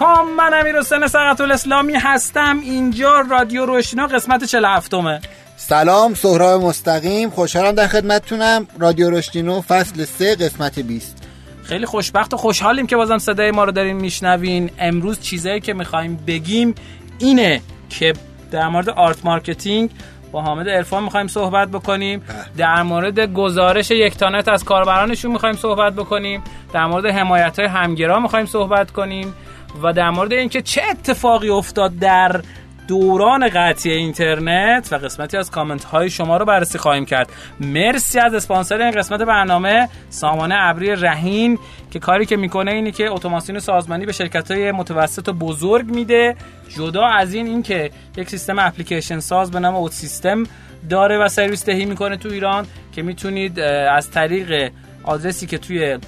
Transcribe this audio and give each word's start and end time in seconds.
علیکم 0.00 0.24
من 0.36 0.54
امیر 0.54 0.78
حسین 0.78 1.06
ثقة 1.06 1.40
الاسلامی 1.40 1.94
هستم. 1.94 2.58
اینجا 2.62 3.20
رادیو 3.30 3.66
رشدینو 3.66 4.06
قسمت 4.06 4.44
47 4.44 4.94
همه 4.94 5.20
سلام 5.56 6.14
سهراب 6.14 6.62
مستقیم. 6.62 7.30
خوشحالم 7.30 7.72
در 7.72 7.86
خدمتتونم. 7.86 8.66
رادیو 8.78 9.10
رشدینو 9.10 9.60
فصل 9.60 10.04
3 10.04 10.34
قسمت 10.34 10.78
20 10.78 11.28
خیلی 11.62 11.86
خوشبخت 11.86 12.34
و 12.34 12.36
خوشحالیم 12.36 12.86
که 12.86 12.96
بازم 12.96 13.18
صدای 13.18 13.50
ما 13.50 13.64
رو 13.64 13.72
دارین 13.72 13.96
میشنوین. 13.96 14.70
امروز 14.78 15.20
چیزایی 15.20 15.60
که 15.60 15.74
می‌خوایم 15.74 16.24
بگیم 16.26 16.74
اینه 17.18 17.60
که 17.90 18.12
در 18.50 18.68
مورد 18.68 18.90
art 18.90 19.24
marketing 19.24 19.90
با 20.32 20.42
حامد 20.42 20.68
ارفان 20.68 21.02
می‌خوایم 21.02 21.26
صحبت 21.26 21.68
بکنیم. 21.68 22.22
در 22.56 22.82
مورد 22.82 23.32
گزارش 23.32 23.90
یکتانت 23.90 24.48
از 24.48 24.64
کاربرانشون 24.64 25.32
می‌خوایم 25.32 25.56
صحبت 25.56 25.92
بکنیم. 25.92 26.42
در 26.72 26.86
مورد 26.86 27.06
حمایت 27.06 27.58
های 27.58 27.68
همگرا 27.68 28.20
می‌خوایم 28.20 28.46
صحبت 28.46 28.90
کنیم. 28.90 29.34
و 29.82 29.92
در 29.92 30.10
مورد 30.10 30.32
اینکه 30.32 30.62
چه 30.62 30.82
اتفاقی 30.90 31.48
افتاد 31.48 31.98
در 31.98 32.40
دوران 32.88 33.48
قطعی 33.48 33.92
اینترنت 33.92 34.88
و 34.92 34.96
قسمتی 34.96 35.36
از 35.36 35.50
کامنت 35.50 35.84
های 35.84 36.10
شما 36.10 36.36
رو 36.36 36.44
بررسی 36.44 36.78
خواهیم 36.78 37.04
کرد. 37.04 37.32
مرسی 37.60 38.18
از 38.18 38.34
اسپانسر 38.34 38.82
این 38.82 38.90
قسمت 38.90 39.20
برنامه 39.20 39.88
سامانه 40.10 40.54
ابری 40.58 40.96
رهین 40.96 41.58
که 41.90 41.98
کاری 41.98 42.26
که 42.26 42.36
می‌کنه 42.36 42.72
اینه 42.72 42.90
که 42.90 43.10
اتوماسیون 43.10 43.58
سازمانی 43.58 44.06
به 44.06 44.12
شرکت 44.12 44.50
های 44.50 44.72
متوسط 44.72 45.28
و 45.28 45.32
بزرگ 45.32 45.86
میده. 45.86 46.36
جدا 46.68 47.04
از 47.04 47.34
این 47.34 47.46
اینکه 47.46 47.90
یک 48.16 48.30
سیستم 48.30 48.58
اپلیکیشن 48.58 49.20
ساز 49.20 49.50
به 49.50 49.60
نام 49.60 49.74
اوت 49.74 49.92
سیستم 49.92 50.44
داره 50.90 51.18
و 51.18 51.28
سرویس 51.28 51.64
دهی 51.64 51.84
می‌کنه 51.84 52.16
تو 52.16 52.28
ایران 52.28 52.66
که 52.92 53.02
می‌تونید 53.02 53.60
از 53.60 54.10
طریق 54.10 54.72
آدرسی 55.04 55.46
که 55.46 55.58
توی 55.58 55.98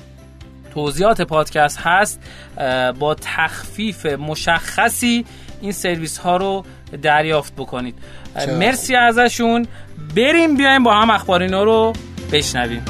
توضیحات 0.75 1.23
پادکست 1.23 1.79
هست 1.79 2.21
با 2.99 3.15
تخفیف 3.15 4.07
مشخصی 4.07 5.25
این 5.61 5.73
سرویس 5.73 6.19
ها 6.19 6.37
رو 6.37 6.65
دریافت 7.03 7.53
بکنید. 7.57 7.95
مرسی 8.59 8.97
ازشون. 8.97 9.67
بریم 10.17 10.57
بیایم 10.57 10.83
با 10.83 10.95
هم 10.95 11.11
اخبار 11.11 11.43
اینا 11.43 11.65
رو 11.65 11.93
بشنویم. 12.33 12.85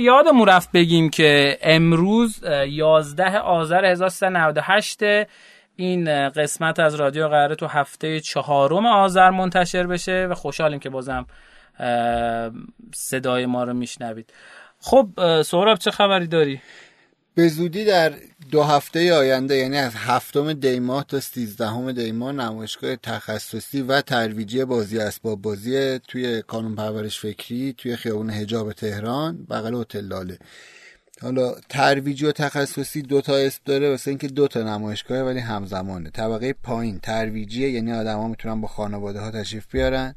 یادمون 0.00 0.48
رفت 0.48 0.72
بگیم 0.72 1.10
که 1.10 1.58
امروز 1.62 2.44
11 2.68 3.38
آذر 3.38 3.84
1398 3.84 5.00
این 5.76 6.28
قسمت 6.28 6.80
از 6.80 6.94
رادیو 6.94 7.28
قراره 7.28 7.54
تو 7.54 7.66
هفته 7.66 8.20
چهارم 8.20 8.86
آذر 8.86 9.30
منتشر 9.30 9.86
بشه 9.86 10.26
و 10.30 10.34
خوشحالیم 10.34 10.78
که 10.78 10.90
بازم 10.90 11.26
صدای 12.94 13.46
ما 13.46 13.64
رو 13.64 13.74
میشنوید 13.74 14.32
خب 14.80 15.08
سهراب 15.42 15.78
چه 15.78 15.90
خبری 15.90 16.26
داری؟ 16.26 16.60
به 17.34 17.48
زودی 17.48 17.84
در 17.84 18.12
دو 18.50 18.62
هفته 18.62 19.14
آینده 19.14 19.56
یعنی 19.56 19.76
از 19.78 19.92
هفتم 19.94 20.52
دیماه 20.52 21.04
تا 21.04 21.20
سیزدهم 21.20 21.92
دیماه 21.92 22.32
نمایشگاه 22.32 22.96
تخصصی 22.96 23.82
و 23.82 24.00
ترویجی 24.00 24.64
بازی 24.64 24.98
اسباب 24.98 25.42
بازی 25.42 25.98
توی 25.98 26.42
کانون 26.42 26.74
پرورش 26.74 27.20
فکری 27.20 27.74
توی 27.78 27.96
خیابون 27.96 28.30
حجاب 28.30 28.72
تهران 28.72 29.44
بغل 29.50 29.74
هتل 29.74 30.04
لاله. 30.04 30.38
حالا 31.22 31.54
ترویجی 31.68 32.26
و 32.26 32.32
تخصصی 32.32 33.02
دو 33.02 33.20
تا 33.20 33.36
اسم 33.36 33.60
داره 33.64 33.90
واسه 33.90 34.10
اینکه 34.10 34.28
دو 34.28 34.48
تا 34.48 34.62
نمایشگاه 34.62 35.22
ولی 35.22 35.38
همزمانه. 35.38 36.10
طبقه 36.10 36.52
پایین 36.52 36.98
ترویجیه 36.98 37.70
یعنی 37.70 37.92
آدما 37.92 38.28
می‌تونن 38.28 38.60
با 38.60 38.68
خانواده 38.68 39.20
ها 39.20 39.30
تشریف 39.30 39.66
بیارن 39.72 40.14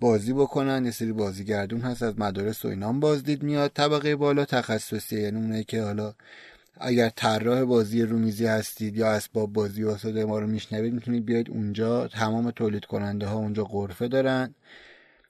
بازی 0.00 0.32
بکنن 0.32 0.84
یه 0.84 0.90
سری 0.90 1.12
بازیگردون 1.12 1.80
هست 1.80 2.02
از 2.02 2.18
مدارس 2.18 2.64
و 2.64 2.68
اینام 2.68 3.00
بازدید 3.00 3.42
میاد. 3.42 3.70
طبقه 3.74 4.16
بالا 4.16 4.44
تخصصی 4.44 5.20
یعنی 5.20 5.36
اونایی 5.36 5.64
که 5.64 5.82
حالا 5.82 6.14
اگر 6.80 7.08
طراح 7.08 7.64
بازی 7.64 8.02
رومیزی 8.02 8.46
هستید 8.46 8.96
یا 8.96 9.12
اسباب 9.12 9.52
بازی 9.52 9.82
واسه 9.82 10.24
ما 10.24 10.38
رو 10.38 10.46
میشنوید 10.46 10.94
می‌تونید 10.94 11.24
بیاید 11.24 11.50
اونجا. 11.50 12.08
تمام 12.08 12.50
تولید 12.50 12.84
کننده 12.84 13.26
ها 13.26 13.36
اونجا 13.36 13.64
غرفه 13.64 14.08
دارن. 14.08 14.54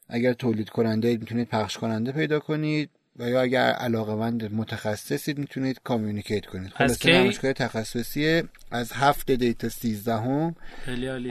اگر 0.08 0.32
تولید 0.32 0.68
کننده 0.68 1.16
می‌تونید 1.16 1.48
پخش 1.48 1.78
کننده 1.78 2.12
پیدا 2.12 2.40
کنید. 2.40 2.90
و 3.18 3.30
یا 3.30 3.40
اگر 3.40 3.72
علاقه 3.72 4.14
مند 4.14 4.54
متخصصید 4.54 5.38
می‌تونید 5.38 5.80
کامیونیکیت 5.84 6.46
کنید. 6.46 6.72
خلاصه 6.72 7.18
نمایشگاه 7.18 7.52
تخصصی 7.52 8.42
از 8.70 8.92
هفت 8.92 9.30
دی 9.30 9.54
تا 9.54 9.68
سیزدهم 9.68 10.56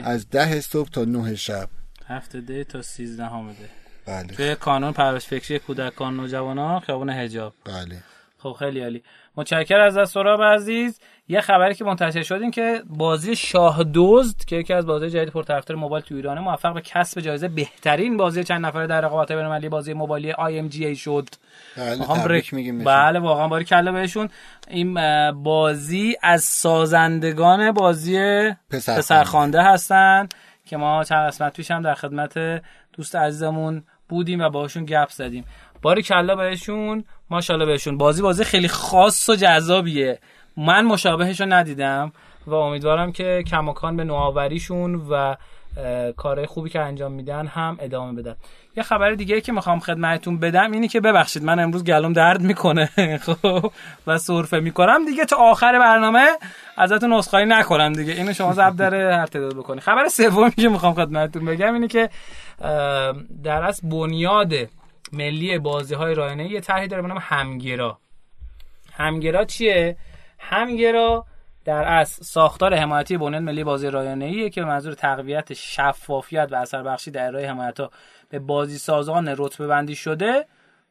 از 0.02 0.30
ده 0.30 0.60
صبح 0.60 0.88
تا 0.88 1.04
نه 1.04 1.34
شب. 1.34 1.68
هفت 2.06 2.36
دی 2.36 2.64
تا 2.64 2.82
سیزدهم 2.82 3.52
ده 3.52 3.56
بله. 4.06 4.26
توی 4.26 4.54
کانون 4.54 4.92
پرورش 4.92 5.26
فکری 5.26 5.58
کودکان 5.58 6.16
نوجوانان 6.16 6.80
خیابون 6.80 7.10
حجاب. 7.10 7.54
بله. 7.64 8.02
خب 8.38 8.56
خیلی 8.58 8.80
عالی. 8.80 9.02
متشکر 9.36 9.80
از 9.80 10.10
سراب 10.10 10.42
عزیز. 10.42 11.00
یه 11.28 11.40
خبری 11.40 11.74
که 11.74 11.84
منتشر 11.84 12.22
شد 12.22 12.34
این 12.34 12.50
که 12.50 12.82
بازی 12.86 13.36
شاه 13.36 13.84
دزد 13.94 14.44
که 14.44 14.56
یکی 14.56 14.72
از 14.72 14.86
بازی 14.86 15.10
جدید 15.10 15.28
پرطرفدار 15.28 15.76
موبایل 15.76 16.04
تو 16.04 16.14
ایرانه 16.14 16.40
موفق 16.40 16.74
به 16.74 16.80
کسب 16.80 17.20
جایزه 17.20 17.48
بهترین 17.48 18.16
بازی 18.16 18.44
چند 18.44 18.66
نفره 18.66 18.86
در 18.86 19.00
رقابت 19.00 19.32
بین‌المللی 19.32 19.68
بازی 19.68 19.92
موبایلی 19.92 20.34
ای 20.72 20.96
شد. 20.96 21.28
بله 21.76 22.04
تبریک 22.04 22.54
میگیم 22.54 22.84
بله 22.84 23.18
واقعا 23.18 23.48
باری 23.48 23.64
کله 23.64 23.92
بهشون. 23.92 24.28
این 24.68 24.94
بازی 25.32 26.16
از 26.22 26.42
سازندگان 26.44 27.72
بازی 27.72 28.18
پسرخوانده. 28.70 29.62
هستن 29.62 30.28
که 30.66 30.76
ما 30.76 31.04
چند 31.04 31.28
قسمت 31.28 31.56
پیش 31.56 31.70
هم 31.70 31.82
در 31.82 31.94
خدمت 31.94 32.62
دوست 32.92 33.16
عزیزمون 33.16 33.84
بودیم 34.08 34.40
و 34.40 34.50
باشون 34.50 34.84
گپ 34.84 35.08
زدیم. 35.08 35.44
باری 35.82 36.02
کلا 36.02 36.36
بهشون. 36.36 37.04
ماشاءالله 37.30 37.66
بهشون. 37.66 37.98
بازی 37.98 38.22
بازی 38.22 38.44
خیلی 38.44 38.68
خاص 38.68 39.28
و 39.28 39.34
جذابیه. 39.34 40.18
من 40.56 40.84
مشابهش 40.84 41.40
رو 41.40 41.46
ندیدم 41.46 42.12
و 42.46 42.54
امیدوارم 42.54 43.12
که 43.12 43.44
کماکان 43.50 43.96
به 43.96 44.04
نوآوریشون 44.04 44.94
و 44.94 45.34
کارهای 46.16 46.46
خوبی 46.46 46.70
که 46.70 46.80
انجام 46.80 47.12
میدن 47.12 47.46
هم 47.46 47.76
ادامه 47.80 48.22
بدن. 48.22 48.36
یه 48.76 48.82
خبر 48.82 49.10
دیگه 49.10 49.40
که 49.40 49.52
می‌خوام 49.52 49.80
خدمتتون 49.80 50.38
بدم 50.38 50.72
اینی 50.72 50.88
که 50.88 51.00
ببخشید 51.00 51.44
من 51.44 51.58
امروز 51.58 51.84
گلوم 51.84 52.12
درد 52.12 52.40
می‌کنه. 52.40 52.90
خب 53.26 53.70
و 54.06 54.18
سرفه 54.18 54.60
می‌کنم. 54.60 55.04
دیگه 55.04 55.24
تا 55.24 55.36
آخر 55.36 55.78
برنامه 55.78 56.26
ازتون 56.76 57.12
عذرخواهی 57.12 57.46
نکنم 57.46 57.92
دیگه. 57.92 58.12
اینو 58.12 58.32
شما 58.32 58.52
ضبط 58.52 58.76
داره 58.76 59.16
هر 59.16 59.26
تعداد 59.26 59.56
بکنی. 59.56 59.80
خبر 59.80 60.08
سومی 60.08 60.50
که 60.50 60.68
می‌خوام 60.68 60.94
خدمتتون 60.94 61.44
بگم 61.44 61.74
اینه 61.74 61.88
که 61.88 62.10
در 63.44 63.62
اصل 63.62 63.88
بنیاد 63.88 64.52
ملی 65.12 65.58
بازی 65.58 65.94
های 65.94 66.14
رایانه 66.14 66.50
یه 66.50 66.60
طرحی 66.60 66.88
داره 66.88 67.02
به 67.02 67.20
همگرا. 67.20 67.98
همگرا 68.92 69.44
چیه؟ 69.44 69.96
همگرا 70.38 71.26
در 71.64 71.84
از 71.88 72.08
ساختار 72.08 72.74
حمایتی 72.74 73.16
بنیاد 73.16 73.42
ملی 73.42 73.64
بازی 73.64 73.90
رایانه 73.90 74.50
که 74.50 74.60
به 74.60 74.66
منظور 74.66 74.94
تقویت 74.94 75.52
شفافیت 75.52 76.48
و 76.50 76.54
اثر 76.54 76.82
بخشی 76.82 77.10
در 77.10 77.26
ارائه 77.26 77.50
حمایت 77.50 77.76
به 78.30 78.38
بازی 78.38 78.78
سازان 78.78 79.34
رتبه 79.38 79.66
بندی 79.66 79.94
شده 79.94 80.44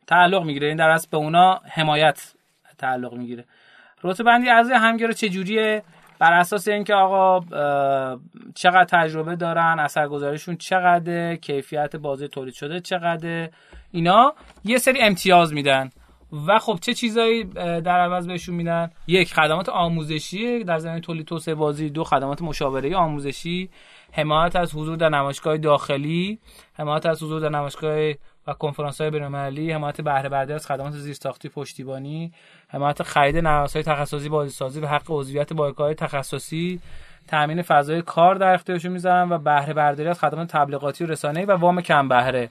تعلق 0.07 0.43
می‌گیره. 0.43 0.67
این 0.67 0.77
در 0.77 0.89
اصل 0.89 1.07
به 1.11 1.17
اونا 1.17 1.61
حمایت 1.71 2.33
تعلق 2.77 3.13
می‌گیره. 3.13 3.45
رتبه 4.03 4.23
بندی 4.23 4.49
از 4.49 4.71
همگرا 4.71 5.13
جوریه؟ 5.13 5.83
بر 6.19 6.33
اساس 6.33 6.67
اینکه 6.67 6.93
آقا 6.93 7.39
چقدر 8.55 8.83
تجربه 8.83 9.35
دارن 9.35 9.79
اثرگذاریشون 9.79 10.55
چقدر 10.57 11.35
کیفیت 11.35 11.95
بازی 11.95 12.27
تولید 12.27 12.53
شده 12.53 12.79
چقدر 12.79 13.49
اینا 13.95 14.33
یه 14.63 14.77
سری 14.77 15.01
امتیاز 15.01 15.53
میدن. 15.53 15.89
و 16.47 16.59
خب 16.59 16.79
چه 16.81 16.93
چیزایی 16.93 17.43
در 17.81 17.99
عوض 17.99 18.27
بهشون 18.27 18.55
میدن؟ 18.55 18.91
یک 19.07 19.33
خدمات 19.33 19.69
آموزشی 19.69 20.63
در 20.63 20.77
زمینه 20.77 21.01
تولید 21.01 21.25
توسعه 21.25 21.55
بازی. 21.55 21.89
دو 21.89 22.03
خدمات 22.03 22.41
مشاوره 22.41 22.95
آموزشی. 22.95 23.69
حمایت 24.11 24.55
از 24.55 24.75
حضور 24.75 24.95
در 24.95 25.09
نمایشگاه 25.09 25.57
داخلی. 25.57 26.39
حمایت 26.73 27.05
از 27.05 27.23
حضور 27.23 27.39
در 27.41 27.49
نمایشگاه 27.49 28.13
و 28.47 28.53
کنفرانس 28.59 29.01
های 29.01 29.09
بین‌المللی. 29.09 29.71
حمایت 29.71 30.01
بهره 30.01 30.29
برداری 30.29 30.53
از 30.53 30.67
خدمات 30.67 30.93
زیرساختی 30.93 31.49
پشتیبانی. 31.49 32.31
حمایت 32.67 33.03
خرید 33.03 33.37
نوسای 33.37 33.83
تخصصی 33.83 34.29
بازیسازی 34.29 34.79
و 34.79 34.87
حق 34.87 35.05
عضویت 35.09 35.53
بایگاه 35.53 35.93
تخصصی. 35.93 36.79
تامین 37.27 37.61
فضای 37.61 38.01
کار 38.01 38.35
در 38.35 38.53
اختیارشون 38.53 38.91
می‌ذارن 38.91 39.31
و 39.31 39.37
بهره 39.37 39.73
برداری 39.73 40.09
از 40.09 40.19
خدمات 40.19 40.47
تبلیغاتی 40.47 41.03
و 41.03 41.07
رسانه‌ای 41.07 41.45
و 41.45 41.51
وام 41.51 41.81
کم 41.81 42.07
بهره 42.07 42.49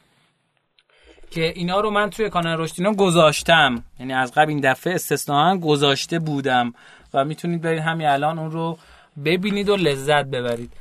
که 1.31 1.53
اینا 1.56 1.81
رو 1.81 1.91
من 1.91 2.11
توی 2.11 2.31
کانال 2.31 2.59
رشدینا 2.59 2.93
گذاشتم. 2.93 3.85
یعنی 4.00 4.12
از 4.12 4.32
قبل 4.32 4.49
این 4.49 4.61
دفعه 4.61 4.94
استثناا 4.94 5.56
گذاشته 5.56 6.19
بودم. 6.19 6.75
و 7.15 7.25
می‌تونید 7.25 7.62
برید 7.62 7.81
همین 7.81 8.06
الان 8.06 8.38
اون 8.38 8.50
رو 8.50 8.79
ببینید 9.25 9.69
و 9.69 9.76
لذت 9.76 10.25
ببرید. 10.25 10.73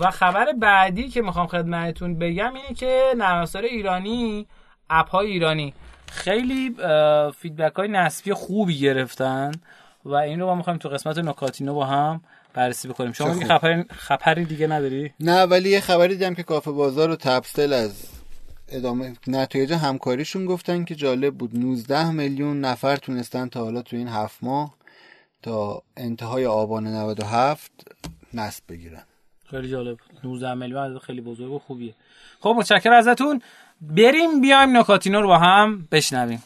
و 0.00 0.10
خبر 0.10 0.46
بعدی 0.52 1.08
که 1.08 1.22
می‌خوام 1.22 1.46
خدمتتون 1.46 2.18
بگم 2.18 2.54
اینه 2.54 2.74
که 2.76 3.02
نرم 3.16 3.46
ایرانی 3.54 4.46
اپ 4.90 5.08
های 5.08 5.30
ایرانی 5.30 5.74
خیلی 6.10 6.76
فیدبک 7.38 7.74
های 7.76 7.88
نسبی 7.88 8.32
خوبی 8.32 8.78
گرفتن 8.78 9.52
و 10.04 10.14
این 10.14 10.40
رو 10.40 10.46
ما 10.46 10.54
می‌خوایم 10.54 10.78
تو 10.78 10.88
قسمت 10.88 11.18
نکاتینو 11.18 11.74
با 11.74 11.84
هم 11.84 12.20
بررسی 12.54 12.88
بکنیم. 12.88 13.12
شما 13.12 13.34
خبری 13.34 13.84
خبری 13.90 14.44
دیگه 14.44 14.66
نداری؟ 14.66 15.12
نه 15.20 15.42
ولی 15.42 15.70
یه 15.70 15.80
خبری 15.80 16.16
دیدم 16.16 16.34
که 16.34 16.42
کافه 16.42 16.70
بازار 16.70 17.10
و 17.10 17.16
تبستل 17.16 17.72
از 17.72 18.23
ادامه 18.74 19.12
نتایج 19.26 19.72
همکاریشون 19.72 20.46
گفتن 20.46 20.84
که 20.84 20.94
جالب 20.94 21.34
بود. 21.34 21.58
19 21.58 22.10
میلیون 22.10 22.60
نفر 22.60 22.96
تونستن 22.96 23.48
تا 23.48 23.64
حالا 23.64 23.82
تو 23.82 23.96
این 23.96 24.08
هفت 24.08 24.38
ماه 24.42 24.74
تا 25.42 25.82
انتهای 25.96 26.46
آبان 26.46 26.86
97 26.86 27.70
نصب 28.34 28.64
بگیرن. 28.68 29.02
خیلی 29.50 29.68
جالب 29.68 29.98
19 30.24 30.54
میلیون 30.54 30.98
خیلی 30.98 31.20
بزرگ 31.20 31.52
و 31.52 31.58
خوبیه. 31.58 31.94
خب 32.40 32.54
متشکرم 32.58 32.92
ازتون. 32.92 33.42
بریم 33.80 34.40
بیایم 34.40 34.76
نکاتینو 34.76 35.20
رو 35.20 35.28
با 35.28 35.38
هم 35.38 35.88
بشنویم. 35.92 36.42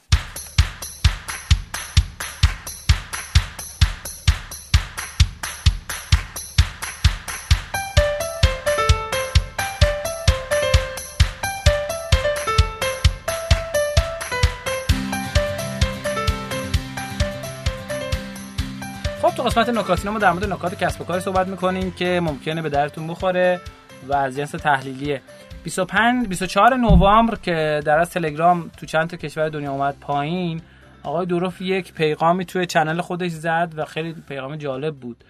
قسمت 19.58 19.76
نکاتینه 19.78 20.10
ما 20.10 20.18
در 20.18 20.32
مورد 20.32 20.52
نکات 20.52 20.84
کسب 20.84 21.00
و 21.00 21.04
کاری 21.04 21.20
صحبت 21.20 21.48
می‌کنیم 21.48 21.90
که 21.90 22.20
ممکنه 22.22 22.62
به 22.62 22.68
درتون 22.68 23.06
بخوره 23.06 23.60
و 24.08 24.14
از 24.14 24.36
جنس 24.36 24.50
تحلیلیه. 24.50 25.22
25 25.64 26.28
24 26.28 26.76
نوامبر 26.76 27.34
که 27.34 27.80
در 27.84 27.98
از 27.98 28.10
تلگرام 28.10 28.70
تو 28.76 28.86
چند 28.86 29.10
تا 29.10 29.16
کشور 29.16 29.48
دنیا 29.48 29.72
اومد 29.72 29.96
پایین 30.00 30.60
آقای 31.02 31.26
دوروف 31.26 31.60
یک 31.60 31.92
پیغامی 31.92 32.44
توی 32.44 32.66
channel 32.66 33.00
خودش 33.00 33.30
زد 33.30 33.72
و 33.76 33.84
خیلی 33.84 34.14
پیغام 34.28 34.56
جالب 34.56 34.96
بود. 34.96 35.24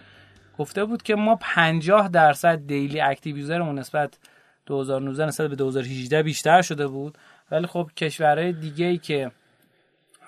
گفته 0.59 0.85
بود 0.85 1.03
که 1.03 1.15
ما 1.15 1.37
50 1.41 2.09
درصد 2.09 2.67
daily 2.67 3.01
active 3.01 3.39
user 3.39 3.62
مون 3.62 3.79
نسبت 3.79 4.19
2019 4.67 5.27
نسبت 5.27 5.51
به 5.51 5.57
2018 5.57 6.23
بیشتر 6.23 6.63
شده 6.63 6.87
بود. 6.87 7.19
ولی 7.51 7.67
خب 7.67 7.91
کشورهای 7.97 8.53
دیگه 8.53 8.87
ای 8.87 8.99
که 8.99 9.31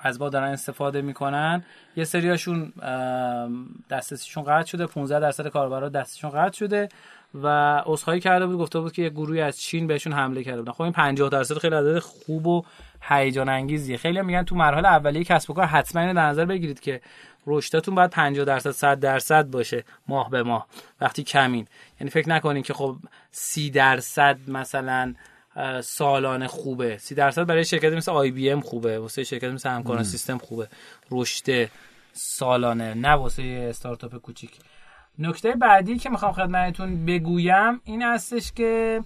از 0.01 0.19
با 0.19 0.29
دارن 0.29 0.53
استفاده 0.53 1.03
می‌کنن. 1.03 1.65
یه 1.97 2.05
سریاشون 2.05 2.73
دسترسیشون 3.91 4.45
قطع 4.45 4.67
شده 4.67 4.87
15 4.87 5.21
درصد 5.21 5.49
کاربرا 5.49 5.89
دستشون 5.89 6.31
قطع 6.31 6.57
شده 6.57 6.89
و 7.35 7.47
عذرخواهی 7.87 8.21
کرده 8.21 8.47
بود 8.47 8.59
گفته 8.59 8.81
بود 8.81 8.93
که 8.93 9.03
یه 9.03 9.11
گروهی 9.11 9.41
از 9.41 9.61
چین 9.61 9.87
بهشون 9.87 10.13
حمله 10.13 10.45
کرده 10.45 10.59
بودن. 10.59 10.73
خب 10.73 10.83
این 10.83 10.93
50 10.93 11.29
درصد 11.29 11.59
خیلی 11.59 11.75
عدد 11.75 11.99
خوب 11.99 12.47
و 12.47 12.65
هیجان 13.03 13.49
انگیزیه. 13.49 13.97
خیلی 13.97 14.23
میگن 14.23 14.43
تو 14.43 14.57
مرحله 14.57 14.89
اولیه 14.89 15.25
کسب 15.25 15.51
و 15.51 15.55
کار 15.55 15.65
حتما 15.65 16.03
اینو 16.03 16.15
در 16.15 16.27
نظر 16.27 16.45
بگیرید 16.45 16.81
که 16.81 17.01
رشدتون 17.47 17.95
باید 17.95 18.11
50 18.11 18.45
درصد 18.45 18.71
100 18.71 19.01
درصد 19.01 19.47
باشه 19.51 19.85
ماه 20.09 20.31
به 20.31 20.43
ماه 20.43 20.67
وقتی 21.01 21.23
کمین. 21.23 21.67
یعنی 22.01 22.11
فکر 22.11 22.29
نکنین 22.29 22.63
که 22.63 22.75
خب 22.75 22.97
30 23.31 23.71
درصد 23.71 24.39
مثلا 24.49 25.15
سالانه 25.83 26.47
خوبه. 26.47 26.99
سی 26.99 27.15
درصد 27.15 27.45
برای 27.45 27.65
شرکتی 27.65 27.97
مثل 27.97 28.13
آی 28.13 28.31
بی 28.31 28.51
ام 28.51 28.61
خوبه. 28.61 28.99
واسه 28.99 29.25
شرکت 29.25 29.49
مثل 29.49 29.71
همکاران 29.71 30.05
سیستم 30.05 30.39
خوبه. 30.39 30.69
رشد 31.11 31.71
سالانه. 32.13 32.95
نه 32.95 33.11
واسه 33.11 33.67
استارتاپ 33.71 34.17
کوچیک. 34.17 34.51
نکته 35.19 35.53
بعدی 35.53 35.99
که 35.99 36.11
می‌خوام 36.11 36.33
خدمتتون 36.33 37.07
بگویم 37.07 37.81
این 37.85 38.03
هستش 38.03 38.53
که 38.53 39.01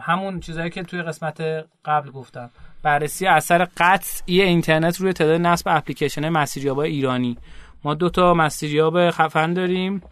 همون 0.00 0.40
چیزهایی 0.40 0.70
که 0.70 0.82
توی 0.82 1.02
قسمت 1.02 1.40
قبل 1.84 2.10
گفتم. 2.10 2.50
بررسی 2.82 3.26
اثر 3.26 3.68
قطعی 3.76 4.42
اینترنت 4.42 5.00
روی 5.00 5.12
تعداد 5.12 5.40
نصب 5.40 5.68
اپلیکیشن 5.68 6.28
مسیریاب 6.28 6.78
ایرانی. 6.78 7.38
ما 7.84 7.94
دو 7.94 8.10
تا 8.10 8.34
مسیریاب 8.34 9.10
خفن 9.10 9.54
داریم 9.54 10.02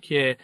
که 0.00 0.36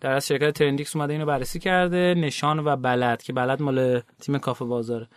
در 0.00 0.12
از 0.12 0.26
شرکت 0.26 0.50
ترندیکس 0.50 0.96
اومده 0.96 1.12
اینو 1.12 1.26
بررسی 1.26 1.58
کرده 1.58 2.14
نشان 2.18 2.58
و 2.58 2.76
بلد 2.76 3.22
که 3.22 3.32
بلد 3.32 3.62
مال 3.62 4.00
تیم 4.20 4.38
کافه 4.38 4.64
بازاره 4.64 5.08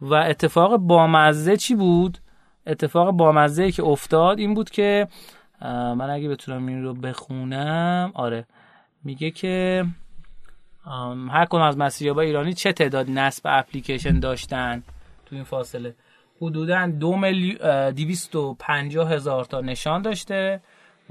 و 0.00 0.14
اتفاق 0.14 0.76
بامزه 0.76 1.56
چی 1.56 1.74
بود؟ 1.74 2.18
اتفاق 2.66 3.10
بامزه 3.10 3.72
که 3.72 3.82
افتاد 3.84 4.38
این 4.38 4.54
بود 4.54 4.70
که 4.70 5.08
من 5.70 6.10
اگه 6.10 6.28
بتونم 6.28 6.66
این 6.66 6.82
رو 6.82 6.94
بخونم 6.94 8.12
آره. 8.14 8.46
میگه 9.04 9.30
که 9.30 9.84
هر 11.30 11.44
کدوم 11.44 11.62
از 11.62 11.78
مسیریابا 11.78 12.20
ایرانی 12.20 12.54
چه 12.54 12.72
تعداد 12.72 13.10
نصب 13.10 13.42
اپلیکیشن 13.44 14.20
داشتن؟ 14.20 14.82
تو 15.26 15.34
این 15.34 15.44
فاصله. 15.44 15.94
حدودا 16.40 16.86
دو 16.86 17.16
میلیون 17.16 17.90
دیویست 17.90 18.36
و 18.36 18.54
پنجاه 18.54 19.12
هزار 19.12 19.44
تا 19.44 19.60
نشان 19.60 20.02
داشته. 20.02 20.60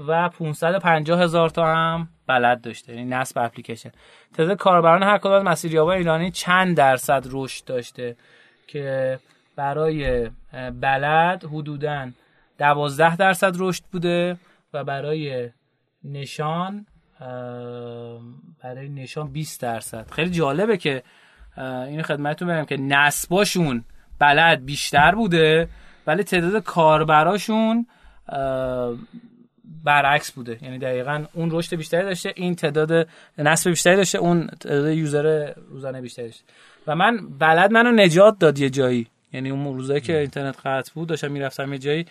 و 0.08 0.28
550 0.28 1.20
هزار 1.20 1.50
تا 1.50 1.66
هم 1.66 2.08
بلد 2.26 2.60
داشته. 2.60 2.94
یعنی 2.94 3.10
نصب 3.10 3.38
اپلیکیشن. 3.38 3.90
تعداد 4.34 4.56
کاربران 4.56 5.02
هر 5.02 5.18
کدوم 5.18 5.32
از 5.32 5.44
مسیریابای 5.44 5.98
ایرانی 5.98 6.30
چند 6.30 6.76
درصد 6.76 7.26
رشد 7.30 7.64
داشته 7.64 8.16
که 8.66 9.18
برای 9.56 10.30
بلد 10.80 11.44
حدودا 11.44 12.10
12 12.58 13.16
درصد 13.16 13.54
رشد 13.58 13.84
بوده 13.92 14.36
و 14.72 14.84
برای 14.84 15.50
نشان 16.04 16.86
برای 18.62 18.88
نشان 18.88 19.32
20 19.32 19.60
درصد. 19.60 20.10
خیلی 20.10 20.30
جالبه 20.30 20.76
که 20.76 21.02
این 21.58 22.02
خدمتتون 22.02 22.48
بگم 22.48 22.64
که 22.64 22.76
نصباشون 22.76 23.84
بلد 24.18 24.64
بیشتر 24.64 25.14
بوده 25.14 25.68
ولی 26.06 26.24
تعداد 26.24 26.62
کاربراشون 26.62 27.86
برعکس 29.84 30.32
بوده. 30.32 30.58
یعنی 30.62 30.78
دقیقا 30.78 31.24
اون 31.32 31.48
رشد 31.52 31.76
بیشتری 31.76 32.02
داشته 32.02 32.32
این 32.36 32.54
تعداد 32.54 33.08
نصب 33.38 33.70
بیشتری 33.70 33.96
داشته 33.96 34.18
اون 34.18 34.46
تعداد 34.46 34.92
user 34.92 35.52
روزانه 35.70 36.00
بیشتری 36.00 36.26
داشته. 36.26 36.44
و 36.86 36.96
من 36.96 37.28
بلد 37.38 37.72
منو 37.72 37.90
نجات 37.90 38.38
داد 38.38 38.58
یه 38.58 38.70
جایی. 38.70 39.06
یعنی 39.32 39.50
اون 39.50 39.64
روزایی 39.76 40.00
که 40.00 40.18
اینترنت 40.18 40.56
قطع 40.66 40.92
بود 40.94 41.08
داشتم 41.08 41.32
می‌رفتم 41.32 41.72
یه 41.72 41.78
جایی 41.78 42.06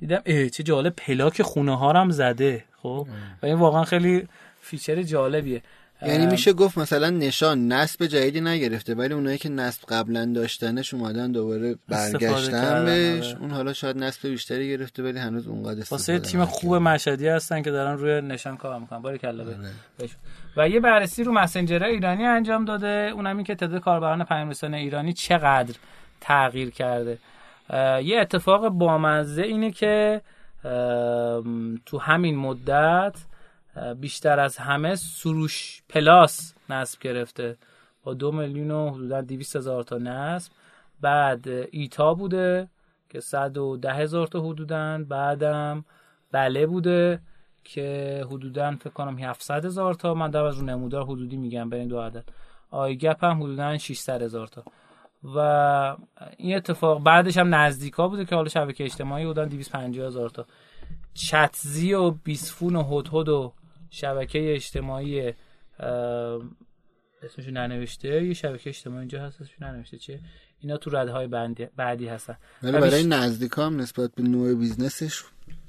دیدم 0.00 0.22
اه 0.26 0.48
چه 0.48 0.62
جالب 0.62 0.92
پلاک 0.96 1.42
خونه 1.42 1.78
ها 1.78 1.92
هم 1.92 2.10
زده. 2.10 2.64
خب؟ 2.82 3.06
و 3.42 3.46
این 3.46 3.54
واقعا 3.54 3.84
خیلی 3.84 4.28
feature 4.60 5.02
جالبیه. 5.02 5.62
یعنی 6.06 6.26
میشه 6.26 6.52
گفت 6.52 6.78
مثلا 6.78 7.10
نشان 7.10 7.72
نصب 7.72 8.06
جدیدی 8.06 8.40
نگرفته 8.40 8.94
ولی 8.94 9.14
اونایی 9.14 9.38
که 9.38 9.48
نصب 9.48 9.88
قبلا 9.88 10.32
داشتنش 10.34 10.94
اومدن 10.94 11.32
دوباره 11.32 11.76
برگشتن 11.88 12.84
بهش. 12.84 13.32
آره. 13.32 13.40
اون 13.40 13.50
حالا 13.50 13.72
شاید 13.72 13.98
نصب 13.98 14.28
بیشتری 14.28 14.70
گرفته 14.70 15.02
ولی 15.02 15.18
هنوز 15.18 15.48
اونقدر 15.48 15.80
استفاده 15.80 16.12
واسه 16.12 16.18
تیم 16.18 16.44
خوب 16.44 16.74
مشهدی 16.74 17.28
هستن 17.28 17.62
که 17.62 17.70
دارن 17.70 17.98
روی 17.98 18.20
نشان 18.20 18.56
کار 18.56 18.80
می‌کنن. 18.80 19.02
باری 19.02 19.18
کلا 19.18 19.44
آره. 19.44 19.56
و 20.56 20.68
یه 20.68 20.80
بررسی 20.80 21.24
رو 21.24 21.32
مسنجر 21.32 21.84
ایرانی 21.84 22.26
انجام 22.26 22.64
داده. 22.64 23.12
اونم 23.14 23.36
این 23.36 23.44
که 23.44 23.54
تعداد 23.54 23.80
کاربران 23.80 24.24
پیام 24.24 24.52
ایرانی 24.74 25.12
چقدر 25.12 25.74
تغییر 26.20 26.70
کرده. 26.70 27.18
یه 28.04 28.18
اتفاق 28.20 28.68
بامزه 28.68 29.42
اینه 29.42 29.70
که 29.70 30.20
تو 31.86 31.98
همین 32.00 32.36
مدت 32.36 33.14
بیشتر 34.00 34.40
از 34.40 34.56
همه 34.56 34.94
سروش 34.94 35.82
پلاس 35.88 36.54
نصب 36.70 37.00
گرفته. 37.00 37.56
با 38.04 38.14
دو 38.14 38.32
میلیون 38.32 38.70
و 38.70 38.90
حدودا 38.90 39.20
دیویست 39.20 39.56
هزار 39.56 39.82
تا 39.82 39.98
نصب. 39.98 40.52
بعد 41.00 41.48
ایتا 41.70 42.14
بوده 42.14 42.68
که 43.08 43.20
صد 43.20 43.58
و 43.58 43.76
ده 43.76 43.92
هزار 43.92 44.26
تا 44.26 44.40
حدودن 44.40 45.04
بعدم 45.04 45.84
بله 46.32 46.66
بوده 46.66 47.20
که 47.64 48.24
حدودا 48.30 48.76
فکر 48.80 48.90
کنم 48.90 49.18
700 49.18 49.64
هزار 49.64 49.94
تا. 49.94 50.14
من 50.14 50.30
در 50.30 50.44
از 50.44 50.58
رو 50.58 50.64
نمودار 50.64 51.04
حدودی 51.04 51.36
میگم 51.36 51.70
بین 51.70 51.88
دو 51.88 52.00
عدد. 52.00 52.24
گپ 52.72 53.24
هم 53.24 53.42
حدودا 53.42 53.78
600 53.78 54.22
هزار 54.22 54.46
تا. 54.46 54.64
و 55.24 55.38
این 56.36 56.56
اتفاق 56.56 57.02
بعدش 57.02 57.36
هم 57.38 57.54
نزدیکا 57.54 58.08
بوده 58.08 58.24
که 58.24 58.34
حالا 58.34 58.48
شبکه 58.48 58.84
اجتماعی 58.84 59.26
بودن 59.26 59.48
250 59.48 60.06
هزار 60.06 60.28
تا. 60.28 60.46
چتزی 61.14 61.94
و 61.94 62.10
بیسفون 62.10 62.76
و 62.76 62.82
هدهد 62.82 63.28
و 63.28 63.52
شبکه 63.94 64.54
اجتماعی 64.54 65.32
اسمشو 67.22 67.50
ننوشته. 67.50 68.24
یه 68.24 68.34
شبکه 68.34 68.70
اجتماعی 68.70 69.00
اینجا 69.00 69.22
هست 69.22 69.40
اسمشو 69.40 69.64
ننوشته. 69.64 69.98
چیه 69.98 70.20
اینا 70.60 70.76
تو 70.76 70.90
رده 70.90 71.12
های 71.12 71.26
بعدی 71.76 72.08
هستن. 72.08 72.36
ولی 72.62 72.72
برای 72.72 73.04
نزدیک 73.04 73.52
هم 73.56 73.80
نسبت 73.80 74.10
به 74.14 74.22
نوع 74.22 74.54
business 74.54 75.08
ش 75.08 75.22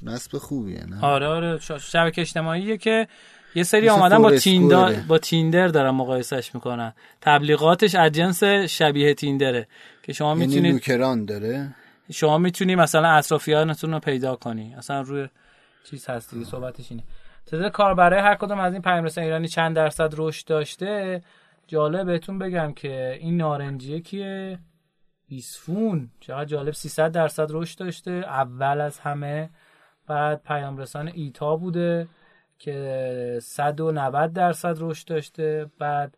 نسبت 0.03 0.37
خوبیه 0.37 0.85
نه؟ 0.85 1.05
آره 1.05 1.27
آره. 1.27 1.59
شبکه 1.79 2.21
اجتماعیه 2.21 2.77
که 2.77 3.07
یه 3.55 3.63
سری 3.63 3.89
آمدن 3.89 4.21
با 4.21 4.37
تیندر 4.37 4.93
با 4.93 5.17
تیندر 5.17 5.67
دارن 5.67 5.89
مقایسش 5.89 6.55
می‌کنن. 6.55 6.93
تبلیغاتش 7.21 7.95
از 7.95 8.11
جنس 8.11 8.43
شبیه 8.43 9.13
تیندره. 9.13 9.67
که 10.03 10.13
شما 10.13 10.29
یعنی 10.29 10.45
می‌تونید 10.45 10.73
نوکران 10.73 11.25
داره؟ 11.25 11.75
شما 12.11 12.37
می‌تونی 12.37 12.75
مثلا 12.75 13.09
اطرافیانتون 13.09 13.93
رو 13.93 13.99
پیدا 13.99 14.35
کنی. 14.35 14.75
اصلا 14.77 15.01
روی 15.01 15.27
چیز 15.89 16.05
هست 16.05 16.33
دیگه 16.33 16.45
صحبتش 16.45 16.91
اینه. 16.91 17.03
تعداد 17.45 17.71
کاربرای 17.71 18.19
هر 18.19 18.35
کدوم 18.35 18.59
از 18.59 18.73
این 18.73 18.81
پنج 18.81 19.19
ایرانی 19.19 19.47
چند 19.47 19.75
درصد 19.75 20.13
رشد 20.17 20.47
داشته؟ 20.47 21.21
جالب 21.67 22.05
بهتون 22.05 22.39
بگم 22.39 22.73
که 22.73 23.17
این 23.19 23.37
نارنجیه 23.37 23.99
کیه؟ 23.99 24.59
بیسفون 25.27 26.09
چقدر 26.19 26.45
جالب 26.45 26.73
300 26.73 27.11
درصد 27.11 27.47
رشد 27.49 27.79
داشته 27.79 28.11
اول 28.11 28.81
از 28.81 28.99
همه. 28.99 29.49
بعد 30.07 30.43
پیام 30.43 30.77
رسان 30.77 31.07
ایتا 31.07 31.55
بوده 31.55 32.07
که 32.59 33.39
190 33.41 34.33
درصد 34.33 34.77
رشد 34.79 35.07
داشته. 35.07 35.71
بعد 35.79 36.17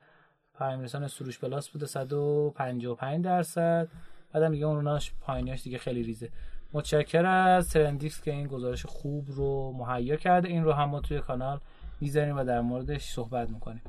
پیام 0.57 0.81
رسان 0.81 1.07
سروش 1.07 1.39
پلاس 1.39 1.69
بوده 1.69 1.85
155 1.85 3.25
درصد. 3.25 3.87
بعدم 4.33 4.51
دیگه 4.51 4.65
اوناش 4.65 5.13
پایینیاش 5.21 5.63
دیگه 5.63 5.77
خیلی 5.77 6.03
ریزه. 6.03 6.29
متشکر 6.73 7.25
از 7.25 7.69
ترندیکس 7.69 8.21
که 8.21 8.31
این 8.31 8.47
گزارش 8.47 8.85
خوب 8.85 9.25
رو 9.27 9.71
مهیا 9.71 10.15
کرده. 10.15 10.47
این 10.47 10.63
رو 10.63 10.73
هم 10.73 10.89
ما 10.89 10.99
توی 10.99 11.19
کانال 11.19 11.59
می‌ذاریم 12.01 12.37
و 12.37 12.43
در 12.43 12.61
موردش 12.61 13.03
صحبت 13.03 13.49
می‌کنیم. 13.49 13.81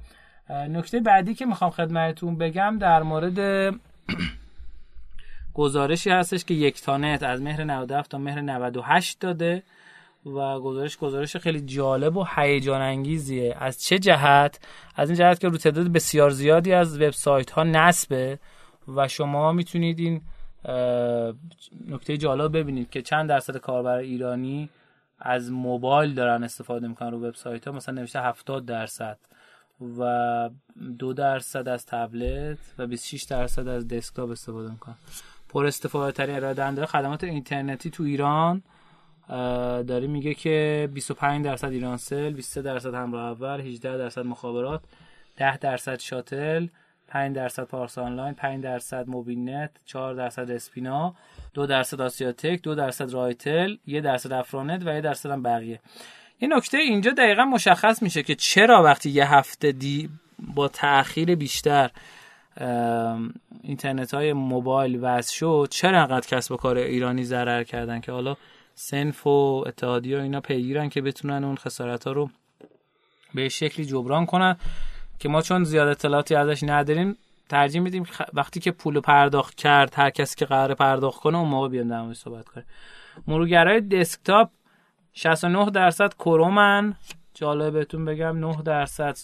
نکته 0.50 1.00
بعدی 1.00 1.34
که 1.34 1.46
می‌خوام 1.46 1.70
خدمتتون 1.70 2.38
بگم 2.38 2.78
در 2.80 3.02
مورد 3.02 3.38
گزارشی 5.54 6.10
هستش 6.10 6.44
که 6.44 6.54
یک 6.54 6.82
تانت 6.82 7.22
از 7.22 7.42
مهر 7.42 7.64
97 7.64 8.10
تا 8.10 8.18
مهر 8.18 8.40
98 8.40 9.20
داده 9.20 9.62
و 10.26 10.60
گزارش 10.60 10.96
گزارش 10.96 11.36
خیلی 11.36 11.60
جالب 11.60 12.16
و 12.16 12.26
هیجان 12.36 12.80
انگیزیه 12.80 13.56
از 13.60 13.82
چه 13.82 13.98
جهت؟ 13.98 14.60
از 14.96 15.10
این 15.10 15.18
جهت 15.18 15.40
که 15.40 15.48
رو 15.48 15.56
تعداد 15.56 15.86
بسیار 15.86 16.30
زیادی 16.30 16.72
از 16.72 17.00
وبسایت 17.00 17.50
ها 17.50 17.62
نصبه 17.62 18.38
و 18.88 19.08
شما 19.08 19.52
می‌تونید 19.52 19.98
این 19.98 20.20
نکته 21.88 22.16
جالب 22.16 22.56
ببینید 22.56 22.90
که 22.90 23.02
چند 23.02 23.28
درصد 23.28 23.56
کاربر 23.56 23.96
ایرانی 23.96 24.68
از 25.18 25.52
موبایل 25.52 26.14
دارن 26.14 26.44
استفاده 26.44 26.88
می‌کنن 26.88 27.10
رو 27.10 27.18
وبسایت 27.18 27.66
ها 27.66 27.72
مثلا 27.74 27.94
نوشته 27.94 28.20
70 28.20 28.66
درصد 28.66 29.18
و 29.98 30.50
دو 30.98 31.12
درصد 31.12 31.68
از 31.68 31.86
تبلت 31.86 32.58
و 32.78 32.86
26 32.86 33.22
درصد 33.22 33.68
از 33.68 33.88
دسکتاپ 33.88 34.30
استفاده 34.30 34.70
می‌کنن. 34.70 34.94
پر 35.48 35.66
استفاده 35.66 36.12
ترین 36.12 36.36
ارائه 36.36 36.86
خدمات 36.86 37.24
اینترنتی 37.24 37.90
تو 37.90 38.02
ایران 38.02 38.62
داره 39.88 40.06
میگه 40.06 40.34
که 40.34 40.88
25 40.94 41.44
درصد 41.44 41.68
ایرانسل 41.68 42.32
23 42.32 42.62
درصد 42.62 42.94
همراه 42.94 43.30
اول 43.30 43.60
18 43.60 43.98
درصد 43.98 44.24
مخابرات 44.26 44.80
10 45.36 45.56
درصد 45.58 45.98
شاتل 45.98 46.66
5 47.16 47.36
درصد 47.36 47.64
پارس 47.64 47.98
آنلاین 47.98 48.34
5 48.34 48.62
درصد 48.64 49.08
موبیل 49.08 49.48
نت 49.48 49.70
4 49.84 50.14
درصد 50.14 50.50
اسپینا 50.50 51.14
2 51.54 51.66
درصد 51.66 52.00
آسیاتک 52.00 52.62
2 52.62 52.74
درصد 52.74 53.12
رایتل 53.12 53.76
1 53.86 54.02
درصد 54.02 54.32
افرانت 54.32 54.86
و 54.86 54.96
1 54.96 55.04
درصد 55.04 55.30
هم 55.30 55.42
بقیه. 55.42 55.80
این 56.38 56.52
نکته 56.52 56.78
اینجا 56.78 57.10
دقیقا 57.10 57.44
مشخص 57.44 58.02
میشه 58.02 58.22
که 58.22 58.34
چرا 58.34 58.82
وقتی 58.82 59.10
یه 59.10 59.34
هفته 59.34 59.72
دی 59.72 60.08
با 60.38 60.68
تاخیر 60.68 61.34
بیشتر 61.34 61.90
اینترنت 63.62 64.14
های 64.14 64.32
موبایل 64.32 64.98
وضع 65.02 65.32
شد 65.32 65.68
چرا 65.70 66.00
انقدر 66.00 66.26
کسب 66.26 66.52
و 66.52 66.56
کار 66.56 66.78
ایرانی 66.78 67.24
ضرر 67.24 67.62
کردن 67.64 68.00
که 68.00 68.12
حالا 68.12 68.36
سنف 68.74 69.26
و 69.26 69.64
اتحادی 69.66 70.14
و 70.14 70.18
اینا 70.18 70.40
پیگیرن 70.40 70.88
که 70.88 71.02
بتونن 71.02 71.44
اون 71.44 71.56
خسارت 71.56 72.04
ها 72.04 72.12
رو 72.12 72.30
به 73.34 73.48
شکلی 73.48 73.86
جبران 73.86 74.26
کنن؟ 74.26 74.56
که 75.18 75.28
ما 75.28 75.42
چون 75.42 75.64
زیاد 75.64 75.88
اطلاعاتی 75.88 76.34
ازش 76.34 76.62
نداریم 76.62 77.16
ترجیح 77.48 77.80
میدیم 77.80 78.06
وقتی 78.34 78.60
که 78.60 78.70
پول 78.70 79.00
پرداخت 79.00 79.54
کرد 79.54 79.92
هر 79.96 80.10
کسی 80.10 80.36
که 80.36 80.44
قرار 80.44 80.74
پرداخت 80.74 81.20
کنه 81.20 81.38
اون 81.38 81.48
موقع 81.48 81.68
بیان 81.68 81.88
در 81.88 82.14
صحبت 82.14 82.48
کنه. 82.48 82.64
مرورگرای 83.26 83.80
دسکتاپ 83.80 84.50
69 85.12 85.70
درصد 85.70 86.14
کرومن. 86.14 86.94
جالب 87.34 87.72
بهتون 87.72 88.04
بگم 88.04 88.38
9 88.38 88.62
درصد 88.62 89.16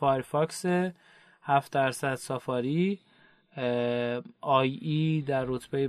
فایرفاکس 0.00 0.64
7 1.42 1.72
درصد 1.72 2.14
سافاری 2.14 2.98
آی 4.40 4.68
ای 4.68 5.24
در 5.26 5.44
رتبه 5.44 5.88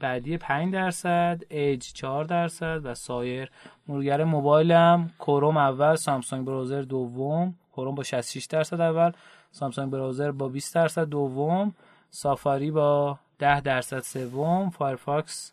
بعدی 0.00 0.38
5 0.38 0.72
درصد 0.72 1.42
ایج 1.48 1.92
4 1.92 2.24
درصد 2.24 2.80
و 2.84 2.94
سایر. 2.94 3.50
مرورگر 3.88 4.24
موبایلم 4.24 5.10
کروم 5.18 5.56
اول 5.56 5.96
سامسونگ 5.96 6.46
browser 6.46 6.82
دوم. 6.82 7.54
کروم 7.76 7.94
با 7.94 8.02
66 8.02 8.44
درصد 8.44 8.80
اول 8.80 9.12
سامسونگ 9.52 9.90
browser 9.90 10.30
با 10.30 10.48
20 10.48 10.74
درصد 10.74 11.04
دوم 11.04 11.74
سافاری 12.10 12.70
با 12.70 13.18
10 13.38 13.60
درصد 13.60 14.00
سوم 14.00 14.70
فایرفاکس 14.70 15.52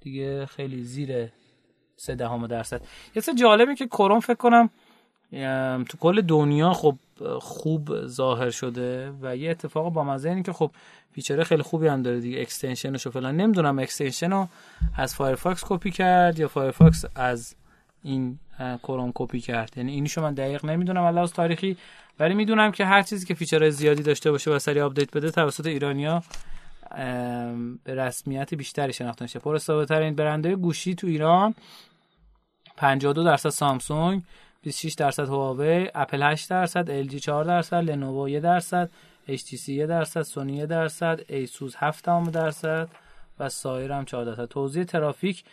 دیگه 0.00 0.46
خیلی 0.46 0.82
زیر 0.82 1.28
3 1.96 2.14
دهم 2.14 2.46
درصد. 2.46 2.80
یه 3.16 3.22
چیز 3.22 3.34
جالبه 3.34 3.74
که 3.74 3.86
کروم 3.86 4.20
فکر 4.20 4.34
کنم 4.34 4.70
تو 5.84 5.98
کل 6.00 6.20
دنیا 6.20 6.72
خب 6.72 6.96
خوب 7.40 8.06
ظاهر 8.06 8.50
شده 8.50 9.12
و 9.22 9.36
یه 9.36 9.50
اتفاق 9.50 9.92
بامزه 9.92 10.28
اینه 10.28 10.42
که 10.42 10.52
خب 10.52 10.70
feature 11.12 11.42
خیلی 11.42 11.62
خوبی 11.62 11.86
هم 11.86 12.02
داره 12.02 12.20
دیگه 12.20 12.40
extension 12.40 12.94
ش 12.94 13.06
و 13.06 13.10
فلان. 13.10 13.36
نمی‌دونم 13.36 13.78
extension 13.78 14.30
رو 14.30 14.48
از 14.96 15.14
فایرفاکس 15.14 15.64
کپی 15.66 15.90
کرد 15.90 16.38
یا 16.38 16.48
فایرفاکس 16.48 17.04
از 17.14 17.54
این 18.06 18.38
کروم 18.82 19.12
کپی 19.14 19.40
کرد. 19.40 19.72
یعنی 19.76 19.92
اینشو 19.92 20.22
من 20.22 20.34
دقیق 20.34 20.64
نمی‌دونم. 20.64 21.18
از 21.18 21.32
تاریخی. 21.32 21.76
ولی 22.20 22.34
می‌دونم 22.34 22.72
که 22.72 22.84
هر 22.84 23.02
چیزی 23.02 23.26
که 23.26 23.34
feature 23.34 23.62
های 23.62 23.70
زیادی 23.70 24.02
داشته 24.02 24.30
باشه 24.30 24.50
و 24.50 24.58
سری 24.58 24.80
update 24.80 25.16
بده 25.16 25.30
توسط 25.30 25.66
ایرانیا 25.66 26.22
به 27.84 27.94
رسمیت 27.94 28.54
بیشتری 28.54 28.92
شناخته 28.92 29.22
میشه 29.22 29.38
برترین 29.38 30.14
برند 30.14 30.56
گوشی 30.56 30.94
تو 30.94 31.06
ایران 31.06 31.54
52 32.76 33.24
درصد 33.24 33.48
سامسونگ 33.48 34.22
26 34.62 34.94
درصد 34.94 35.28
هواوی 35.28 35.90
اپل 35.94 36.22
8 36.22 36.50
درصد 36.50 37.08
LG 37.08 37.14
4 37.14 37.44
درصد 37.44 37.76
لنوو 37.76 38.28
1 38.28 38.42
درصد 38.42 38.90
HTC 39.28 39.68
1 39.68 39.86
درصد 39.86 40.22
سونی 40.22 40.56
1 40.56 40.64
درصد 40.64 41.20
ایسوس 41.28 41.74
7 41.76 42.30
درصد 42.30 42.88
و 43.38 43.48
سایر 43.48 43.92
هم 43.92 44.04
4 44.04 44.24
درصد. 44.24 44.44
توزیع 44.44 44.84
ترافیک 44.84 45.44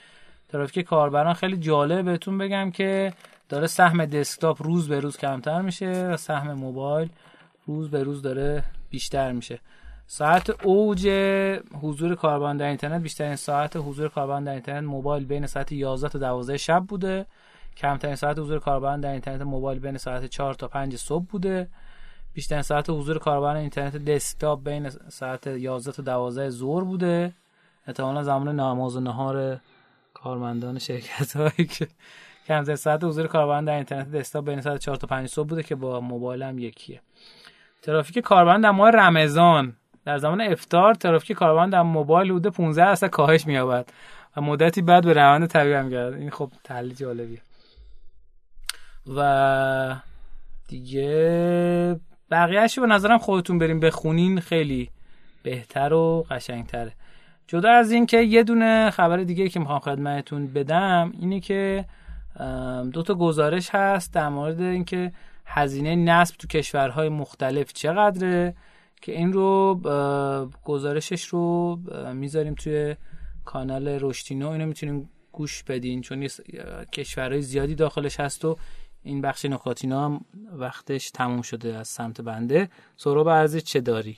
ترافیک 0.54 0.86
کاربران 0.86 1.34
خیلی 1.34 1.58
جالب 1.58 2.06
بهتون 2.06 2.38
بگم 2.38 2.72
که 2.72 3.14
داره 3.50 3.68
سهم 3.68 4.06
دسکتاپ 4.06 4.64
روز 4.64 4.88
به 4.88 5.00
روز 5.00 5.18
کمتر 5.18 5.62
میشه 5.62 6.08
و 6.08 6.18
سهم 6.18 6.54
موبایل 6.54 7.10
روز 7.66 7.90
به 7.90 8.04
روز 8.04 8.22
داره 8.22 8.64
بیشتر 8.90 9.32
میشه. 9.32 9.60
ساعت 10.08 10.66
اوج 10.66 11.08
حضور 11.82 12.16
کاربران 12.16 12.58
در 12.58 12.66
اینترنت 12.68 13.02
بیشترین 13.02 13.36
ساعت 13.36 13.78
حضور 13.78 14.10
کاربران 14.10 14.44
در 14.44 14.52
اینترنت 14.52 14.84
موبایل 14.84 15.26
بین 15.26 15.46
ساعت 15.46 15.72
11 15.72 16.10
تا 16.10 16.20
12 16.20 16.58
شب 16.58 16.84
بوده. 16.88 17.26
کمترین 17.78 18.16
ساعت 18.16 18.40
حضور 18.40 18.60
کاربران 18.60 19.02
در 19.02 19.12
اینترنت 19.12 19.42
موبایل 19.42 19.80
بین 19.80 19.98
ساعت 19.98 20.26
4 20.26 20.54
تا 20.54 20.68
5 20.68 20.96
صبح 20.96 21.26
بوده. 21.26 21.68
بیشترین 22.34 22.62
ساعت 22.62 22.90
حضور 22.90 23.18
کاربران 23.18 23.56
اینترنت 23.56 23.98
دسکتاپ 23.98 24.64
بین 24.64 24.90
ساعت 24.90 25.48
11 25.48 25.92
تا 25.92 26.04
12 26.04 26.50
ظهر 26.50 26.84
بوده. 26.84 27.34
احتمالا 27.88 28.24
زمان 28.24 28.60
نماز 28.60 28.96
و 28.96 29.00
نهار 29.00 29.60
کارمندان 30.24 30.80
شرکت 30.80 31.36
هایی 31.36 31.68
که 31.68 31.88
کمترین 32.48 32.75
ساعت 32.75 33.03
حضور 33.03 33.27
کاربران 33.27 33.65
در 33.65 33.74
اینترنت 33.74 34.12
دسکتاپ 34.12 34.46
بین 34.46 34.62
ساعت 34.62 34.80
4 34.80 34.96
تا 34.96 35.08
5 35.08 35.30
صبح 35.30 35.48
بوده 35.48 35.63
که 35.63 35.75
با 35.75 36.00
موبایل 36.00 36.44
هم 36.44 36.60
یکیه. 36.60 37.01
ترافیک 37.82 38.20
کاربران 38.20 38.62
در 38.62 38.72
ماه 38.72 38.92
رمضان 38.92 39.75
در 40.06 40.18
زمان 40.18 40.42
افتار 40.42 40.94
ترافیک 40.94 41.38
کاربران 41.38 41.70
در 41.70 41.82
موبایل 41.82 42.32
بوده 42.32 42.50
15 42.50 42.86
درصد 42.86 43.08
کاهش 43.08 43.46
می‌یابد 43.48 43.89
و 44.38 44.42
مدتی 44.42 44.82
بعد 44.82 45.06
به 45.06 45.13
روند 45.13 45.48
طبیعی 45.48 45.75
هم 45.75 45.89
گرد 45.89 46.13
این 46.13 46.30
خب 46.30 46.51
تحلیل 46.63 46.94
جالبیه. 46.94 47.42
و 49.15 49.96
دیگه 50.68 52.00
بقیهش 52.32 52.80
به 52.80 52.88
نظرم 52.88 53.18
خودتون 53.18 53.60
بریم 53.60 53.80
بخونین 53.80 54.39
خیلی 54.39 54.89
بهتر 55.44 55.94
و 55.94 56.25
قشنگتره. 56.32 56.94
جدا 57.54 57.72
از 57.72 57.92
این 57.92 58.06
که 58.06 58.22
یه 58.22 58.44
دونه 58.44 58.90
خبر 58.90 59.18
دیگه 59.18 59.50
که 59.50 59.60
می‌خوام 59.60 59.80
خدمتتون 59.80 60.48
بدم 60.48 61.14
اینه 61.20 61.40
که 61.40 61.86
دو 62.94 63.04
تا 63.04 63.16
گزارش 63.16 63.70
هست 63.70 64.14
در 64.14 64.30
مورد 64.30 64.62
اینکه 64.62 65.12
هزینه 65.46 65.96
نصب 65.96 66.36
تو 66.38 66.48
کشورهای 66.48 67.10
مختلف 67.10 67.74
چقدره 67.74 68.56
که 69.02 69.12
این 69.12 69.34
رو 69.34 69.80
گزارشش 70.64 71.26
رو 71.26 71.76
می‌ذاریم 72.14 72.54
توی 72.54 72.96
کانال 73.46 73.88
رشتینو 73.88 74.50
اینو 74.50 74.66
می‌تونیم 74.66 75.10
گوش 75.32 75.64
بدین 75.64 76.02
چون 76.02 76.28
کشورهای 76.92 77.42
زیادی 77.42 77.76
داخلش 77.76 78.20
هست 78.20 78.46
و 78.46 78.58
این 79.04 79.22
بخش 79.22 79.46
نکاتینا 79.46 80.06
هم 80.06 80.26
وقتش 80.52 81.12
تموم 81.12 81.42
شده 81.42 81.78
از 81.78 81.88
سمت 81.88 82.22
بنده. 82.22 82.70
سراب 82.98 83.30
عرضی 83.30 83.62
چه 83.62 83.82
داری؟ 83.82 84.18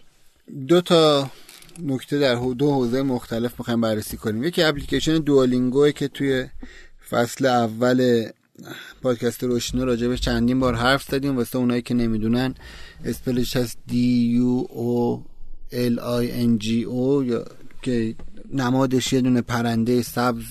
دو 0.68 0.82
تا 0.82 1.30
نکته 1.79 2.20
در 2.20 2.36
دو 2.36 2.72
حوزه 2.72 3.01
مختلف 3.01 3.60
می‌خوایم 3.60 3.82
بررسی 3.82 4.17
کنیم. 4.17 4.44
یکی 4.44 4.63
اپلیکیشن 4.63 5.17
دوالینگوه 5.17 5.91
که 5.91 6.08
توی 6.08 6.46
فصل 7.10 7.46
اول 7.46 8.29
پادکست 9.01 9.44
روشنو 9.44 9.86
راجبش 9.86 10.22
چندین 10.22 10.60
بار 10.60 10.75
حرف 10.75 11.03
زدیم 11.03 11.38
واسه 11.38 11.58
اونایی 11.58 11.82
که 11.82 11.94
نمی‌دونن 11.94 12.55
اسپلش 13.05 13.58
هست 13.58 13.77
دی 13.88 14.27
یو 14.32 14.65
او 14.70 15.25
ال 15.72 16.00
آی 16.00 16.32
ان 16.32 16.58
جی 16.58 16.84
او 16.84 17.24
یا 17.24 17.46
که 17.82 18.15
نمادش 18.53 19.13
یه 19.13 19.22
دونه 19.22 19.41
پرنده 19.41 20.01
سبز 20.01 20.46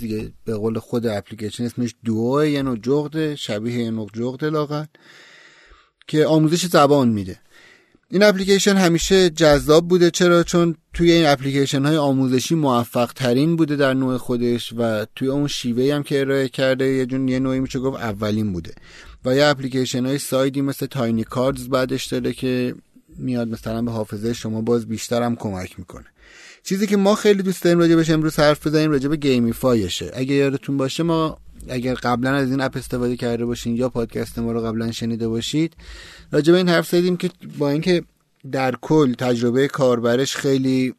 به 0.45 0.55
قول 0.55 0.79
خود 0.79 1.07
اپلیکیشن 1.07 1.65
اسمش 1.65 1.95
دوه 2.05 2.51
یه 2.51 2.63
نوع 2.63 2.77
جغده 2.77 3.37
شبیه 3.37 3.79
یه 3.79 3.91
نوع 3.91 4.09
جغده 4.15 4.51
لاغر 4.51 4.85
که 6.07 6.27
آموزش 6.27 6.67
زبان 6.67 7.09
میده. 7.09 7.41
این 8.15 8.23
اپلیکیشن 8.23 8.77
همیشه 8.77 9.31
جذاب 9.31 9.89
بوده 9.89 10.11
چرا؟ 10.11 10.43
چون 10.43 10.77
توی 10.93 11.13
این 11.13 11.27
اپلیکیشن 11.27 11.85
های 11.85 11.97
آموزشی 11.97 12.55
موفق 12.55 13.13
ترین 13.13 13.57
بوده 13.57 13.77
در 13.77 13.95
نوع 13.95 14.17
خودش 14.17 14.73
و 14.79 15.07
توی 15.17 15.29
اون 15.29 15.49
شیوه 15.49 15.95
هم 15.95 16.03
که 16.03 16.21
ارائه 16.21 16.49
کرده 16.49 16.85
یه 16.85 17.07
جون 17.07 17.29
یه 17.29 17.39
نوعی 17.39 17.61
میشه 17.61 17.79
گفت 17.79 17.97
اولین 17.97 18.53
بوده. 18.53 18.75
و 19.25 19.37
یه 19.37 19.45
اپلیکیشن 19.45 20.07
های 20.07 20.19
سایدی 20.19 20.61
مثل 20.61 20.87
تاینی 20.87 21.25
کاردز 21.25 21.69
بعدش 21.69 22.07
داره 22.07 22.33
که 22.33 22.75
میاد 23.19 23.49
مثلا 23.49 23.83
به 23.83 23.91
حافظه 23.91 24.33
شما 24.33 24.61
باز 24.61 24.87
بیشتر 24.87 25.23
هم 25.23 25.37
کمک 25.37 25.79
می‌کنه. 25.79 26.07
چیزی 26.63 26.87
که 26.87 26.97
ما 26.97 27.15
خیلی 27.15 27.43
دوست 27.43 27.63
داریم 27.63 27.79
راجع 27.79 27.95
بهش 27.95 28.11
امروز 28.11 28.39
حرف 28.39 28.67
بزنیم 28.67 28.91
راجع 28.91 29.09
به 29.09 29.17
گیمیفایشه. 29.17 30.11
اگه 30.15 30.35
یادتون 30.35 30.77
باشه 30.77 31.03
ما 31.03 31.39
اگر 31.69 31.95
قبلا 31.95 32.31
از 32.35 32.51
این 32.51 32.61
app 32.61 32.77
استفاده 32.77 33.17
کرده 33.17 33.45
باشین 33.45 33.77
یا 33.77 33.89
پادکست 33.89 34.39
ما 34.39 34.53
رو 34.53 34.61
قبلا 34.61 34.93
شنیده 34.93 35.29
باشید 35.29 35.77
راجع 36.33 36.53
به 36.53 36.59
این 36.59 36.69
حرف 36.69 36.89
زدیم 36.89 37.17
که 37.17 37.31
با 37.59 37.71
اینکه 37.71 38.03
در 38.53 38.75
کل 38.81 39.15
تجربه 39.15 39.69
کاربرش 39.69 40.37
خیلی 40.37 40.95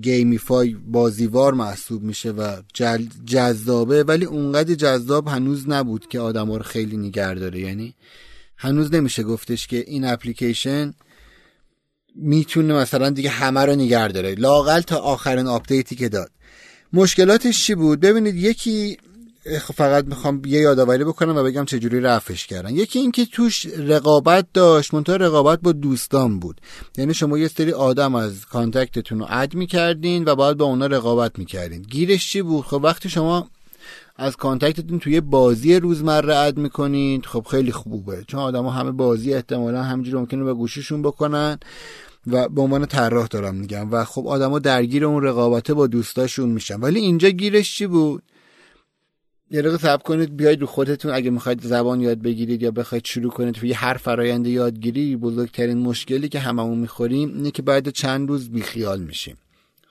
gamify 0.00 0.74
بازیوار 0.74 1.54
محسوب 1.54 2.02
میشه 2.02 2.30
و 2.30 2.56
جذابه 3.26 4.02
ولی 4.02 4.24
اونقدر 4.24 4.74
جذاب 4.74 5.28
هنوز 5.28 5.68
نبود 5.68 6.06
که 6.06 6.20
آدم 6.20 6.52
رو 6.52 6.62
خیلی 6.62 6.96
نگه 6.96 7.34
داره. 7.34 7.60
یعنی 7.60 7.94
هنوز 8.56 8.94
نمیشه 8.94 9.22
گفتش 9.22 9.66
که 9.66 9.84
این 9.86 10.04
اپلیکیشن 10.04 10.94
می‌تونه 12.14 12.74
مثلا 12.74 13.10
دیگه 13.10 13.30
همه 13.30 13.60
رو 13.60 13.76
نگه 13.76 14.08
داره. 14.08 14.34
لاقل 14.34 14.80
تا 14.80 14.96
آخرین 14.96 15.46
update 15.46 15.89
ی 15.89 15.96
که 15.96 16.08
داد. 16.08 16.30
مشکلاتش 16.92 17.64
چی 17.64 17.74
بود؟ 17.74 18.00
ببینید 18.00 18.34
یکی 18.34 18.96
فقط 19.74 20.04
می‌خوام 20.04 20.42
یه 20.46 20.60
یادآوری 20.60 21.04
بکنم 21.04 21.36
و 21.36 21.42
بگم 21.42 21.64
چجوری 21.64 22.00
رفعش 22.00 22.46
کردن. 22.46 22.74
یکی 22.74 22.98
اینکه 22.98 23.24
توش 23.24 23.66
رقابت 23.66 24.46
داشت 24.54 24.94
منتها 24.94 25.16
رقابت 25.16 25.60
با 25.60 25.72
دوستان 25.72 26.40
بود. 26.40 26.60
یعنی 26.98 27.14
شما 27.14 27.38
یه 27.38 27.48
سری 27.48 27.72
آدم 27.72 28.14
از 28.14 28.46
contact 28.46 28.96
تون 28.96 29.18
رو 29.18 29.26
add 29.28 29.54
می‌کردین 29.54 30.24
و 30.24 30.34
باید 30.34 30.56
با 30.56 30.64
اونا 30.64 30.86
رقابت 30.86 31.38
می‌کردین. 31.38 31.82
گیرش 31.82 32.30
چی 32.30 32.42
بود؟ 32.42 32.64
خب 32.64 32.80
وقتی 32.84 33.08
شما 33.08 33.48
از 34.16 34.36
contact 34.36 34.79
تون 34.79 34.98
توی 34.98 35.20
بازی 35.20 35.76
روزمره 35.76 36.36
add 36.36 36.58
می‌کنید 36.58 37.26
خب 37.26 37.46
خیلی 37.50 37.72
خوبه 37.72 38.24
چون 38.28 38.40
آدما 38.40 38.70
همه 38.70 38.90
بازی 38.90 39.34
احتمالا 39.34 39.82
همینجوری 39.82 40.16
ممکنه 40.16 40.44
به 40.44 40.54
گوشیشون 40.54 41.02
بکنن 41.02 41.58
و 42.26 42.48
به 42.48 42.62
عنوان 42.62 42.86
طراح 42.86 43.26
دارم 43.26 43.54
میگم. 43.54 43.92
و 43.92 44.04
خب 44.04 44.26
آدما 44.26 44.58
درگیر 44.58 45.04
اون 45.04 45.22
رقابته 45.22 45.74
با 45.74 45.86
دوستاشون 45.86 46.48
میشن. 46.48 46.80
ولی 46.80 47.00
اینجا 47.00 47.28
گیرش 47.28 47.74
چی 47.74 47.86
بود؟ 47.86 48.22
یه 49.50 49.62
دقیقه 49.62 49.78
صبر 49.78 50.02
کنید 50.02 50.36
بیاید 50.36 50.60
رو 50.60 50.66
خودتون. 50.66 51.14
اگه 51.14 51.30
می‌خواید 51.30 51.62
زبان 51.62 52.00
یاد 52.00 52.22
بگیرید 52.22 52.62
یا 52.62 52.70
بخواید 52.70 53.04
شروع 53.04 53.30
کنید 53.30 53.54
توی 53.54 53.72
هر 53.72 53.94
فرایند 53.94 54.46
یادگیری 54.46 55.16
بزرگترین 55.16 55.78
مشکلی 55.78 56.28
که 56.28 56.38
هممون 56.38 56.78
می‌خوریم 56.78 57.34
اینه 57.34 57.50
که 57.50 57.62
بعد 57.62 57.88
چند 57.88 58.28
روز 58.28 58.50
بیخیال 58.50 59.00
میشیم. 59.00 59.36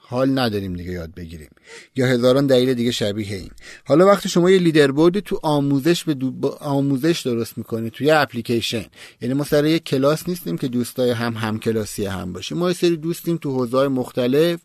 حال 0.08 0.40
نداریم 0.40 0.74
دیگه 0.74 0.92
یاد 0.92 1.14
بگیریم. 1.14 1.50
یا 1.96 2.08
هزاران 2.08 2.48
دلیل 2.48 2.74
دیگه 2.74 2.92
شبیه 2.92 3.36
این. 3.36 3.50
حالا 3.86 4.08
وقتی 4.08 4.30
شما 4.30 4.50
یه 4.50 4.60
لیدر 4.60 4.92
بردی 4.92 5.22
تو 5.22 5.40
آموزش 5.44 6.04
به 6.04 6.50
آموزش 6.60 7.22
درست 7.26 7.58
می‌کنید 7.58 7.94
توی 7.94 8.12
اپلیکیشن. 8.12 8.86
یعنی 9.22 9.34
ما 9.34 9.44
سر 9.44 9.66
یه 9.66 9.80
کلاس 9.80 10.30
نیستیم 10.30 10.58
که 10.58 10.68
دوستای 10.68 11.12
هم 11.12 11.34
هم 11.34 11.60
کلاسی 11.60 12.06
هم 12.06 12.34
باشیم. 12.34 12.58
ما 12.58 12.68
یه 12.68 12.74
سری 12.74 12.98
دوستیم 12.98 13.38
تو 13.38 13.52
حوزه‌های 13.52 13.88
مختلف. 13.88 14.60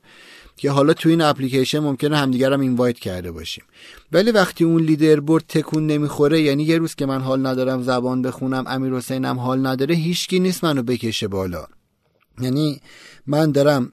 که 0.56 0.70
حالا 0.70 0.92
تو 0.92 1.08
این 1.08 1.20
اپلیکیشن 1.20 1.78
ممکنه 1.78 2.16
همدیگر 2.16 2.52
هم 2.52 2.60
اینوایت 2.60 2.98
کرده 2.98 3.32
باشیم. 3.32 3.64
ولی 4.12 4.30
وقتی 4.30 4.64
اون 4.64 4.82
لیدر 4.82 5.20
بورد 5.20 5.44
تکون 5.48 5.86
نمی‌خوره 5.86 6.40
یعنی 6.40 6.62
یه 6.62 6.78
روز 6.78 6.94
که 6.94 7.06
من 7.06 7.20
حال 7.20 7.46
ندارم 7.46 7.82
زبان 7.82 8.22
بخونم 8.22 8.64
امیر 8.66 8.94
حسینم 8.94 9.38
حال 9.38 9.66
نداره 9.66 9.94
هیچکی 9.94 10.40
نیست 10.40 10.64
منو 10.64 10.82
بکشه 10.82 11.28
بالا. 11.28 11.66
یعنی 12.40 12.80
من 13.26 13.52
دارم 13.52 13.92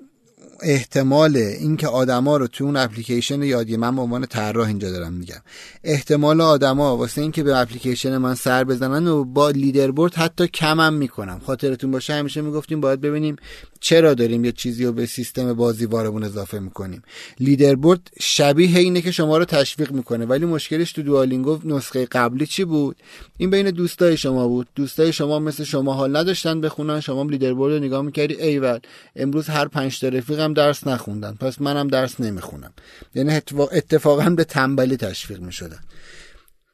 احتمال 0.62 1.38
اینکه 1.38 1.88
آدما 1.88 2.38
رو 2.38 2.48
تو 2.48 2.63
اون 2.63 2.76
اپلیکیشن 2.76 3.43
یادی 3.43 3.78
من 3.78 3.96
به 3.96 4.02
عنوان 4.02 4.26
طراح 4.26 4.67
اینجا 4.67 4.91
دارم 4.91 5.13
میگم 5.13 5.41
احتمال 5.84 6.41
آدما 6.41 6.98
واسه 6.98 7.22
اینکه 7.22 7.43
به 7.43 7.58
اپلیکیشن 7.58 8.17
من 8.17 8.36
سر 8.36 8.63
بزنن 8.63 9.08
و 9.08 9.24
با 9.24 9.50
leaderboard 9.50 10.16
حتی 10.15 10.48
کمم 10.48 10.93
می‌کنم. 10.93 11.41
خاطرتون 11.46 11.91
باشه 11.91 12.13
همیشه 12.13 12.41
می‌گفتیم 12.41 12.82
باید 12.82 13.02
ببینیم 13.02 13.36
چرا 13.80 14.13
داریم 14.13 14.46
یه 14.46 14.52
چیزی 14.52 14.86
رو 14.86 14.92
به 14.92 15.06
سیستم 15.06 15.54
بازیوارمون 15.54 16.24
اضافه 16.24 16.60
می‌کنیم؟ 16.60 17.04
leaderboard 17.40 18.12
شبیه 18.20 18.80
اینه 18.80 19.02
که 19.02 19.12
شما 19.12 19.38
رو 19.38 19.46
تشویق 19.46 19.92
می‌کنه 19.92 20.26
ولی 20.26 20.46
مشکلش 20.46 20.92
تو 20.92 21.02
دوالینگو 21.02 21.60
نسخه 21.66 22.06
قبلی 22.06 22.46
چی 22.46 22.63
بود؟ 22.63 22.96
این 23.38 23.50
بین 23.50 23.72
دوستای 23.72 24.18
شما 24.18 24.48
بود. 24.48 24.68
دوستای 24.76 25.13
شما 25.13 25.40
مثل 25.40 25.63
شما 25.63 25.94
حال 25.94 26.18
نداشتن 26.18 26.62
بخونن 26.62 27.00
شما 27.00 27.24
leaderboard 27.24 27.74
رو 27.74 27.80
نگاه 27.80 28.02
می‌کردی 28.02 28.36
ایول 28.42 28.80
امروز 29.16 29.48
هر 29.48 29.68
پنج 29.68 30.00
تا 30.00 30.08
رفیقم 30.08 30.54
درس 30.54 30.88
نخوندن 30.88 31.34
پس 31.34 31.62
منم 31.62 31.88
درس 31.88 32.20
نمی‌خونم. 32.20 32.74
یعنی 33.16 33.34
اتفاقا 33.72 34.30
به 34.30 34.44
تنبلی 34.44 34.98
تشویق 34.98 35.40
می‌شدن. 35.40 35.80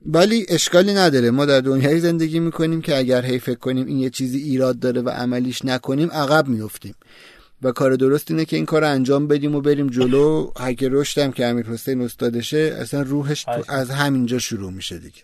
ولی 0.05 0.45
اشکالی 0.49 0.93
نداره. 0.93 1.31
ما 1.31 1.45
در 1.45 1.61
دنیایی 1.61 1.99
زندگی 1.99 2.39
می‌کنیم 2.39 2.81
که 2.81 2.97
اگر 2.97 3.25
هی 3.25 3.39
فکر 3.39 3.59
کنیم 3.59 3.87
این 3.87 3.99
یه 3.99 4.09
چیزی 4.09 4.37
ایراد 4.37 4.79
داره 4.79 5.01
و 5.01 5.09
عملیش 5.09 5.65
نکنیم 5.65 6.11
عقب 6.11 6.47
میفتیم 6.47 6.95
و 7.61 7.71
کار 7.71 7.95
درست 7.95 8.31
اینه 8.31 8.45
که 8.45 8.55
این 8.55 8.65
کار 8.65 8.83
انجام 8.83 9.27
بدیم 9.27 9.55
و 9.55 9.61
بریم 9.61 9.87
جلو. 9.87 10.51
هک 10.59 10.83
رشدم 10.91 11.31
که 11.31 11.45
امیر 11.45 11.65
حسین 11.65 12.01
استادشه 12.01 12.77
اصلا 12.79 13.01
روحش 13.01 13.45
از 13.69 13.89
همینجا 13.89 14.39
شروع 14.39 14.71
میشه 14.71 14.97
دیگه. 14.97 15.21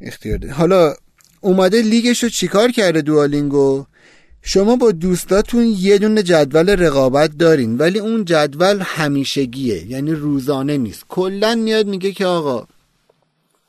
اختیار 0.00 0.38
ده. 0.38 0.52
حالا 0.52 0.94
اومده 1.40 1.82
لیگش 1.82 2.22
رو 2.22 2.28
چیکار 2.28 2.70
کرده 2.70 3.02
دوالینگو 3.02 3.86
شما 4.42 4.76
با 4.76 4.92
دوستاتون 4.92 5.74
یه 5.78 5.98
دونه 5.98 6.22
جدول 6.22 6.70
رقابت 6.70 7.38
دارین 7.38 7.78
ولی 7.78 7.98
اون 7.98 8.24
جدول 8.24 8.80
همیشگیه 8.80 9.90
یعنی 9.90 10.12
روزانه 10.12 10.76
نیست. 10.76 11.04
کلا 11.08 11.54
میاد 11.54 11.86
میگه 11.86 12.12
که 12.12 12.26
آقا 12.26 12.66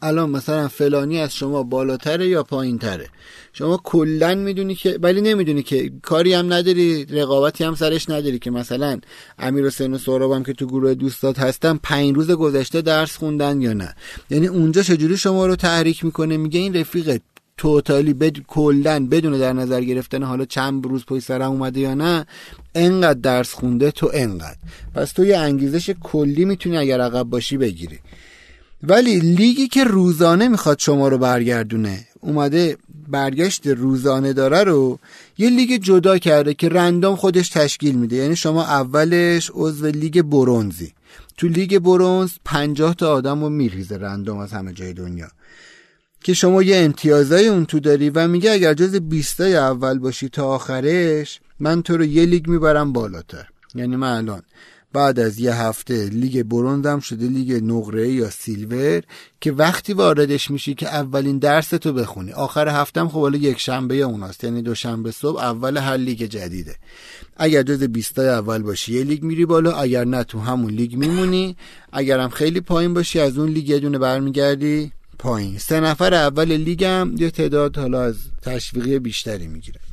الان 0.06 0.30
مثلا 0.30 0.68
فلانی 0.68 1.20
از 1.20 1.36
شما 1.36 1.64
بالاتره 1.64 2.28
یا 2.28 2.44
پایینتره؟ 2.44 3.08
شما 3.54 3.82
کلا 3.84 4.36
می‌دونی 4.36 4.76
که 4.76 5.00
ولی 5.02 5.22
نمی‌دونی 5.22 5.64
که 5.64 5.92
کاری 6.02 6.34
هم 6.34 6.54
نداری 6.54 7.06
رقابتی 7.06 7.64
هم 7.64 7.76
سرش 7.76 8.10
نداری 8.10 8.40
که 8.40 8.52
مثلا 8.52 9.00
امیر 9.40 9.66
حسین 9.66 9.94
و 9.94 9.98
سهراب 9.98 10.32
هم 10.32 10.44
که 10.44 10.54
تو 10.54 10.66
گروه 10.66 10.94
دوستات 10.94 11.40
هستن 11.40 11.80
پنج 11.84 12.16
روز 12.16 12.32
گذشته 12.32 12.82
درس 12.82 13.18
خوندن 13.18 13.62
یا 13.62 13.74
نه؟ 13.74 13.96
یعنی 14.30 14.48
اونجا 14.48 14.84
چجوری 14.84 15.18
شما 15.18 15.46
رو 15.46 15.56
تحریک 15.56 16.06
می‌کنه؟ 16.06 16.38
میگه 16.38 16.60
این 16.60 16.76
رفیقت 16.76 17.22
توتالی 17.58 18.14
بد... 18.14 18.38
کلا 18.48 19.08
بدون 19.12 19.40
در 19.40 19.54
نظر 19.54 19.82
گرفتن 19.82 20.24
حالا 20.24 20.46
چند 20.46 20.86
روز 20.86 21.06
پای 21.06 21.20
سرم 21.20 21.52
اومده 21.52 21.80
یا 21.80 21.94
نه 21.94 22.26
انقدر 22.76 23.20
درس 23.20 23.54
خونده 23.54 23.92
تو 23.92 24.12
انقدر. 24.14 24.58
پس 24.96 25.12
تو 25.12 25.26
یه 25.26 25.38
انگیزش 25.38 25.90
کلی 25.90 26.46
می‌تونی 26.46 26.78
اگر 26.78 27.02
عقب 27.02 27.24
باشی 27.24 27.58
بگیری. 27.58 28.00
ولی 28.88 29.20
لیگی 29.20 29.68
که 29.68 29.84
روزانه 29.84 30.48
می‌خواد 30.48 30.80
شما 30.80 31.08
رو 31.08 31.18
برگردونه 31.18 32.08
اومده 32.22 32.78
برگشت 33.08 33.68
روزانه 33.68 34.34
داره 34.34 34.64
رو 34.64 35.00
یه 35.38 35.50
لیگ 35.50 35.82
جدا 35.84 36.18
کرده 36.18 36.54
که 36.54 36.70
random 36.70 37.16
خودش 37.16 37.50
تشکیل 37.50 37.96
میده. 37.96 38.16
یعنی 38.16 38.36
شما 38.36 38.64
اولش 38.64 39.52
عضو 39.54 39.88
لیگ 39.88 40.22
برونزی. 40.22 40.94
تو 41.38 41.48
لیگ 41.48 41.80
برونز 41.80 42.32
پنجاه 42.46 42.94
تا 42.94 43.14
آدم 43.14 43.44
رو 43.44 43.50
میریزه 43.50 43.98
random 43.98 44.38
از 44.38 44.52
همه 44.52 44.74
جای 44.74 44.94
دنیا. 44.94 45.28
که 46.24 46.34
شما 46.34 46.64
یه 46.64 46.78
امتیازای 46.78 47.48
اون 47.48 47.66
تو 47.66 47.80
داری 47.80 48.10
و 48.10 48.28
میگه 48.28 48.52
اگر 48.52 48.74
جز 48.74 48.96
بیستای 48.96 49.56
اول 49.56 50.00
باشی 50.00 50.30
تا 50.30 50.48
آخرش 50.48 51.40
من 51.60 51.82
تو 51.82 51.98
رو 51.98 52.06
یه 52.06 52.26
لیگ 52.26 52.50
می‌برم 52.50 52.94
بالاتر. 52.94 53.48
یعنی 53.76 53.96
من 53.96 54.18
الان 54.18 54.42
بعد 54.96 55.20
از 55.20 55.40
یه 55.40 55.54
هفته 55.54 56.06
لیگ 56.06 56.44
برونزم 56.44 57.00
شده 57.00 57.28
لیگ 57.28 57.64
نقره 57.64 58.10
یا 58.10 58.30
silver 58.30 59.02
که 59.42 59.52
وقتی 59.52 59.94
واردش 59.94 60.52
میشی 60.52 60.74
که 60.74 60.88
اولین 60.88 61.38
درس 61.38 61.70
تو 61.70 61.94
بخونی. 61.94 62.32
آخر 62.32 62.68
هفتم 62.68 63.08
خب 63.08 63.20
حالا 63.20 63.38
یک 63.38 63.60
شنبه 63.60 63.96
اوناست. 63.96 64.44
یعنی 64.44 64.62
دوشنبه 64.62 65.12
صبح 65.12 65.40
اول 65.40 65.78
هر 65.78 65.98
لیگ 65.98 66.24
جدیده. 66.24 66.76
اگر 67.38 67.64
جز 67.64 67.84
بیستای 67.84 68.28
اول 68.28 68.62
باشی 68.62 68.94
یه 68.94 69.04
لیگ 69.04 69.24
میری 69.24 69.46
بالا 69.46 69.72
اگر 69.72 70.06
نه 70.06 70.24
تو 70.24 70.40
همون 70.40 70.74
لیگ 70.74 70.96
میمونی. 70.96 71.58
اگرم 71.94 72.30
خیلی 72.30 72.62
پایین 72.62 72.94
باشی 72.94 73.20
از 73.20 73.38
اون 73.38 73.50
لیگ 73.50 73.70
یه 73.70 73.80
دونه 73.80 73.98
برمیگردی 73.98 74.92
پایین. 75.20 75.58
سه 75.58 75.80
نفر 75.80 76.14
اول 76.14 76.52
لیگم 76.52 77.12
یه 77.18 77.32
تعداد 77.32 77.78
حالا 77.78 78.02
از 78.02 78.16
تشویقی 78.42 79.00
بیشتری 79.00 79.48
می‌گیره. 79.48 79.85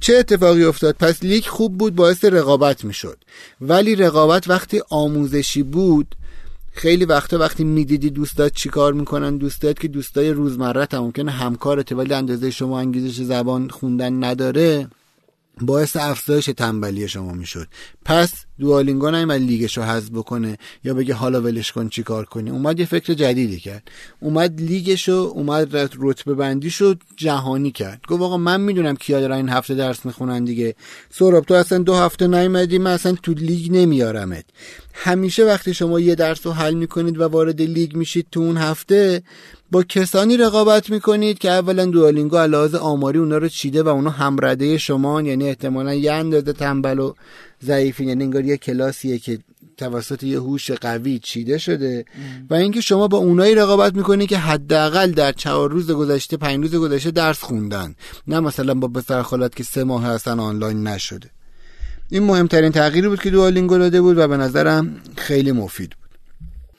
چه 0.00 0.16
اتفاقی 0.16 0.64
افتاد؟ 0.64 0.96
پس 0.98 1.22
لیگ 1.22 1.44
خوب 1.44 1.78
بود 1.78 1.94
باعث 1.94 2.24
رقابت 2.24 2.84
می‌شد. 2.84 3.18
ولی 3.60 3.96
رقابت 3.96 4.48
وقتی 4.48 4.82
آموزشی 4.90 5.62
بود 5.62 6.14
خیلی 6.72 7.04
وقتا 7.04 7.38
وقتی 7.38 7.64
می‌دیدی 7.64 8.10
دوستات 8.10 8.52
چیکار 8.54 8.92
می‌کنن 8.92 9.36
دوستات 9.36 9.80
که 9.80 9.88
دوستای 9.88 10.30
روزمره 10.30 10.88
ممکنه 10.92 11.30
همکارته 11.30 11.94
ولی 11.94 12.14
اندازه 12.14 12.50
شما 12.50 12.80
انگیزش 12.80 13.20
زبان 13.22 13.68
خوندن 13.68 14.24
نداره 14.24 14.88
باعث 15.62 15.96
افزایش 15.96 16.50
تنبلی 16.56 17.08
شما 17.08 17.32
می‌شد. 17.32 17.68
پس 18.04 18.32
دوالینگو 18.60 19.10
نیومد 19.10 19.40
لیگش 19.40 19.78
رو 19.78 19.84
حذف 19.84 20.10
بکنه 20.10 20.58
یا 20.84 20.94
بگه 20.94 21.14
حالا 21.14 21.40
ولش 21.40 21.72
کن 21.72 21.88
چی 21.88 22.02
کار 22.02 22.24
کنی؟ 22.24 22.50
اومد 22.50 22.80
یه 22.80 22.86
فکر 22.86 23.14
جدیدی 23.14 23.60
کرد. 23.60 23.88
اومد 24.20 24.60
لیگش 24.60 25.08
رو 25.08 25.14
اومد 25.14 25.76
رتبه 26.00 26.34
بندی 26.34 26.70
شد 26.70 27.00
جهانی 27.16 27.70
کرد. 27.70 28.00
گفت 28.08 28.22
آقا 28.22 28.36
من 28.36 28.60
می‌دونم 28.60 28.96
کیا 28.96 29.20
دارن 29.20 29.36
این 29.36 29.48
هفته 29.48 29.74
درس 29.74 30.06
می‌خونن 30.06 30.44
دیگه. 30.44 30.74
سوراب 31.10 31.44
تو 31.44 31.54
اصلا 31.54 31.78
دو 31.78 31.94
هفته 31.94 32.26
نیومدی 32.26 32.78
من 32.78 32.90
اصلا 32.90 33.16
تو 33.22 33.32
لیگ 33.32 33.72
نمیارمت. 33.72 34.44
همیشه 34.92 35.44
وقتی 35.44 35.74
شما 35.74 36.00
یه 36.00 36.14
درس 36.14 36.46
رو 36.46 36.52
حل 36.52 36.74
می‌کنید 36.74 37.20
و 37.20 37.24
وارد 37.24 37.62
لیگ 37.62 37.96
میشید 37.96 38.26
تو 38.32 38.40
اون 38.40 38.56
هفته 38.56 39.22
با 39.70 39.82
کسانی 39.82 40.36
رقابت 40.36 40.90
می‌کنید 40.90 41.38
که 41.38 41.50
اولا 41.50 41.84
دوالینگو 41.84 42.36
علاوه 42.36 42.78
آماری 42.78 43.18
اونا 43.18 43.38
رو 43.38 43.48
چیده 43.48 43.82
و 43.82 43.88
اونا 43.88 44.10
همرده 44.10 44.78
شما 44.78 45.22
یعنی 45.22 45.48
احتمالا 45.48 45.94
یه 45.94 46.12
اندازه 46.12 46.52
تنبل 46.52 46.98
و 46.98 47.14
ضعیفی 47.64 48.04
یعنی 48.04 48.24
انگار 48.24 48.44
یه 48.44 48.56
کلاسیه 48.56 49.18
که 49.18 49.38
توسط 49.76 50.22
یه 50.22 50.38
هوش 50.38 50.70
قوی 50.70 51.18
چیده 51.18 51.58
شده. 51.58 52.04
و 52.50 52.54
اینکه 52.54 52.80
شما 52.80 53.08
با 53.08 53.18
اونایی 53.18 53.54
رقابت 53.54 53.94
می‌کنید 53.94 54.28
که 54.28 54.38
حداقل 54.38 55.10
در 55.10 55.32
چهار 55.32 55.70
روز 55.70 55.90
گذشته 55.90 56.36
پنج 56.36 56.62
روز 56.62 56.74
گذشته 56.74 57.10
درس 57.10 57.42
خوندن. 57.42 57.94
نه 58.26 58.40
مثلا 58.40 58.74
با 58.74 58.88
پسر 58.88 59.22
خالت 59.22 59.54
که 59.54 59.64
سه 59.64 59.84
ماه 59.84 60.04
هستن 60.04 60.40
آنلاین 60.40 60.86
نشده. 60.86 61.30
این 62.10 62.22
مهمترین 62.22 62.72
تغییری 62.72 63.08
بود 63.08 63.20
که 63.20 63.30
دوالینگو 63.30 63.78
داده 63.78 64.00
بود 64.00 64.18
و 64.18 64.28
به 64.28 64.36
نظرم 64.36 65.00
خیلی 65.16 65.52
مفید 65.52 65.90
بود. 65.90 66.07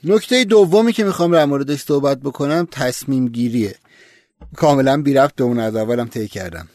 نکته 0.03 0.43
دومی 0.43 0.93
که 0.93 1.03
می‌خوام 1.03 1.31
در 1.31 1.45
موردش 1.45 1.81
صحبت 1.81 2.19
بکنم 2.19 2.67
تصمیم 2.71 3.27
گیریه. 3.27 3.75
کاملا 4.55 5.01
بی 5.01 5.13
رفت 5.13 5.41
اون 5.41 5.59
از 5.59 5.75
اولم 5.75 6.07
طی 6.07 6.27
کردم. 6.27 6.67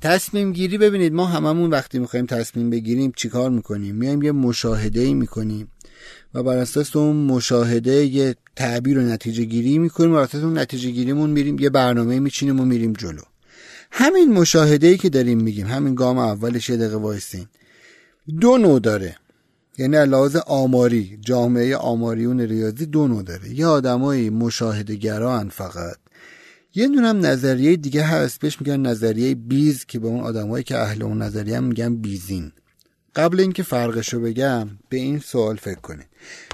تصمیم 0.00 0.52
گیری 0.52 0.78
ببینید 0.78 1.12
ما 1.12 1.26
هممون 1.26 1.70
وقتی 1.70 1.98
می‌خوایم 1.98 2.26
تصمیم 2.26 2.70
بگیریم 2.70 3.12
چیکار 3.16 3.50
می‌کنیم؟ 3.50 3.94
میایم 3.94 4.22
یه 4.22 4.32
مشاهده 4.32 5.00
ای 5.00 5.14
می‌کنیم 5.14 5.68
و 6.34 6.42
بر 6.42 6.56
اساس 6.56 6.96
اون 6.96 7.16
مشاهده 7.16 8.04
یه 8.04 8.34
تعبیر 8.56 8.98
و 8.98 9.02
نتیجه 9.02 9.44
گیری 9.44 9.78
می‌کنیم 9.78 10.10
و 10.12 10.14
بر 10.14 10.22
اساس 10.22 10.42
اون 10.42 10.58
نتیجه 10.58 10.90
گیریمون 10.90 11.30
میریم 11.30 11.58
یه 11.58 11.70
برنامه 11.70 12.20
میچینیم 12.20 12.60
و 12.60 12.64
میریم 12.64 12.92
جلو. 12.92 13.22
همین 13.90 14.32
مشاهده 14.32 14.86
ای 14.86 14.98
که 14.98 15.08
داریم 15.08 15.38
میگیم 15.38 15.66
همین 15.66 15.94
گام 15.94 16.18
اولش 16.18 16.68
یه 16.68 16.76
دقیقه 16.76 16.96
وایسین. 16.96 17.46
دو 18.40 18.58
نوع 18.58 18.80
داره. 18.80 19.16
یعنی 19.78 19.96
لحاظ 19.96 20.36
آماری 20.36 21.18
جامعه 21.20 21.76
آماریون 21.76 22.40
ریاضی 22.40 22.86
دو 22.86 23.08
نوع 23.08 23.22
داره. 23.22 23.50
یه 23.50 23.66
آدمایی 23.66 24.30
مشاهده 24.30 24.94
گران 24.94 25.48
فقط. 25.48 25.96
یه 26.74 26.88
دونم 26.88 27.26
نظریه 27.26 27.76
دیگه 27.76 28.02
هست 28.02 28.40
بهش 28.40 28.60
میگن 28.60 28.80
نظریه 28.80 29.34
Bayes 29.34 29.84
که 29.84 29.98
به 29.98 30.08
اون 30.08 30.20
آدمایی 30.20 30.64
که 30.64 30.78
اهل 30.78 31.02
اون 31.02 31.22
نظریه 31.22 31.56
هم 31.56 31.64
میگن 31.64 31.96
Bayesian. 31.96 32.52
قبل 33.16 33.40
اینکه 33.40 33.62
فرقشو 33.62 34.20
بگم 34.20 34.68
به 34.88 34.96
این 34.96 35.18
سوال 35.18 35.56
فکر 35.56 35.80
کنید. 35.80 36.06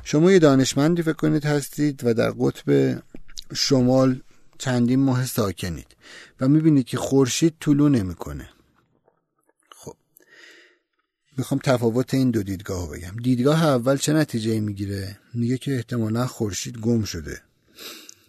شما 0.04 0.32
یه 0.32 0.38
دانشمندی 0.38 1.02
فکر 1.02 1.12
کنید 1.12 1.44
هستید 1.44 2.00
و 2.04 2.14
در 2.14 2.30
قطب 2.30 2.98
شمال 3.54 4.20
چندین 4.58 5.00
ماه 5.00 5.26
ساکنید 5.26 5.96
و 6.40 6.48
می‌بینید 6.48 6.86
که 6.86 6.96
خورشید 6.96 7.54
طلوع 7.60 7.90
نمی‌کنه. 7.90 8.48
می‌خوام 11.38 11.60
تفاوت 11.64 12.14
این 12.14 12.30
دو 12.30 12.42
دیدگاه 12.42 12.90
بگم. 12.90 13.16
دیدگاه 13.22 13.64
اول 13.64 13.96
چه 13.96 14.12
نتیجه 14.12 14.60
می‌گیره؟ 14.60 15.18
میگه 15.34 15.58
که 15.58 15.76
احتمالا 15.76 16.26
خورشید 16.26 16.78
گم 16.78 17.02
شده 17.04 17.40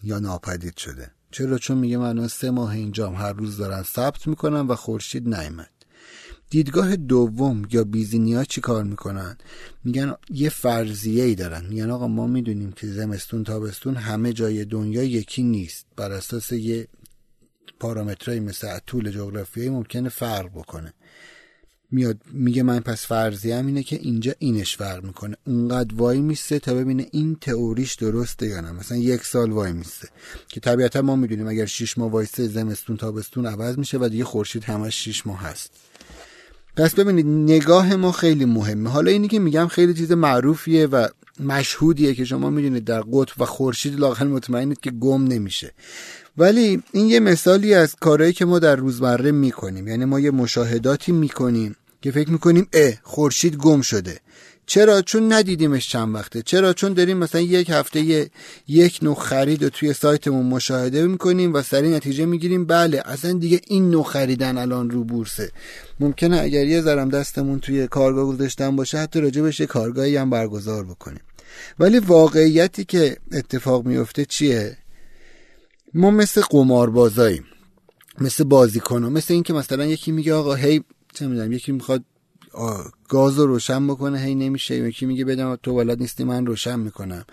یا 0.03 0.19
ناپدید 0.19 0.77
شده. 0.77 1.11
چرا؟ 1.31 1.57
چون 1.57 1.77
میگه 1.77 1.97
من 1.97 2.27
سه 2.27 2.49
ماه 2.51 2.71
اینجام 2.71 3.15
هر 3.15 3.33
روز 3.33 3.57
دارن 3.57 3.83
ثبت 3.83 4.27
می‌کنم 4.27 4.69
و 4.69 4.75
خورشید 4.75 5.27
نیامد. 5.35 5.69
دیدگاه 6.49 6.95
دوم 6.95 7.67
یا 7.71 7.83
بیزینیا 7.83 8.43
چی 8.43 8.61
کار 8.61 8.83
می‌کنن؟ 8.83 9.37
میگن 9.83 10.15
یه 10.29 10.49
فرضیه 10.49 11.23
ای 11.23 11.35
دارن. 11.35 11.65
میگن 11.65 11.89
آقا 11.89 12.07
ما 12.07 12.27
می‌دونیم 12.27 12.71
که 12.71 12.87
زمستون 12.87 13.43
تابستون 13.43 13.95
همه 13.95 14.33
جای 14.33 14.65
دنیا 14.65 15.03
یکی 15.03 15.43
نیست. 15.43 15.85
بر 15.95 16.11
اساس 16.11 16.51
یه 16.51 16.87
پارامترهایی 17.79 18.39
مثل 18.39 18.79
طول 18.79 19.11
جغرافیایی 19.11 19.69
ممکنه 19.69 20.09
فرق 20.09 20.49
بکنه. 20.49 20.93
میاد 21.91 22.17
میگه 22.33 22.63
من 22.63 22.79
پس 22.79 23.05
فرضیم 23.05 23.65
اینه 23.65 23.83
که 23.83 23.99
اینجا 24.01 24.33
اینش 24.39 24.77
فرق 24.77 25.03
می‌کنه. 25.03 25.37
اونقدر 25.47 25.95
وای 25.95 26.21
میسته 26.21 26.59
تا 26.59 26.73
ببینه 26.73 27.07
این 27.11 27.37
تئوریش 27.41 27.95
درسته 27.95 28.47
یا 28.47 28.61
نه. 28.61 28.71
مثلا 28.71 28.97
یک 28.97 29.25
سال 29.25 29.51
وای 29.51 29.71
میسته 29.71 30.07
که 30.47 30.59
طبیعتا 30.59 31.01
ما 31.01 31.15
می‌دونیم 31.15 31.47
اگر 31.47 31.65
شیش 31.65 31.97
ماه 31.97 32.11
وایسته 32.11 32.47
زمستون 32.47 32.97
تابستون 32.97 33.45
عوض 33.45 33.77
میشه 33.77 33.97
و 33.97 34.09
دیگه 34.09 34.23
خورشید 34.23 34.63
همش 34.63 34.95
شیش 34.95 35.27
ماه 35.27 35.41
هست. 35.41 35.71
پس 36.75 36.95
ببینید 36.95 37.25
نگاه 37.25 37.95
ما 37.95 38.11
خیلی 38.11 38.45
مهمه. 38.45 38.89
حالا 38.89 39.11
اینی 39.11 39.27
که 39.27 39.39
میگم 39.39 39.67
خیلی 39.67 39.93
چیز 39.93 40.11
معروفیه 40.11 40.87
و 40.87 41.07
مشهودیه 41.39 42.15
که 42.15 42.25
شما 42.25 42.49
می‌دونید 42.49 42.83
در 42.83 43.01
قطب 43.01 43.41
و 43.41 43.45
خورشید 43.45 43.99
لاقل 43.99 44.27
مطمئنید 44.27 44.79
که 44.79 44.91
گم 44.91 45.23
نمیشه. 45.23 45.73
ولی 46.37 46.83
این 46.91 47.07
یه 47.09 47.19
مثالی 47.19 47.73
از 47.73 47.95
کارهایی 47.95 48.33
که 48.33 48.45
ما 48.45 48.59
در 48.59 48.75
روزمره 48.75 49.31
می‌کنیم. 49.31 49.87
یعنی 49.87 50.05
ما 50.05 50.19
یه 50.19 50.31
مشاهداتی 50.31 51.11
می‌کنیم 51.11 51.75
که 52.01 52.11
فکر 52.11 52.29
می‌کنیم 52.29 52.67
اه 52.73 52.93
خورشید 53.03 53.55
گم 53.55 53.81
شده. 53.81 54.19
چرا؟ 54.65 55.01
چون 55.01 55.33
ندیدیمش 55.33 55.89
چند 55.89 56.15
وقته. 56.15 56.41
چرا؟ 56.41 56.73
چون 56.73 56.93
داریم 56.93 57.17
مثلا 57.17 57.41
یک 57.41 57.69
هفته 57.69 58.29
یک 58.67 58.99
نوع 59.01 59.15
خرید 59.15 59.63
رو 59.63 59.69
توی 59.69 59.93
سایتمون 59.93 60.45
مشاهده 60.45 61.07
می‌کنیم 61.07 61.53
و 61.53 61.61
سریع 61.61 61.95
نتیجه 61.95 62.25
می‌گیریم. 62.25 62.65
بله 62.65 63.01
اصلا 63.05 63.33
دیگه 63.33 63.61
این 63.67 63.89
نوع 63.91 64.03
خریدن 64.03 64.57
الان 64.57 64.89
رو 64.89 65.03
بورسه. 65.03 65.51
ممکنه 65.99 66.39
اگر 66.39 66.65
یه 66.65 66.81
ذرم 66.81 67.09
دستمون 67.09 67.59
توی 67.59 67.87
کارگاه 67.87 68.25
گذاشتن 68.25 68.75
باشه 68.75 68.97
حتی 68.97 69.21
راجع 69.21 69.41
بهش 69.41 69.61
کارگاهی 69.61 70.17
هم 70.17 70.29
برگزار 70.29 70.83
بکنیم. 70.83 71.21
ولی 71.79 71.99
واقعیتی 71.99 72.85
که 72.85 73.17
اتفاق 73.31 73.85
میفته 73.85 74.25
چیه؟ 74.25 74.77
ما 75.93 76.11
مثل 76.11 76.41
قماربازاییم. 76.49 77.45
مثل 78.21 78.43
بازیکنو 78.43 79.09
مثل 79.09 79.33
اینکه 79.33 79.53
مثلا 79.53 79.85
یکی 79.85 80.11
میگه 80.11 80.33
آقا 80.33 80.55
هی 80.55 80.83
چه 81.13 81.27
می‌دونم 81.27 81.51
یکی 81.51 81.71
می‌خواد 81.71 82.03
گاز 83.09 83.39
رو 83.39 83.47
روشن 83.47 83.87
بکنه 83.87 84.19
هی 84.19 84.35
نمیشه. 84.35 84.75
یکی 84.75 85.05
میگه 85.05 85.25
بدم 85.25 85.55
تو 85.55 85.71
ولد 85.71 85.99
نیستی 85.99 86.23
من 86.23 86.45
روشن 86.45 86.79
می‌کنم. 86.79 87.25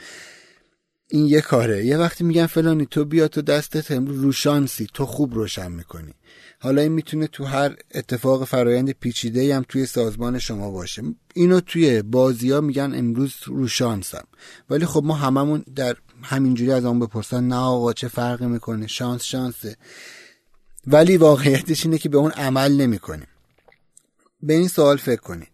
این 1.09 1.27
یه 1.27 1.41
کاره. 1.41 1.87
یه 1.87 1.99
وقتی 1.99 2.25
میگن 2.25 2.47
فلانی 2.47 2.87
تو 2.87 3.05
بیا 3.05 3.29
تو 3.29 3.43
دستت 3.43 3.91
امروز 3.91 4.21
روشانسی 4.21 4.87
تو 4.95 5.07
خوب 5.07 5.35
روشن 5.35 5.73
می‌کنی. 5.73 6.15
حالا 6.61 6.83
این 6.83 6.93
می‌تونه 6.93 7.27
تو 7.27 7.45
هر 7.45 7.77
اتفاق 7.95 8.45
فرایند 8.45 8.91
پیچیده 8.91 9.57
هم 9.57 9.65
توی 9.69 9.87
سازمان 9.87 10.39
شما 10.39 10.71
باشه. 10.71 11.03
اینو 11.35 11.61
توی 11.61 12.03
بازی 12.03 12.51
ها 12.51 12.61
میگن 12.61 12.93
امروز 12.95 13.35
روشانسم 13.47 14.25
ولی 14.71 14.87
خب 14.87 15.03
ما 15.05 15.15
هممون 15.15 15.65
در 15.75 15.97
همینجوری 16.23 16.73
از 16.73 16.85
آن 16.85 16.99
بپرسن 16.99 17.45
نه 17.45 17.57
آقا 17.57 17.93
چه 17.93 18.09
فرقی 18.09 18.47
می‌کنه؟ 18.47 18.87
شانس 18.87 19.23
شانسه. 19.23 19.77
ولی 20.87 21.17
واقعیتش 21.17 21.85
اینه 21.85 21.99
که 21.99 22.09
به 22.09 22.19
اون 22.19 22.31
عمل 22.31 22.73
نمی‌کنیم. 22.73 23.29
به 24.43 24.55
این 24.55 24.69
سوال 24.69 24.97
فکر 24.97 25.21
کنید. 25.21 25.49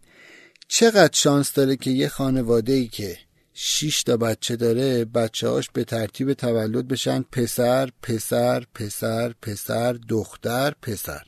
چقدر 0.67 1.13
شانس 1.13 1.53
داره 1.53 1.75
که 1.75 1.91
یه 1.91 2.07
خانواده 2.07 2.73
ای 2.73 2.87
که 2.87 3.17
6 3.53 4.03
تا 4.03 4.17
بچه 4.17 4.55
داره 4.55 5.05
بچه 5.05 5.49
هاش 5.49 5.69
به 5.69 5.83
ترتیب 5.83 6.33
تولد 6.33 6.87
بشن 6.87 7.21
پسر 7.21 7.89
پسر 8.01 8.65
پسر 8.73 9.33
پسر 9.41 9.93
دختر 9.93 10.73
پسر؟ 10.81 11.23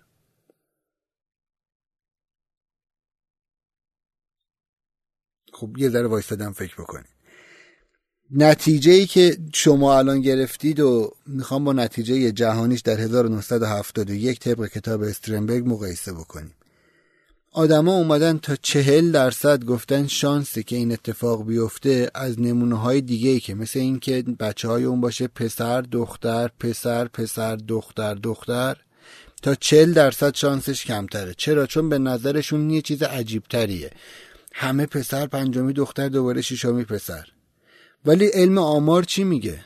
خب 5.53 5.77
یه 5.77 5.89
ذره 5.89 6.07
وایستادم 6.07 6.51
فکر 6.51 6.75
بکنید. 6.81 7.14
نتیجه 8.31 8.91
ای 8.91 9.05
که 9.05 9.37
شما 9.53 9.97
الان 9.97 10.21
گرفتید 10.21 10.79
و 10.79 11.11
می‌خوام 11.27 11.63
با 11.63 11.73
نتیجه 11.73 12.31
جهانیش 12.31 12.81
در 12.81 12.99
1971 12.99 14.39
طبق 14.39 14.67
کتاب 14.67 15.01
استرنبرگ 15.01 15.67
مقایسه 15.67 16.13
بکنیم. 16.13 16.53
آدما 17.51 17.93
اومدن 17.95 18.37
تا 18.37 18.55
چهل 18.55 19.11
درصد 19.11 19.63
گفتن 19.65 20.07
شانسی 20.07 20.63
که 20.63 20.75
این 20.75 20.91
اتفاق 20.91 21.45
بیفته 21.45 22.11
از 22.15 22.39
نمونه 22.39 22.79
های 22.79 23.01
دیگه 23.01 23.29
ای 23.29 23.39
که 23.39 23.55
مثل 23.55 23.79
اینکه 23.79 24.21
بچه 24.39 24.67
های 24.67 24.83
اون 24.83 25.01
باشه 25.01 25.27
پسر 25.27 25.81
دختر 25.81 26.51
پسر 26.59 27.07
پسر 27.07 27.55
دختر 27.55 28.13
دختر 28.13 28.77
تا 29.41 29.55
چهل 29.55 29.93
درصد 29.93 30.35
شانسش 30.35 30.85
کمتره. 30.85 31.33
چرا؟ 31.37 31.65
چون 31.65 31.89
به 31.89 31.97
نظرشون 31.97 32.69
یه 32.69 32.81
چیز 32.81 33.03
عجیب 33.03 33.43
تریه 33.49 33.91
همه 34.53 34.85
پسر 34.85 35.27
پنجمی 35.27 35.73
دختر 35.73 36.09
دوباره 36.09 36.41
شیشمی 36.41 36.83
پسر. 36.83 37.25
ولی 38.05 38.25
علم 38.25 38.57
آمار 38.57 39.03
چی 39.03 39.23
میگه؟ 39.23 39.59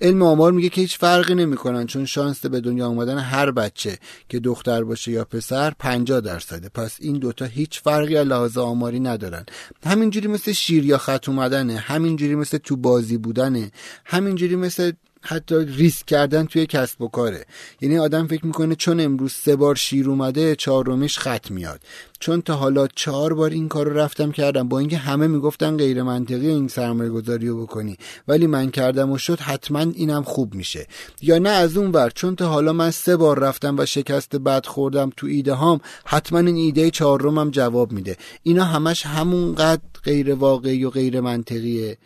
علم 0.00 0.22
آمار 0.22 0.52
میگه 0.52 0.68
که 0.68 0.80
هیچ 0.80 0.98
فرقی 0.98 1.34
نمی‌کنن 1.34 1.86
چون 1.86 2.06
شانس 2.06 2.46
به 2.46 2.60
دنیا 2.60 2.88
آمدن 2.88 3.18
هر 3.18 3.50
بچه 3.50 3.98
که 4.28 4.40
دختر 4.40 4.84
باشه 4.84 5.12
یا 5.12 5.24
پسر 5.24 5.70
50 5.78 6.20
درصده. 6.20 6.68
پس 6.68 6.96
این 7.00 7.18
دوتا 7.18 7.44
هیچ 7.44 7.80
فرقی 7.80 8.16
از 8.16 8.26
لحاظ 8.26 8.58
آماری 8.58 9.00
ندارن. 9.00 9.46
همینجوری 9.84 10.28
مثل 10.28 10.52
شیر 10.52 10.84
یا 10.84 10.98
خط 10.98 11.28
اومدنه 11.28 11.76
همینجوری 11.76 12.34
مثل 12.34 12.58
تو 12.58 12.76
بازی 12.76 13.16
بودنه 13.16 13.70
همینجوری 14.04 14.56
مثل 14.56 14.92
حتی 15.22 15.64
ریسک 15.64 16.06
کردن 16.06 16.46
توی 16.46 16.66
کسب 16.66 17.02
و 17.02 17.08
کاره. 17.08 17.44
یعنی 17.80 17.98
آدم 17.98 18.26
فکر 18.26 18.46
می‌کنه 18.46 18.74
چون 18.74 19.00
امروز 19.00 19.32
سه 19.32 19.56
بار 19.56 19.74
شیر 19.74 20.08
اومده 20.10 20.56
چهارمیش 20.56 21.18
خط 21.18 21.50
میاد. 21.50 21.80
چون 22.20 22.42
تا 22.42 22.54
حالا 22.54 22.86
چهار 22.86 23.34
بار 23.34 23.50
این 23.50 23.68
کار 23.68 23.88
رو 23.88 23.98
رفتم 23.98 24.32
کردم 24.32 24.68
با 24.68 24.78
اینکه 24.78 24.96
همه 24.96 25.26
می‌گفتن 25.26 25.76
غیر 25.76 26.02
منطقی 26.02 26.46
این 26.46 26.68
سرمایه 26.68 27.10
گذاری 27.10 27.48
رو 27.48 27.62
بکنی. 27.62 27.96
ولی 28.28 28.46
من 28.46 28.70
کردم 28.70 29.10
و 29.10 29.18
شد 29.18 29.40
حتما 29.40 29.80
اینم 29.80 30.22
خوب 30.22 30.54
میشه. 30.54 30.86
یا 31.22 31.38
نه 31.38 31.50
از 31.50 31.76
اون 31.76 31.90
ور 31.90 32.10
چون 32.10 32.36
تا 32.36 32.48
حالا 32.48 32.72
من 32.72 32.90
سه 32.90 33.16
بار 33.16 33.38
رفتم 33.38 33.78
و 33.78 33.86
شکست 33.86 34.36
بد 34.36 34.66
خوردم 34.66 35.10
تو 35.16 35.26
ایده 35.26 35.52
هام 35.52 35.80
حتما 36.04 36.38
این 36.38 36.56
ایده 36.56 36.90
چهارمم 36.90 37.50
جواب 37.50 37.92
میده. 37.92 38.16
اینا 38.42 38.64
همش 38.64 39.06
همونقدر 39.06 39.82
غیر 40.04 40.34
واقعی 40.34 40.84
و 40.84 40.90
غیر 40.90 41.20
منطقیه. 41.20 41.98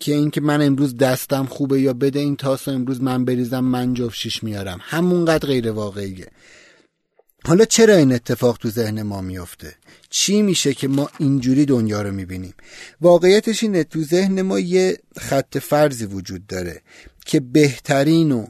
که 0.00 0.14
اینکه 0.14 0.40
من 0.40 0.62
امروز 0.62 0.96
دستم 0.96 1.46
خوبه 1.46 1.80
یا 1.80 1.92
بده 1.92 2.20
این 2.20 2.36
تاس 2.36 2.68
امروز 2.68 3.02
من 3.02 3.24
بریزم 3.24 3.60
من 3.60 3.94
جفشیش 3.94 4.42
میارم. 4.42 4.78
همونقدر 4.82 5.46
غیر 5.48 5.70
واقعیه. 5.70 6.26
حالا 7.44 7.64
چرا 7.64 7.96
این 7.96 8.12
اتفاق 8.12 8.56
تو 8.56 8.70
ذهن 8.70 9.02
ما 9.02 9.20
میفته؟ 9.20 9.74
چی 10.10 10.42
میشه 10.42 10.74
که 10.74 10.88
ما 10.88 11.10
اینجوری 11.18 11.64
دنیا 11.64 12.02
رو 12.02 12.12
می‌بینیم؟ 12.12 12.54
واقعیتش 13.00 13.62
اینه 13.62 13.84
تو 13.84 14.02
ذهن 14.02 14.42
ما 14.42 14.58
یه 14.58 14.98
خط 15.16 15.58
فرضی 15.58 16.06
وجود 16.06 16.46
داره 16.46 16.82
که 17.26 17.40
بهترین 17.40 18.32
و 18.32 18.46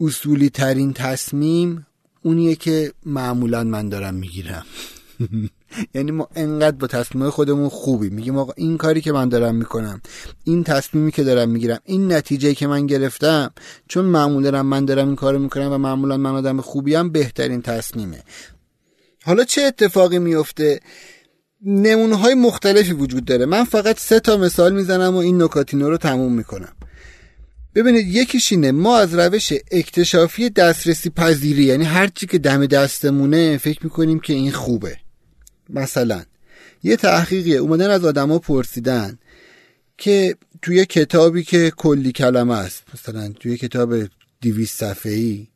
اصولی 0.00 0.50
ترین 0.50 0.92
تصمیم 0.92 1.86
اونیه 2.22 2.54
که 2.54 2.92
معمولا 3.06 3.64
من 3.64 3.88
دارم 3.88 4.14
می‌گیرم. 4.14 4.66
یعنی 5.94 6.10
ما 6.10 6.28
انقدر 6.34 6.76
با 6.76 6.86
تصمیم 6.86 7.30
خودمون 7.30 7.68
خوبی 7.68 8.10
میگیم 8.10 8.38
آقا 8.38 8.52
این 8.56 8.76
کاری 8.76 9.00
که 9.00 9.12
من 9.12 9.28
دارم 9.28 9.54
می‌کنم 9.54 10.00
این 10.44 10.64
تصمیمی 10.64 11.12
که 11.12 11.24
دارم 11.24 11.48
می‌گیرم 11.48 11.78
این 11.84 12.12
نتیجه 12.12 12.54
که 12.54 12.66
من 12.66 12.86
گرفتم 12.86 13.50
چون 13.88 14.04
معمولا 14.04 14.62
من 14.62 14.84
دارم 14.84 15.06
این 15.06 15.16
کارو 15.16 15.38
می‌کنم 15.38 15.72
و 15.72 15.78
معمولا 15.78 16.16
من 16.16 16.34
آدم 16.34 16.60
خوبیم 16.60 17.12
بهترین 17.12 17.62
تصمیمه. 17.62 18.22
حالا 19.24 19.44
چه 19.44 19.62
اتفاقی 19.62 20.18
میفته 20.18 20.80
نمونه 21.66 22.16
های 22.16 22.34
مختلفی 22.34 22.92
وجود 22.92 23.24
داره. 23.24 23.46
من 23.46 23.64
فقط 23.64 23.98
سه 23.98 24.20
تا 24.20 24.36
مثال 24.36 24.72
می‌زنم 24.72 25.14
و 25.14 25.18
این 25.18 25.42
نکاتینو 25.42 25.90
رو 25.90 25.96
تموم 25.96 26.32
می‌کنم. 26.32 26.72
ببینید 27.74 28.06
یکیش 28.06 28.52
اینه 28.52 28.72
ما 28.72 28.98
از 28.98 29.14
روش 29.14 29.52
اکتشافی 29.70 30.50
دسترسی 30.50 31.10
پذیری 31.10 31.64
یعنی 31.64 31.84
هرچی 31.84 32.26
که 32.26 32.38
دم 32.38 32.66
دستمونه 32.66 33.58
فکر 33.58 33.84
می‌کنیم 33.84 34.20
که 34.20 34.32
این 34.32 34.52
خوبه. 34.52 34.96
مثلا 35.74 36.24
یه 36.82 36.96
تحقیقیه. 36.96 37.56
اومدن 37.56 37.90
از 37.90 38.04
آدما 38.04 38.38
پرسیدن 38.38 39.18
که 39.98 40.36
توی 40.62 40.84
کتابی 40.84 41.44
که 41.44 41.72
کلی 41.76 42.12
کلمه 42.12 42.54
است 42.54 42.82
مثلا 42.94 43.32
توی 43.40 43.56
کتاب 43.56 43.94
دیویس 44.40 44.72
صفحه 44.72 45.12
ای 45.12 45.46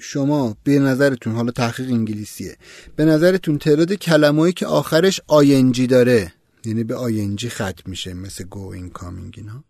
شما 0.00 0.56
به 0.64 0.78
نظرتون 0.78 1.32
حالا 1.32 1.50
تحقیق 1.50 1.90
انگلیسیه 1.90 2.56
به 2.96 3.04
نظرتون 3.04 3.58
تعداد 3.58 3.92
کلمه‌ای 3.92 4.52
که 4.52 4.66
آخرش 4.66 5.20
آینجی 5.26 5.86
داره 5.86 6.32
یعنی 6.64 6.84
به 6.84 6.94
آینجی 6.94 7.48
ختم 7.48 7.82
میشه 7.86 8.14
مثل 8.14 8.44
گوین 8.44 8.90
کامینگ 8.90 9.34
اینا 9.36 9.64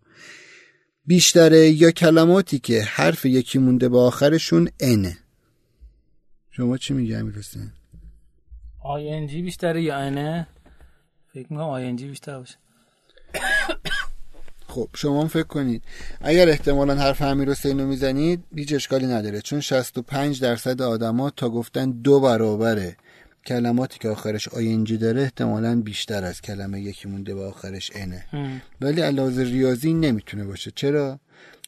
بیشتره 1.05 1.69
یا 1.69 1.91
کلماتی 1.91 2.59
که 2.59 2.83
حرف 2.83 3.25
یکی 3.25 3.59
مونده 3.59 3.89
به 3.89 3.97
آخرشون 3.97 4.69
انه 4.79 5.17
شما 6.51 6.77
چی 6.77 6.93
میگه 6.93 7.17
امیر 7.17 7.35
جی 9.27 9.41
بیشتره 9.41 9.81
یا 9.81 9.95
انه 9.95 10.47
فکر 11.33 11.47
می‌کنم 11.49 11.95
جی 11.95 12.07
بیشتر 12.07 12.39
باشه. 12.39 12.55
خب 14.67 14.89
شما 14.95 15.27
فکر 15.27 15.43
کنید. 15.43 15.83
اگر 16.21 16.49
احتمالا 16.49 16.95
حرف 16.95 17.21
امیر 17.21 17.49
حسین 17.49 17.79
رو 17.79 17.87
می‌زنید 17.87 18.43
هیچ 18.55 18.73
اشکالی 18.73 19.05
نداره. 19.05 19.41
چون 19.41 19.59
65 19.59 20.41
درصد 20.41 20.81
آدما 20.81 21.29
تا 21.29 21.49
گفتن 21.49 21.91
دو 21.91 22.19
برابره 22.19 22.95
کلماتی 23.45 23.99
که 23.99 24.09
آخرش 24.09 24.47
آینجی 24.47 24.97
داره 24.97 25.21
احتمالا 25.21 25.81
بیشتر 25.81 26.23
از 26.23 26.41
کلمه 26.41 26.81
یکی 26.81 27.07
مونده 27.09 27.35
به 27.35 27.43
آخرش 27.43 27.91
انه 27.95 28.25
ولی 28.81 29.01
علاوه 29.01 29.43
ریاضی 29.43 29.93
نمی‌تونه 29.93 30.45
باشه. 30.45 30.71
چرا؟ 30.71 31.19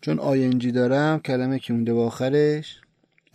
چون 0.01 0.19
آینجی 0.19 0.71
دارم 0.71 1.19
کلمه 1.19 1.60
که 1.60 1.73
مونده 1.73 1.93
به 1.93 2.01
آخرش 2.01 2.82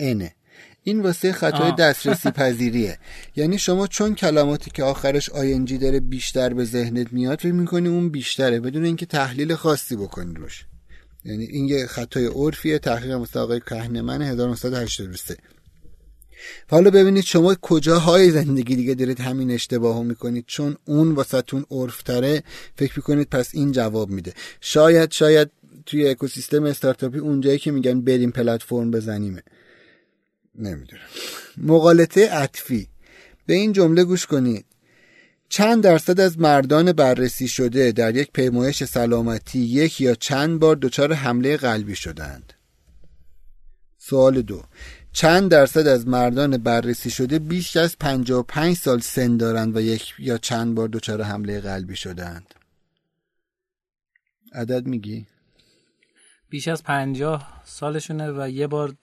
انه 0.01 0.35
این 0.83 1.01
واسه 1.01 1.33
خطای 1.33 1.73
دسترسی 1.79 2.31
پذیریه 2.31 2.99
یعنی 3.37 3.59
شما 3.59 3.87
چون 3.87 4.15
کلماتی 4.15 4.71
که 4.71 4.85
آخرش 4.85 5.31
آینجی 5.31 5.79
داره 5.79 6.01
بیشتر 6.01 6.55
به 6.55 6.65
ذهنت 6.65 7.13
میاد 7.13 7.41
فکر 7.41 7.53
می‌کنی 7.53 7.89
اون 7.89 8.09
بیشتره 8.09 8.61
بدون 8.61 8.85
اینکه 8.85 9.07
تحلیل 9.07 9.55
خاصی 9.55 9.97
بکنی 9.97 10.35
روش. 10.35 10.65
یعنی 11.25 11.45
این 11.45 11.69
یه 11.69 11.87
خطای 11.87 12.27
عرفیه 12.27 12.79
تحقیق 12.79 13.13
مثل 13.13 13.39
آقای 13.39 13.61
کهنمن 13.61 14.23
1983 14.23 15.37
حالا 16.71 16.91
ببینید 16.91 17.25
شما 17.25 17.55
کجاهای 17.55 18.31
زندگی 18.31 18.77
دیگه 18.77 18.95
دارید 18.95 19.21
همین 19.21 19.51
اشتباه 19.51 20.03
می‌کنید. 20.03 20.45
چون 20.47 20.77
اون 20.85 21.13
واسهتون 21.13 21.65
عرفتره 21.71 22.43
فکر 22.77 22.93
می‌کنید 22.97 23.29
پس 23.29 23.51
این 23.55 23.73
جواب 23.73 24.11
میده. 24.11 24.33
شاید 24.61 25.13
شاید 25.13 25.51
توی 25.87 26.09
اکوسیستم 26.09 26.65
استارتاپی 26.65 27.19
اونجایی 27.19 27.59
که 27.59 27.71
میگن 27.71 28.01
بریم 28.01 28.31
پلتفرم 28.31 28.91
بزنیمه. 28.91 29.43
نمی‌دونم. 30.61 31.03
مقالطه 31.57 32.31
عطفی. 32.31 32.89
به 33.47 33.55
این 33.55 33.73
جمله 33.73 34.05
گوش 34.05 34.27
کنید. 34.27 34.65
چند 35.49 35.83
درصد 35.83 36.21
از 36.21 36.39
مردان 36.39 36.93
بررسی 36.93 37.49
شده 37.49 37.93
در 37.93 38.17
یک 38.17 38.31
پیمایش 38.33 38.85
سلامتی 38.85 39.59
یک 39.59 40.01
یا 40.01 40.15
چند 40.15 40.61
بار 40.61 40.77
دچار 40.77 41.13
حمله 41.13 41.57
قلبی 41.57 41.97
شدند؟ 41.97 42.53
سوال 43.99 44.43
دو. 44.43 44.63
چند 45.13 45.51
درصد 45.51 45.87
از 45.87 46.09
مردان 46.09 46.57
بررسی 46.57 47.11
شده 47.11 47.39
بیش 47.39 47.77
از 47.77 47.99
55 47.99 48.77
سال 48.77 49.01
سن 49.01 49.37
دارند 49.37 49.77
و 49.77 49.81
یک 49.81 50.15
یا 50.19 50.39
چند 50.39 50.75
بار 50.75 50.89
دچار 50.89 51.23
حمله 51.23 51.61
قلبی 51.61 51.97
شدند؟ 51.97 52.55
عدد 54.53 54.87
میگی؟ 54.87 55.27
بیش 56.49 56.69
از 56.69 56.83
50 56.83 57.63
سالشونه 57.65 58.33
و 58.33 58.49
یه 58.49 58.67
بار 58.67 58.95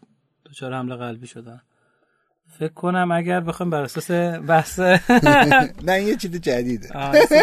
دچار 0.49 0.73
حمله 0.73 0.95
قلبی 0.95 1.27
شدن. 1.27 1.61
فکر 2.59 2.73
کنم 2.73 3.11
اگر 3.11 3.39
بخوایم 3.39 3.69
بر 3.69 3.81
اساس 3.83 4.11
بحث 4.47 4.79
نه 5.87 6.03
یه 6.03 6.15
چیز 6.15 6.31
جدیده. 6.35 6.89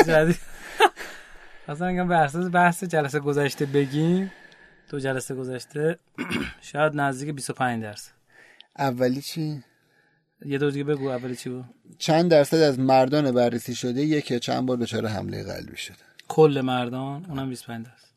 جدید. 0.06 0.36
اصلا 1.68 1.86
اگر 1.86 2.04
بر 2.04 2.22
اساس 2.24 2.50
بحث 2.52 2.84
جلسه 2.84 3.20
گذشته 3.20 3.66
بگیم 3.66 4.32
تو 4.88 4.98
جلسه 4.98 5.34
گذشته 5.34 5.98
شاید 6.72 6.92
نزدیک 6.96 7.34
25 7.34 7.82
درصد 7.82 8.12
اولی 8.78 9.20
چی؟ 9.22 9.62
یه 10.46 10.58
دور 10.58 10.70
دیگه 10.70 10.84
بگو 10.84 11.08
اولی 11.08 11.36
چی 11.36 11.50
بود. 11.50 11.64
چند 11.98 12.30
درصد 12.30 12.56
از 12.56 12.78
مردان 12.78 13.32
بررسی 13.32 13.74
شده 13.74 14.00
یکی 14.00 14.38
چند 14.38 14.66
بار 14.66 14.76
دچار 14.76 15.06
حمله 15.06 15.42
قلبی 15.44 15.76
شده؟ 15.76 15.96
کل 16.28 16.60
مردان 16.64 17.24
اونم 17.28 17.48
25 17.48 17.86
درصد 17.86 18.13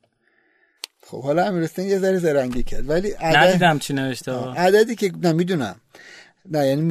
خب 1.10 1.24
حالا 1.24 1.46
امیرستان 1.46 1.86
یه 1.86 2.00
ذره 2.00 2.20
زرنگی 2.20 2.64
کرد 2.64 2.90
ولی 2.90 3.12
عدد... 3.12 3.38
ندیدم 3.38 3.80
چی 3.80 3.94
نوشته. 3.94 4.32
عددی 4.32 4.96
که 4.96 5.12
نمی‌دونم 5.24 5.76
نه 6.52 6.68
یعنی 6.68 6.82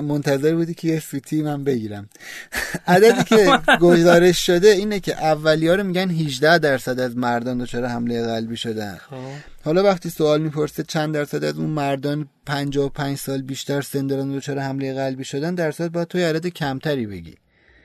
منتظر 0.00 0.54
بودی 0.54 0.74
که 0.74 0.88
یه 0.88 1.00
سوتی 1.00 1.42
من 1.42 1.64
بگیرم. 1.64 2.08
عددی 2.86 3.24
که 3.24 3.58
گزارش 3.80 4.46
شده 4.46 4.68
اینه 4.68 5.00
که 5.00 5.24
اولی 5.24 5.68
ها 5.68 5.74
رو 5.74 5.84
میگن 5.84 6.10
18 6.10 6.58
درصد 6.58 7.00
از 7.00 7.16
مردان 7.16 7.58
دچار 7.58 7.84
حمله 7.84 8.26
قلبی 8.26 8.56
شدن. 8.56 8.96
خب. 9.10 9.16
حالا 9.64 9.82
وقتی 9.82 10.10
سوال 10.10 10.42
می‌پرسه 10.42 10.82
چند 10.82 11.14
درصد 11.14 11.44
از 11.44 11.58
اون 11.58 11.70
مردان 11.70 12.28
55 12.46 13.18
سال 13.18 13.42
بیشتر 13.42 13.80
سن 13.80 14.06
دارن 14.06 14.36
دچار 14.36 14.58
حمله 14.58 14.94
قلبی 14.94 15.24
شدن 15.24 15.54
درصد 15.54 15.88
باید 15.88 16.08
توی 16.08 16.22
عدد 16.22 16.46
کمتری 16.46 17.06
بگی. 17.06 17.34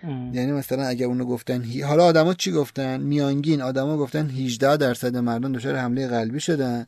یعنی 0.04 0.52
مثلا 0.52 0.84
اگه 0.84 1.06
اونو 1.06 1.26
گفتن 1.26 1.66
حالا 1.84 2.06
آدما 2.06 2.34
چی 2.34 2.52
گفتن؟ 2.52 3.02
میانگین. 3.02 3.62
آدما 3.62 3.98
گفتن 3.98 4.30
18 4.30 4.78
درصد 4.78 5.18
مردان 5.18 5.52
دچار 5.52 5.76
حمله 5.76 6.08
قلبی 6.08 6.40
شدن. 6.40 6.88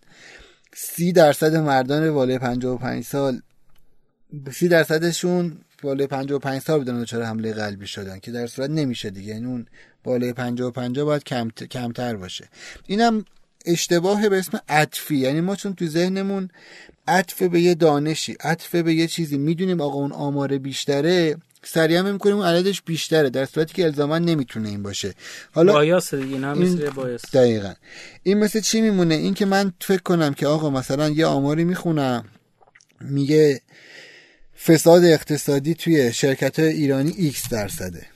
30 0.75 1.11
درصد 1.11 1.55
مردان 1.55 2.13
بالای 2.13 2.37
55 2.39 3.03
سال 3.03 3.41
30 4.51 4.67
درصدشون 4.67 5.57
بالای 5.83 6.07
55 6.07 6.61
سال 6.61 6.79
بودن 6.79 7.01
دچار 7.01 7.23
حمله 7.23 7.53
قلبی 7.53 7.87
شدن 7.87 8.19
که 8.19 8.31
در 8.31 8.47
صورت 8.47 8.69
نمیشه 8.69 9.09
دیگه. 9.09 9.33
یعنی 9.33 9.45
اون 9.45 9.65
بالای 10.03 10.33
55 10.33 10.99
باید 10.99 11.23
کم 11.23 11.49
کمتر 11.49 12.15
باشه. 12.15 12.49
اینم 12.87 13.25
اشتباه 13.65 14.29
به 14.29 14.39
اسم 14.39 14.59
عطفی. 14.69 15.15
یعنی 15.15 15.41
ما 15.41 15.55
چون 15.55 15.73
تو 15.73 15.87
ذهنمون 15.87 16.49
عطف 17.07 17.43
به 17.43 17.61
یه 17.61 17.75
دانشی 17.75 18.35
عطف 18.39 18.75
به 18.75 18.93
یه 18.93 19.07
چیزی 19.07 19.37
می‌دونیم 19.37 19.81
آقا 19.81 19.99
اون 19.99 20.11
آمار 20.11 20.57
بیشتره 20.57 21.35
سریع 21.65 21.99
هم 21.99 22.11
می‌کنیم 22.11 22.35
اون 22.35 22.45
عددش 22.45 22.81
بیشتره 22.81 23.29
در 23.29 23.45
صورتی 23.45 23.73
که 23.73 23.85
الزاما 23.85 24.19
نمی‌تونه 24.19 24.69
این 24.69 24.83
باشه. 24.83 25.13
حالا 25.51 25.73
بایاس 25.73 26.13
دیگه 26.13 26.37
مثل 26.37 26.89
بایاس. 26.89 27.21
دقیقا. 27.35 27.73
این 28.23 28.39
مثل 28.39 28.59
چی 28.59 28.81
میمونه؟ 28.81 29.15
این 29.15 29.33
که 29.33 29.45
من 29.45 29.73
فکر 29.81 30.01
کنم 30.01 30.33
که 30.33 30.47
آقا 30.47 30.69
مثلا 30.69 31.09
یه 31.09 31.25
آماری 31.25 31.63
می‌خونم 31.63 32.25
میگه 33.01 33.61
فساد 34.65 35.03
اقتصادی 35.03 35.73
توی 35.73 36.13
شرکت 36.13 36.59
های 36.59 36.69
ایرانی 36.69 37.31
X 37.31 37.49
درصده. 37.49 38.07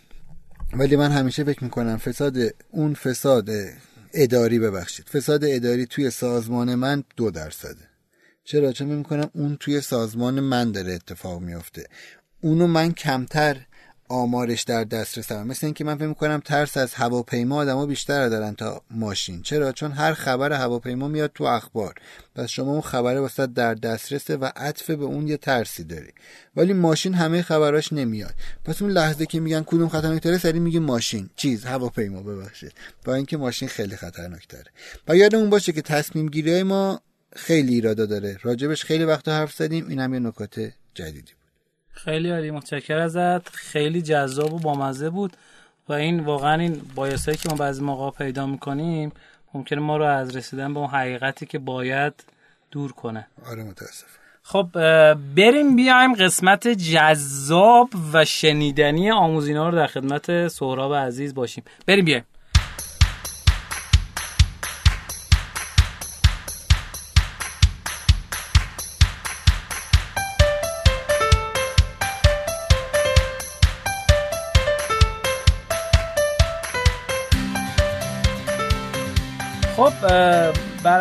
ولی 0.74 0.96
من 0.96 1.12
همیشه 1.12 1.44
فکر 1.44 1.64
می‌کنم 1.64 1.98
فساد 1.98 2.38
اون 2.72 2.94
فساد 2.94 3.50
اداری 4.14 4.60
ببخشید 4.60 5.10
فساد 5.10 5.44
اداری 5.46 5.86
توی 5.86 6.10
سازمان 6.10 6.76
من 6.76 7.04
دو 7.18 7.32
درصده. 7.32 7.90
چرا؟ 8.44 8.72
چون 8.72 8.88
می‌کنم 8.88 9.30
اون 9.34 9.58
توی 9.60 9.82
سازمان 9.82 10.40
من 10.40 10.72
داره 10.72 10.94
اتفاق 10.94 11.42
میفته 11.42 11.86
اونو 12.46 12.68
من 12.68 12.94
کمتر 12.94 13.58
آمارش 14.10 14.64
در 14.64 14.84
دسترسم 14.84 15.48
مثل 15.48 15.68
اینکه 15.68 15.84
من 15.84 15.96
فکر 15.96 16.08
می‌کنم 16.08 16.42
ترس 16.46 16.78
از 16.78 16.94
هواپیما 16.94 17.56
آدما 17.56 17.86
بیشتر 17.86 18.30
دارن 18.30 18.56
تا 18.56 18.82
ماشین. 18.92 19.42
چرا؟ 19.42 19.72
چون 19.72 19.92
هر 19.92 20.14
خبر 20.14 20.54
هواپیما 20.54 21.08
میاد 21.08 21.32
تو 21.36 21.44
اخبار. 21.44 21.96
پس 22.36 22.50
شما 22.50 22.72
اون 22.72 22.82
خبره 22.82 23.20
واسه 23.20 23.48
در 23.48 23.74
دسترسه 23.74 24.38
و 24.38 24.50
عطف 24.56 24.92
به 24.92 25.06
اون 25.06 25.28
یه 25.28 25.38
ترسی 25.38 25.84
داری. 25.84 26.12
ولی 26.56 26.74
ماشین 26.74 27.14
همه 27.14 27.42
خبراش 27.42 27.94
نمیاد. 27.94 28.34
پس 28.66 28.82
اون 28.82 28.92
لحظه 28.92 29.26
که 29.26 29.40
میگن 29.40 29.64
کدوم 29.64 29.90
خطرناکتره 29.90 30.38
سری 30.38 30.60
میگه 30.60 30.80
ماشین. 30.80 31.30
چیز 31.36 31.66
هواپیما 31.66 32.24
ببخشید. 32.24 32.74
با 33.06 33.16
اینکه 33.16 33.38
ماشین 33.38 33.68
خیلی 33.68 33.96
خطرناکتره 33.96 34.72
و 35.08 35.16
یادمون 35.16 35.50
باشه 35.50 35.72
که 35.72 35.82
تصمیم 35.82 36.30
گیری 36.30 36.64
ما 36.64 37.02
خیلی 37.36 37.74
ایرادا 37.74 38.06
داره. 38.06 38.38
راجبش 38.42 38.84
خیلی 38.84 39.04
وقت 39.04 39.28
حرف 39.28 39.54
زدیم. 39.54 39.88
این 39.88 40.00
هم 40.00 40.14
یه 40.14 40.20
نکات 40.20 40.72
جدیدی 40.94 41.32
خیلی 41.96 42.30
عالی 42.30 42.52
متشکر 42.52 42.98
ازت. 42.98 43.50
خیلی 43.50 44.02
جذاب 44.02 44.54
و 44.54 44.60
بامزه 44.60 45.10
بود 45.10 45.34
و 45.90 45.94
این 45.94 46.20
واقعا 46.20 46.60
این 46.60 46.82
بایاسایی 46.96 47.38
که 47.38 47.50
ما 47.50 47.56
بعضی 47.56 47.82
موقع 47.82 48.18
پیدا 48.18 48.46
می‌کنیم 48.46 49.12
ممکنه 49.54 49.80
ما 49.80 49.98
رو 49.98 50.06
از 50.06 50.36
رسیدن 50.36 50.74
به 50.74 50.80
اون 50.80 50.90
حقیقتی 50.90 51.46
که 51.46 51.60
باید 51.60 52.14
دور 52.72 52.92
کنه. 52.92 53.28
آره 53.52 53.64
متاسف 53.64 54.08
خب 54.44 54.68
بریم 55.36 55.76
بیایم 55.76 56.14
قسمت 56.14 56.68
جذاب 56.68 57.90
و 58.14 58.26
شنیدنی 58.26 59.12
آموزینا 59.12 59.70
رو 59.70 59.76
در 59.76 59.88
خدمت 59.88 60.48
سهراب 60.48 60.94
عزیز 60.94 61.36
باشیم. 61.36 61.64
بریم 61.86 62.06
بیایم. 62.06 62.24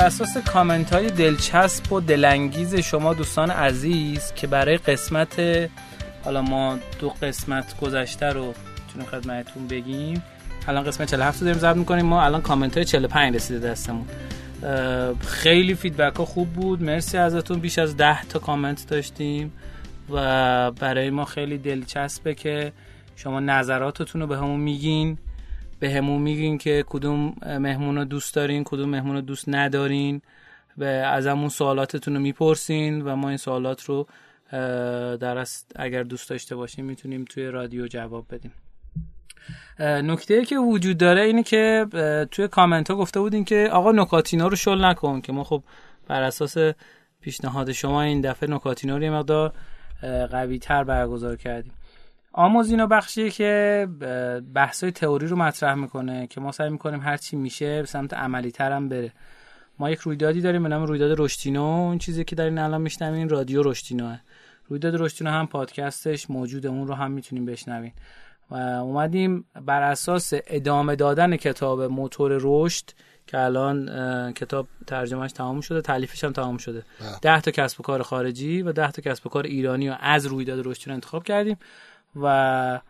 اساس 0.05 0.39
کامنت 0.39 0.93
های 0.93 1.11
دلچسب 1.11 1.93
و 1.93 2.01
دلانگیز 2.01 2.75
شما 2.75 3.15
دوستان 3.15 3.51
عزیز 3.51 4.33
که 4.33 4.47
برای 4.47 4.77
قسمت 4.77 5.41
حالا 6.25 6.43
ما 6.43 6.79
دو 6.99 7.09
قسمت 7.09 7.81
گذشته 7.81 8.27
رو 8.27 8.55
می‌تونیم 8.87 9.07
خدمتتون 9.11 9.67
بگیم. 9.69 10.23
الان 10.69 10.85
قسمت 10.85 11.11
47 11.11 11.41
رو 11.41 11.45
داریم 11.45 11.61
ضبط 11.61 11.77
می‌کنیم. 11.77 12.07
ما 12.07 12.25
الان 12.25 12.43
کامنت 12.43 12.77
های 12.77 12.85
45 12.85 13.35
رسیده 13.35 13.69
دستمون. 13.69 14.07
خیلی 15.21 15.75
فیدبک 15.75 16.17
ها 16.17 16.25
خوب 16.25 16.53
بود. 16.53 16.83
مرسی 16.83 17.19
ازتون. 17.19 17.59
بیش 17.59 17.79
از 17.79 17.97
10 17.97 18.25
تا 18.25 18.39
کامنت 18.39 18.87
داشتیم 18.89 19.53
و 20.11 20.71
برای 20.71 21.11
ما 21.11 21.25
خیلی 21.25 21.59
دلچسبه 21.59 22.35
که 22.35 22.73
شما 23.17 23.41
نظراتتون 23.41 24.21
رو 24.21 24.27
به 24.27 24.37
همون 24.37 24.61
میگین. 24.61 25.19
به 25.85 25.91
همون 25.91 26.23
میگین 26.23 26.59
که 26.59 26.85
کدوم 26.87 27.35
مهمون 27.45 27.97
رو 27.97 28.05
دوست 28.05 28.35
دارین 28.35 28.65
کدوم 28.65 28.89
مهمون 28.89 29.15
رو 29.15 29.21
دوست 29.21 29.45
ندارین 29.49 30.23
و 30.79 30.85
از 30.85 31.27
همون 31.27 31.49
سوالاتتون 31.49 32.15
رو 32.15 32.21
می‌پرسین 32.21 33.03
و 33.03 33.17
ما 33.17 33.29
این 33.29 33.37
سوالات 33.37 33.85
رو 33.85 34.07
در 35.17 35.47
اگر 35.77 36.03
دوست 36.03 36.31
داشته 36.31 36.57
باشیم 36.57 36.85
می‌تونیم 36.85 37.25
توی 37.25 37.47
رادیو 37.47 37.87
جواب 37.87 38.27
بدیم. 38.31 38.53
نکته 39.81 40.45
که 40.45 40.59
وجود 40.59 40.99
داره 40.99 41.21
اینه 41.21 41.43
که 41.43 41.87
توی 42.31 42.49
کامنت 42.49 42.91
ها 42.91 42.97
گفته 42.97 43.21
بودین 43.21 43.45
که 43.45 43.69
آقا 43.73 43.93
نکاتینا 43.93 44.49
رو 44.49 44.57
شل 44.57 44.85
نکن 44.85 45.21
که 45.21 45.33
ما 45.33 45.45
خب 45.45 45.63
بر 46.09 46.23
اساس 46.23 46.57
پیشنهاد 47.21 47.73
شما 47.73 48.03
این 48.03 48.21
دفعه 48.21 48.51
نکاتینا 48.51 48.97
رو 48.97 49.03
یه 49.03 49.11
مقدار 49.11 49.53
قوی 50.31 50.59
تر 50.59 50.85
برگزار 50.85 51.37
کردیم. 51.37 51.73
آموزینا 52.37 52.87
بخشیه 52.87 53.31
که 53.31 53.89
بحثای 54.55 54.93
تئوری 54.93 55.27
رو 55.27 55.37
مطرح 55.37 55.75
می‌کنه 55.75 56.27
که 56.27 56.41
ما 56.41 56.53
سعی 56.53 56.71
می‌کنیم 56.71 57.01
هر 57.01 57.17
چی 57.17 57.37
میشه 57.37 57.81
به 57.81 57.87
سمت 57.87 58.15
عملی 58.15 58.51
ترم 58.51 58.89
بره. 58.89 59.13
ما 59.79 59.91
یک 59.91 59.99
رویدادی 59.99 60.41
داریم 60.41 60.63
به 60.63 60.69
نام 60.69 60.83
رویداد 60.83 61.21
رشتینو 61.21 61.63
اون 61.63 61.99
چیزی 61.99 62.25
که 62.25 62.37
دارین 62.37 62.59
الان 62.59 62.81
میشنوین 62.81 63.29
رادیو 63.29 63.63
رشتینوه 63.63 64.19
رویداد 64.69 64.95
رشتینو 64.97 65.31
هم 65.31 65.47
پادکستش 65.47 66.31
موجوده 66.31 66.69
اون 66.69 66.87
رو 66.87 66.95
هم 66.95 67.11
می‌تونیم 67.11 67.45
بشنوین. 67.45 67.93
و 68.51 68.55
اومدیم 68.55 69.45
بر 69.67 69.83
اساس 69.83 70.33
ادامه 70.47 70.97
دادن 70.97 71.37
کتاب 71.37 71.83
موتور 71.83 72.39
رشد 72.41 72.85
که 73.27 73.39
الان 73.39 74.33
کتاب 74.33 74.67
ترجمهش 74.87 75.33
تمام 75.33 75.61
شده 75.61 75.81
تعلیفش 75.81 76.25
هم 76.25 76.33
تمام 76.33 76.57
شده. 76.57 76.83
بله. 77.01 77.19
ده 77.23 77.41
تا 77.41 77.51
کسب 77.51 77.81
و 77.81 77.83
کار 77.83 78.03
خارجی 78.03 78.63
و 78.63 78.73
ده 78.73 78.91
تا 78.91 79.03
کسب 79.03 79.27
و 79.27 79.31
کار 79.31 79.45
ایرانی 79.45 79.89
رو 79.89 79.97
از 80.01 80.27
رویداد 80.27 80.67
رشتینو 80.67 80.95
انتخاب 80.95 81.25
کردیم. 81.25 81.57
و 82.17 82.81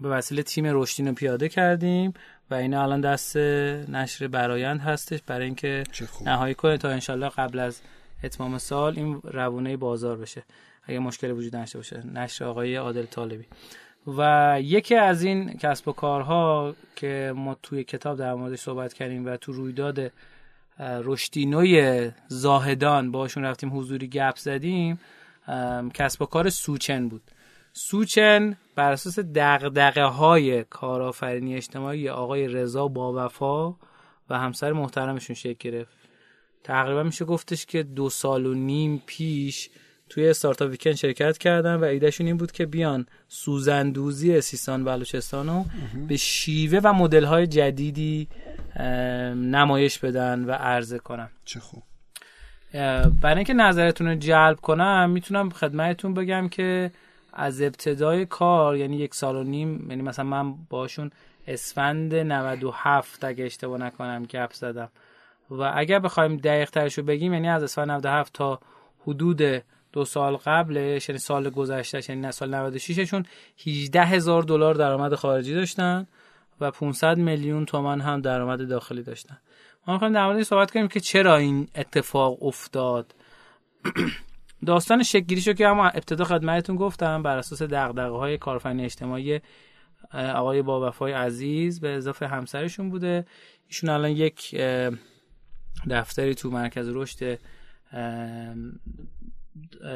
به 0.00 0.08
وسیله 0.08 0.42
تیم 0.42 0.64
رشدین 0.66 1.14
پیاده 1.14 1.48
کردیم 1.48 2.14
و 2.50 2.54
این 2.54 2.74
الان 2.74 3.00
دست 3.00 3.36
نشر 3.36 4.28
برایند 4.28 4.80
هستش 4.80 5.22
برای 5.26 5.44
اینکه 5.44 5.84
نهایی 6.24 6.54
کنه 6.54 6.78
تا 6.78 6.88
انشالله 6.88 7.28
قبل 7.28 7.58
از 7.58 7.80
اتمام 8.24 8.58
سال 8.58 8.96
این 8.96 9.20
روونه 9.24 9.76
بازار 9.76 10.16
بشه. 10.16 10.42
اگه 10.84 10.98
مشکلی 10.98 11.32
وجود 11.32 11.56
نشته 11.56 11.78
باشه. 11.78 12.06
نشر 12.06 12.44
آقای 12.44 12.76
عادل 12.76 13.06
طالبی. 13.06 13.44
و 14.06 14.58
یکی 14.62 14.94
از 14.94 15.22
این 15.22 15.58
کسب 15.58 15.88
و 15.88 15.92
کارها 15.92 16.74
که 16.96 17.32
ما 17.36 17.56
توی 17.62 17.84
کتاب 17.84 18.18
در 18.18 18.34
موردش 18.34 18.60
صحبت 18.60 18.92
کردیم 18.92 19.26
و 19.26 19.36
تو 19.36 19.52
رویداد 19.52 20.12
رشدینوی 20.80 22.10
زاهدان 22.28 23.10
باشون 23.10 23.44
رفتیم 23.44 23.78
حضوری 23.78 24.08
گپ 24.08 24.36
زدیم 24.36 25.00
کسب 25.94 26.22
و 26.22 26.26
کار 26.26 26.50
سوچن 26.50 27.08
بود. 27.08 27.22
سوچن 27.72 28.56
بر 28.74 28.92
اساس 28.92 29.18
دغدغه 29.18 30.04
های 30.04 30.64
کارآفرینی 30.64 31.56
اجتماعی 31.56 32.08
آقای 32.08 32.48
رضا 32.48 32.88
با 32.88 33.12
وفا 33.26 33.70
و 34.30 34.38
همسر 34.38 34.72
محترمشون 34.72 35.36
شکل 35.36 35.70
گرفت. 35.70 35.96
تقریبا 36.64 37.02
میشه 37.02 37.24
گفتش 37.24 37.66
که 37.66 37.82
دو 37.82 38.10
سال 38.10 38.46
و 38.46 38.54
نیم 38.54 39.02
پیش 39.06 39.70
توی 40.08 40.28
استارتاپ 40.28 40.70
ویکند 40.70 40.94
شرکت 40.94 41.38
کردن 41.38 41.74
و 41.74 41.84
ایدهشون 41.84 42.26
این 42.26 42.36
بود 42.36 42.52
که 42.52 42.66
بیان 42.66 43.06
سوزندوزی 43.28 44.40
سیستان 44.40 44.84
بلوچستان 44.84 45.48
رو 45.48 45.64
به 46.08 46.16
شیوه 46.16 46.80
و 46.84 46.92
مدل 46.92 47.24
های 47.24 47.46
جدیدی 47.46 48.28
نمایش 49.36 49.98
بدن 49.98 50.44
و 50.44 50.52
عرضه 50.52 50.98
کنن. 50.98 51.28
چه 51.44 51.60
خوب. 51.60 51.82
برای 52.72 53.36
اینکه 53.36 53.54
نظرتون 53.54 54.06
رو 54.06 54.14
جلب 54.14 54.60
کنم 54.60 55.10
می‌تونم 55.10 55.50
خدمتتون 55.50 56.14
بگم 56.14 56.48
که 56.48 56.90
از 57.32 57.62
ابتدای 57.62 58.26
کار 58.26 58.76
یعنی 58.76 58.96
یک 58.96 59.14
سال 59.14 59.36
و 59.36 59.42
نیم 59.42 59.90
یعنی 59.90 60.02
مثلا 60.02 60.24
من 60.24 60.54
باشون 60.70 61.10
اسفند 61.46 62.14
97 62.14 63.24
اگه 63.24 63.44
اشتباه 63.44 63.78
نکنم 63.78 64.24
گپ 64.24 64.52
زدم. 64.52 64.88
و 65.50 65.72
اگر 65.76 65.98
بخوایم 65.98 66.36
دقیق 66.36 66.70
ترش 66.70 66.98
رو 66.98 67.04
بگیم 67.04 67.32
یعنی 67.32 67.48
از 67.48 67.62
اسفند 67.62 67.90
97 67.90 68.32
تا 68.32 68.60
حدود 69.06 69.42
دو 69.92 70.04
سال 70.04 70.36
قبلش 70.36 71.08
یعنی 71.08 71.18
سال 71.18 71.50
گذشته 71.50 72.00
یعنی 72.08 72.32
سال 72.32 72.54
96 72.54 72.98
شون 72.98 73.24
18 73.66 74.02
هزار 74.02 74.42
دلار 74.42 74.74
درآمد 74.74 75.14
خارجی 75.14 75.54
داشتن 75.54 76.06
و 76.60 76.70
500 76.70 77.18
میلیون 77.18 77.66
تومان 77.66 78.00
هم 78.00 78.20
درآمد 78.20 78.68
داخلی 78.68 79.02
داشتن. 79.02 79.38
ما 79.86 79.94
می‌خوایم 79.94 80.14
در 80.14 80.26
مورد 80.26 80.42
صحبت 80.42 80.70
کنیم 80.70 80.88
که 80.88 81.00
چرا 81.00 81.36
این 81.36 81.68
اتفاق 81.74 82.42
افتاد. 82.42 83.14
داستان 84.66 85.02
شکل 85.02 85.52
که 85.52 85.66
اما 85.66 85.88
ابتدا 85.88 86.24
خدمتتون 86.24 86.76
گفتم 86.76 87.22
بر 87.22 87.38
اساس 87.38 87.62
دغدغه 87.62 88.16
های 88.16 88.38
کارفنی 88.38 88.84
اجتماعی 88.84 89.40
آقای 90.12 90.62
با 90.62 90.88
وفای 90.88 91.12
عزیز 91.12 91.80
به 91.80 91.88
اضافه 91.88 92.26
همسرشون 92.26 92.90
بوده. 92.90 93.26
ایشون 93.66 93.90
الان 93.90 94.10
یک 94.10 94.56
دفتری 95.90 96.34
تو 96.34 96.50
مرکز 96.50 96.88
رشد 96.88 97.38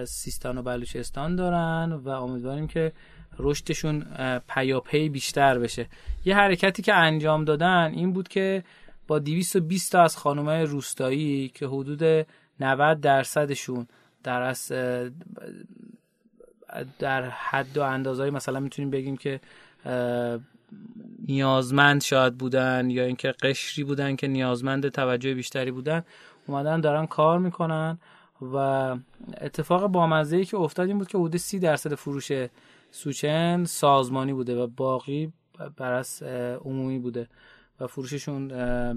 سیستان 0.04 0.58
و 0.58 0.62
بلوچستان 0.62 1.36
دارن 1.36 1.92
و 1.92 2.08
امیدواریم 2.08 2.66
که 2.66 2.92
رشدشون 3.38 4.06
پیاپی 4.48 5.08
بیشتر 5.08 5.58
بشه. 5.58 5.88
یه 6.24 6.36
حرکتی 6.36 6.82
که 6.82 6.94
انجام 6.94 7.44
دادن 7.44 7.92
این 7.94 8.12
بود 8.12 8.28
که 8.28 8.64
با 9.06 9.18
220 9.18 9.92
تا 9.92 10.02
از 10.02 10.16
خانمای 10.16 10.62
روستایی 10.62 11.48
که 11.48 11.66
حدود 11.66 12.26
90 12.60 13.00
درصدشون 13.00 13.86
در 14.22 14.42
از 14.42 14.72
در 16.98 17.22
حد 17.30 17.78
و 17.78 17.82
اندازهای 17.82 18.30
مثلا 18.30 18.60
می‌تونیم 18.60 18.90
بگیم 18.90 19.16
که 19.16 19.40
نیازمند 21.28 22.02
شاید 22.02 22.38
بودن 22.38 22.90
یا 22.90 23.04
اینکه 23.04 23.32
قشری 23.42 23.84
بودن 23.84 24.16
که 24.16 24.28
نیازمند 24.28 24.88
توجه 24.88 25.34
بیشتری 25.34 25.70
بودن 25.70 26.04
اومدن 26.46 26.80
دارن 26.80 27.06
کار 27.06 27.38
می‌کنن 27.38 27.98
و 28.42 28.56
اتفاق 29.40 29.86
بامزه 29.86 30.36
ای 30.36 30.44
که 30.44 30.56
افتاد 30.56 30.88
این 30.88 30.98
بود 30.98 31.08
که 31.08 31.18
حدود 31.18 31.36
سی 31.36 31.58
درصد 31.58 31.94
فروش 31.94 32.32
سوچن 32.90 33.64
سازمانی 33.64 34.32
بوده 34.32 34.62
و 34.62 34.66
باقی 34.66 35.32
برس 35.76 36.22
عمومی 36.64 36.98
بوده. 36.98 37.28
و 37.80 37.86
فروششون 37.86 38.48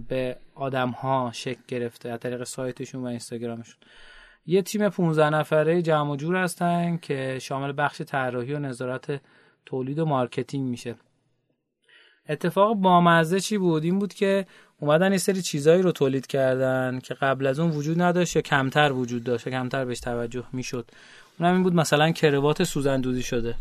به 0.01 0.37
آدم 0.55 0.89
ها 0.89 1.31
شکل 1.33 1.61
گرفته 1.67 2.09
از 2.09 2.19
طریق 2.19 2.43
سایتشون 2.43 3.03
و 3.03 3.05
اینستاگرامشون. 3.05 3.75
یه 4.45 4.61
تیم 4.61 4.89
15 4.89 5.29
نفره 5.29 5.81
جمع 5.81 6.15
جور 6.15 6.35
هستن 6.35 6.97
که 6.97 7.39
شامل 7.41 7.73
بخش 7.77 8.01
طراحی 8.01 8.53
و 8.53 8.59
نظارت 8.59 9.21
تولید 9.65 9.99
و 9.99 10.05
مارکتینگ 10.05 10.69
میشه. 10.69 10.95
اتفاق 12.29 12.73
بامزه 12.73 13.39
چی 13.39 13.57
بود؟ 13.57 13.83
این 13.83 13.99
بود 13.99 14.13
که 14.13 14.45
اومدن 14.79 15.11
یه 15.11 15.17
سری 15.17 15.41
چیزایی 15.41 15.81
رو 15.81 15.91
تولید 15.91 16.27
کردن 16.27 16.99
که 17.03 17.13
قبل 17.13 17.47
از 17.47 17.59
اون 17.59 17.71
وجود 17.71 18.01
نداشت 18.01 18.35
یا 18.35 18.41
کمتر 18.41 18.91
وجود 18.91 19.23
داشت 19.23 19.47
یا 19.47 19.53
کمتر 19.53 19.85
بهش 19.85 19.99
توجه 19.99 20.43
می‌شد. 20.53 20.91
اونم 21.39 21.53
این 21.53 21.63
بود 21.63 21.75
مثلا 21.75 22.11
کروات 22.11 22.63
سوزندوزی 22.63 23.23
شده 23.23 23.55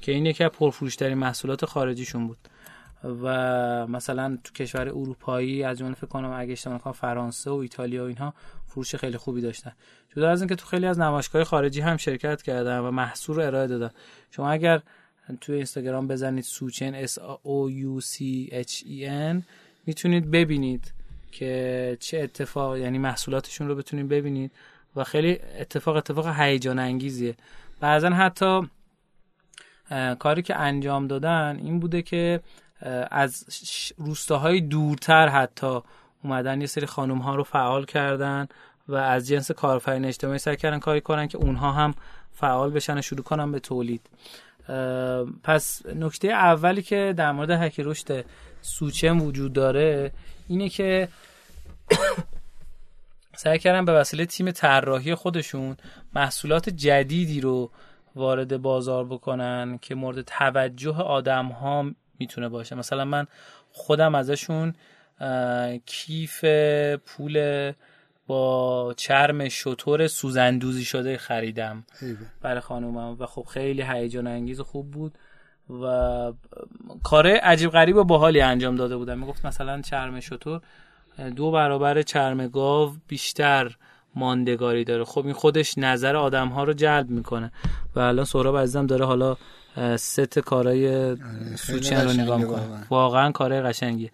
که 0.00 0.12
این 0.12 0.26
یکی 0.26 0.44
از 0.44 0.50
پرفروشترین 0.50 1.18
محصولات 1.18 1.64
خارجیشون 1.64 2.26
بود. 2.26 2.38
و 3.04 3.86
مثلا 3.86 4.38
تو 4.44 4.52
کشور 4.52 4.88
اروپایی 4.88 5.64
از 5.64 5.78
جمله 5.78 5.94
فکر 5.94 6.06
کنم 6.06 6.30
اگه 6.30 6.52
اشتباه 6.52 6.76
نکنم 6.76 6.92
فرانسه 6.92 7.50
و 7.50 7.54
ایتالیا 7.54 8.04
و 8.04 8.06
اینها 8.06 8.34
فروش 8.66 8.94
خیلی 8.94 9.16
خوبی 9.16 9.40
داشتن. 9.40 9.72
جدا 10.16 10.30
از 10.30 10.40
اینکه 10.40 10.54
تو 10.54 10.66
خیلی 10.66 10.86
از 10.86 10.98
نمایشگاه 10.98 11.44
خارجی 11.44 11.80
هم 11.80 11.96
شرکت 11.96 12.42
کردن 12.42 12.78
و 12.78 12.90
محصول 12.90 13.36
رو 13.36 13.42
ارائه 13.42 13.66
دادن. 13.66 13.90
شما 14.30 14.50
اگر 14.50 14.82
توی 15.40 15.54
اینستاگرام 15.54 16.08
بزنید 16.08 16.44
سوچن 16.44 17.06
S 17.06 17.10
O 17.44 17.70
U 17.70 18.04
C 18.04 18.16
H 18.52 18.82
E 18.82 19.08
N 19.08 19.42
می‌تونید 19.86 20.30
ببینید 20.30 20.92
که 21.32 21.96
چه 22.00 22.18
اتفاق 22.18 22.76
یعنی 22.76 22.98
محصولاتشون 22.98 23.68
رو 23.68 23.74
بتونید 23.74 24.08
ببینید 24.08 24.52
و 24.96 25.04
خیلی 25.04 25.38
اتفاق 25.58 25.96
اتفاق 25.96 26.40
هیجان 26.40 26.78
انگیزیه 26.78 27.34
بعضا 27.80 28.10
حتی 28.10 28.68
کاری 30.18 30.42
که 30.42 30.56
انجام 30.56 31.06
دادن 31.06 31.60
این 31.62 31.80
بوده 31.80 32.02
که 32.02 32.40
از 33.10 33.44
روستاهای 33.98 34.60
دورتر 34.60 35.28
حتی 35.28 35.80
اومدن 36.24 36.60
یه 36.60 36.66
سری 36.66 36.86
خانوم 36.86 37.18
ها 37.18 37.34
رو 37.34 37.44
فعال 37.44 37.84
کردن 37.84 38.48
و 38.88 38.94
از 38.94 39.28
جنس 39.28 39.50
کارفرین 39.50 40.04
اجتماعی 40.04 40.38
سعی 40.38 40.56
کردن 40.56 40.78
کاری 40.78 41.00
کنن 41.00 41.28
که 41.28 41.38
اونها 41.38 41.72
هم 41.72 41.94
فعال 42.32 42.70
بشن 42.70 42.98
و 42.98 43.02
شروع 43.02 43.22
کنن 43.22 43.52
به 43.52 43.60
تولید. 43.60 44.10
پس 45.42 45.86
نکته 45.86 46.28
اولی 46.28 46.82
که 46.82 47.14
در 47.16 47.32
مورد 47.32 47.50
هکی 47.50 47.82
رشد 47.82 48.24
سوچم 48.62 49.22
وجود 49.22 49.52
داره 49.52 50.12
اینه 50.48 50.68
که 50.68 51.08
سعی 53.36 53.58
کردن 53.58 53.84
به 53.84 53.92
وسیله 53.92 54.26
تیم 54.26 54.50
طراحی 54.50 55.14
خودشون 55.14 55.76
محصولات 56.14 56.68
جدیدی 56.68 57.40
رو 57.40 57.70
وارد 58.16 58.62
بازار 58.62 59.04
بکنن 59.04 59.78
که 59.82 59.94
مورد 59.94 60.22
توجه 60.22 60.96
آدم 60.96 61.46
ها 61.46 61.90
می‌تونه 62.18 62.48
باشه. 62.48 62.74
مثلا 62.74 63.04
من 63.04 63.26
خودم 63.72 64.14
ازشون 64.14 64.74
کیف 65.86 66.44
پول 67.06 67.72
با 68.26 68.94
چرم 68.96 69.48
شطور 69.48 70.06
سوزندوزی 70.06 70.84
شده 70.84 71.18
خریدم 71.18 71.84
برای 72.42 72.60
خانومم 72.60 73.16
و 73.20 73.26
خب 73.26 73.42
خیلی 73.42 73.82
هیجان 73.82 74.26
انگیز 74.26 74.60
خوب 74.60 74.90
بود 74.90 75.18
و 75.82 76.32
کار 77.02 77.26
عجیب 77.26 77.70
غریب 77.70 77.96
و 77.96 78.04
باحالی 78.04 78.40
انجام 78.40 78.76
داده 78.76 78.96
بودم. 78.96 79.18
می‌گفت 79.18 79.46
مثلا 79.46 79.82
چرم 79.82 80.20
شطور 80.20 80.60
دو 81.36 81.50
برابر 81.50 82.02
چرم 82.02 82.48
گاو 82.48 82.96
بیشتر 83.08 83.76
ماندگاری 84.14 84.84
داره. 84.84 85.04
خب 85.04 85.24
این 85.24 85.34
خودش 85.34 85.78
نظر 85.78 86.16
آدم 86.16 86.48
ها 86.48 86.64
رو 86.64 86.72
جلب 86.72 87.10
می‌کنه. 87.10 87.52
و 87.96 88.00
الان 88.00 88.24
سهراب 88.24 88.56
عزیزم 88.56 88.86
داره 88.86 89.04
حالا 89.04 89.36
ست 89.96 90.38
کارای 90.38 91.10
آره، 91.10 91.56
سوچن 91.56 92.04
رو 92.04 92.12
نگاه 92.12 92.38
می‌کنه. 92.38 92.86
واقعا. 92.90 93.32
کارای 93.32 93.62
قشنگیه. 93.62 94.10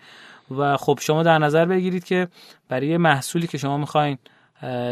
و 0.59 0.77
خب 0.77 0.99
شما 1.03 1.23
در 1.23 1.39
نظر 1.39 1.65
بگیرید 1.65 2.05
که 2.05 2.29
برای 2.69 2.97
محصولی 2.97 3.47
که 3.47 3.59
شما 3.59 3.79
می‌خواین 3.79 4.19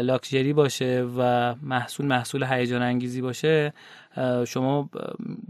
لاکچری 0.01 0.53
باشه 0.53 1.07
و 1.17 1.55
محصول 1.61 2.05
محصول 2.05 2.43
هیجان 2.43 2.81
انگیزی 2.81 3.21
باشه 3.21 3.73
شما 4.47 4.89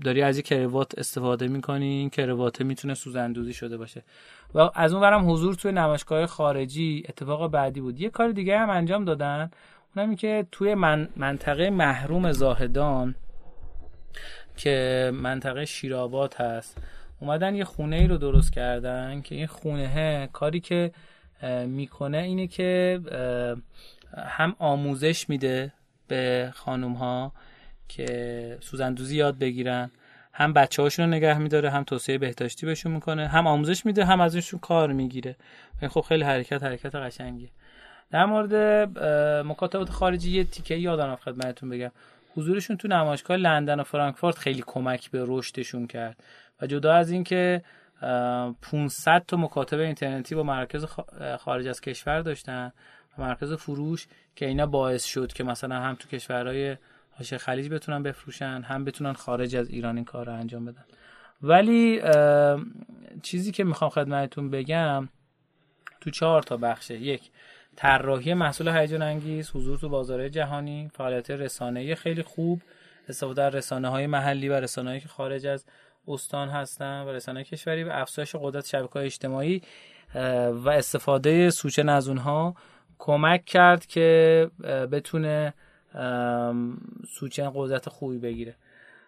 داری 0.04 0.22
از 0.22 0.38
یک 0.38 0.46
کروات 0.46 1.00
استفاده 1.00 1.48
می‌کنی. 1.48 1.86
این 1.86 2.10
کروات 2.10 2.62
می‌تونه 2.62 2.94
سوزندوزی 2.94 3.54
شده 3.54 3.78
باشه. 3.78 4.04
و 4.56 4.70
از 4.76 4.94
اون 4.94 5.02
برم 5.02 5.32
حضور 5.32 5.56
توی 5.56 5.72
نمایشگاه 5.72 6.26
خارجی 6.26 7.04
اتفاق 7.10 7.52
بعدی 7.52 7.82
بود. 7.82 8.02
یه 8.02 8.10
کار 8.10 8.32
دیگه 8.32 8.60
هم 8.60 8.70
انجام 8.70 9.06
دادن 9.06 9.52
اونم 9.96 10.16
که 10.16 10.48
توی 10.52 10.76
من 10.76 11.10
منطقه 11.16 11.70
محروم 11.70 12.32
زاهدان 12.32 13.16
که 14.58 15.12
منطقه 15.14 15.66
شیرابات 15.66 16.42
هست 16.42 16.78
اومدن 17.20 17.56
یه 17.56 17.64
خونه 17.64 17.96
ای 17.96 18.08
رو 18.08 18.18
درست 18.18 18.54
کردن 18.54 19.22
که 19.22 19.36
این 19.36 19.48
خونه 19.48 20.30
کاری 20.34 20.60
که 20.60 20.92
می‌کنه 21.68 22.18
اینه 22.18 22.48
که 22.48 23.00
هم 24.18 24.56
آموزش 24.60 25.30
میده 25.30 25.74
به 26.08 26.52
خانوم 26.56 26.94
ها 26.94 27.32
که 27.88 28.58
سوزندوزی 28.62 29.18
یاد 29.18 29.38
بگیرن. 29.38 29.92
هم 30.34 30.54
بچه 30.54 30.82
هاشون 30.82 31.06
رو 31.06 31.12
نگه 31.12 31.38
میداره 31.38 31.70
هم 31.70 31.84
توسعه 31.84 32.18
بهداشتی 32.18 32.66
بهشون 32.66 32.92
می‌کنه 32.92 33.28
هم 33.28 33.48
آموزش 33.48 33.86
میده 33.86 34.06
هم 34.06 34.22
ازشون 34.22 34.60
کار 34.60 34.94
می‌گیره. 34.94 35.36
خب 35.90 36.02
خیلی 36.02 36.24
حرکت 36.24 36.64
حرکت 36.64 36.96
قشنگیه. 36.96 37.50
در 38.12 38.26
مورد 38.26 38.54
مکاتبات 39.48 39.90
خارجی 39.90 40.32
یه 40.32 40.44
تیکه 40.44 40.76
یادم 40.76 41.16
خدمتتون 41.16 41.70
بگم. 41.70 41.92
حضورشون 42.36 42.78
تو 42.78 42.88
نمایشگاه 42.88 43.38
لندن 43.38 43.80
و 43.80 43.84
فرانکفورت 43.84 44.38
خیلی 44.38 44.64
کمک 44.68 45.12
به 45.12 45.24
رشدشون 45.28 45.88
کرد 45.88 46.24
و 46.62 46.68
جدا 46.68 46.94
از 46.94 47.12
اینکه 47.12 47.64
500 48.62 49.24
تا 49.28 49.38
مکاتب 49.38 49.80
اینترنتی 49.80 50.36
با 50.36 50.44
مرکز 50.44 50.86
خارج 51.40 51.68
از 51.68 51.82
کشور 51.82 52.22
داشتن 52.22 52.72
و 53.18 53.22
مرکز 53.22 53.54
فروش 53.54 54.08
که 54.36 54.46
اینا 54.46 54.66
باعث 54.66 55.04
شد 55.04 55.34
که 55.34 55.44
مثلا 55.44 55.76
هم 55.76 55.96
تو 55.96 56.08
کشورهای 56.08 56.78
حاشیه 57.18 57.38
خلیج 57.38 57.70
بتونن 57.70 58.04
بفروشن 58.04 58.62
هم 58.68 58.86
بتونن 58.86 59.14
خارج 59.14 59.56
از 59.56 59.70
ایران 59.70 59.96
این 59.96 60.06
کار 60.06 60.26
رو 60.26 60.34
انجام 60.34 60.66
بدن. 60.66 60.86
ولی 61.42 62.02
چیزی 63.22 63.52
که 63.52 63.64
می‌خوام 63.64 63.90
خدمتتون 63.90 64.50
بگم 64.50 65.10
تو 66.02 66.10
چهار 66.10 66.44
تا 66.44 66.58
بخشه 66.58 66.98
یک 66.98 67.30
طراحی 67.76 68.34
محصول 68.34 68.68
هیجان 68.68 69.02
انگیز 69.02 69.50
حضور 69.50 69.78
تو 69.78 69.90
بازار 69.90 70.30
جهانی 70.30 70.92
فعالیت 70.94 71.32
رسانه‌ای 71.32 71.96
خیلی 71.96 72.22
خوب 72.22 72.62
استفاده 73.10 73.34
در 73.34 73.50
رسانه 73.50 73.90
های 73.90 74.08
محلی 74.08 74.50
و 74.50 74.54
رسانه 74.54 75.00
که 75.00 75.08
خارج 75.08 75.48
از 75.48 75.66
استان 76.08 76.50
هستن 76.50 77.02
و 77.02 77.10
رسانه 77.10 77.44
کشوری 77.44 77.84
و 77.84 77.90
افزایش 77.92 78.36
قدرت 78.40 78.66
شبکه 78.66 79.00
اجتماعی 79.00 79.62
و 80.52 80.70
استفاده 80.70 81.50
سوچن 81.50 81.90
از 81.90 82.08
اونها 82.08 82.56
کمک 82.98 83.46
کرد 83.46 83.86
که 83.86 84.50
بتونه 84.92 85.54
سوچن 87.10 87.52
قدرت 87.56 87.90
خوبی 87.90 88.18
بگیره. 88.18 88.56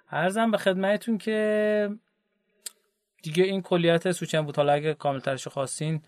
ارزم 0.09 0.51
به 0.51 0.57
خدمتتون 0.57 1.17
که 1.17 1.89
دیگه 3.23 3.43
این 3.43 3.61
کلیت 3.61 4.11
سوچن 4.11 4.41
بود. 4.41 4.55
حالا 4.55 4.73
اگه 4.73 4.93
کاملترش 4.93 5.47
خواستین 5.47 6.01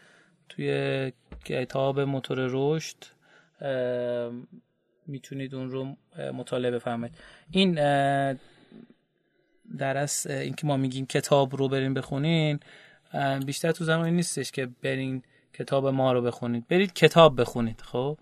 توی 0.50 1.12
کتاب 1.46 2.00
موتور 2.00 2.48
رشد 2.52 2.96
می‌تونید 5.08 5.56
اون 5.56 5.70
رو 5.70 5.96
مطالعه 6.34 6.72
بفرمایید. 6.72 7.18
این 7.52 7.74
در 9.78 9.98
از 9.98 10.28
اینکه 10.28 10.68
ما 10.68 10.78
میگیم 10.78 11.06
کتاب 11.06 11.56
رو 11.56 11.68
برین 11.68 11.94
بخونین 11.94 12.60
بیشتر 13.46 13.72
تو 13.72 13.84
زمانی 13.84 14.12
نیستش 14.12 14.52
که 14.52 14.70
برین 14.84 15.24
کتاب 15.54 15.88
ما 15.88 16.12
رو 16.14 16.22
بخونید. 16.22 16.68
برید 16.68 16.94
کتاب 16.94 17.42
بخونید 17.42 17.82
خب؟ 17.82 18.18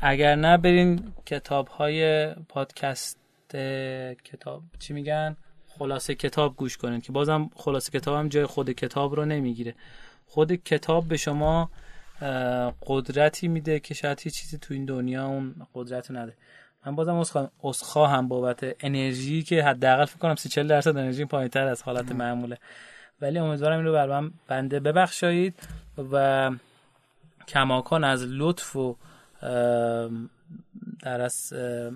اگر 0.00 0.34
نه 0.34 0.56
برین 0.56 1.12
کتاب 1.26 1.68
های 1.68 2.30
پادکست 2.34 3.18
کتاب 4.24 4.62
چی 4.78 4.92
میگن؟ 4.92 5.36
خلاصه 5.78 6.14
کتاب 6.14 6.56
گوش 6.56 6.76
کنید 6.76 7.02
که 7.02 7.12
بازم 7.12 7.50
خلاصه 7.56 7.90
کتاب 8.00 8.18
هم 8.18 8.28
جای 8.28 8.46
خود 8.46 8.70
کتاب 8.70 9.14
رو 9.14 9.24
نمی‌گیره. 9.24 9.74
خود 10.26 10.52
کتاب 10.52 11.08
به 11.08 11.16
شما 11.16 11.70
قدرتی 12.86 13.48
میده 13.48 13.80
که 13.80 13.94
شاید 13.94 14.20
هیچ 14.20 14.40
چیزی 14.40 14.58
تو 14.58 14.74
این 14.74 14.84
دنیا 14.84 15.26
اون 15.26 15.54
قدرت 15.74 16.10
نده. 16.10 16.36
من 16.86 16.94
بازم 16.94 17.46
اسخا 17.64 18.06
هم 18.06 18.28
بابت 18.28 18.76
انرژی 18.80 19.42
که 19.42 19.64
حداقل 19.64 20.04
فکر 20.04 20.18
کنم 20.18 20.34
30 20.34 20.48
40 20.48 20.66
درصد 20.66 20.96
انرژی 20.96 21.24
پایینتر 21.24 21.66
از 21.66 21.82
حالت 21.82 22.12
معموله. 22.12 22.58
ولی 23.20 23.38
امیدوارم 23.38 23.76
این 23.76 23.86
رو 23.86 23.92
بر 23.92 24.06
من 24.06 24.30
بنده 24.48 24.80
ببخشید 24.80 25.54
و 26.12 26.50
کماکان 27.48 28.04
از 28.04 28.26
لطف 28.28 28.76
و 28.76 28.96
در 31.02 31.20
از 31.20 31.52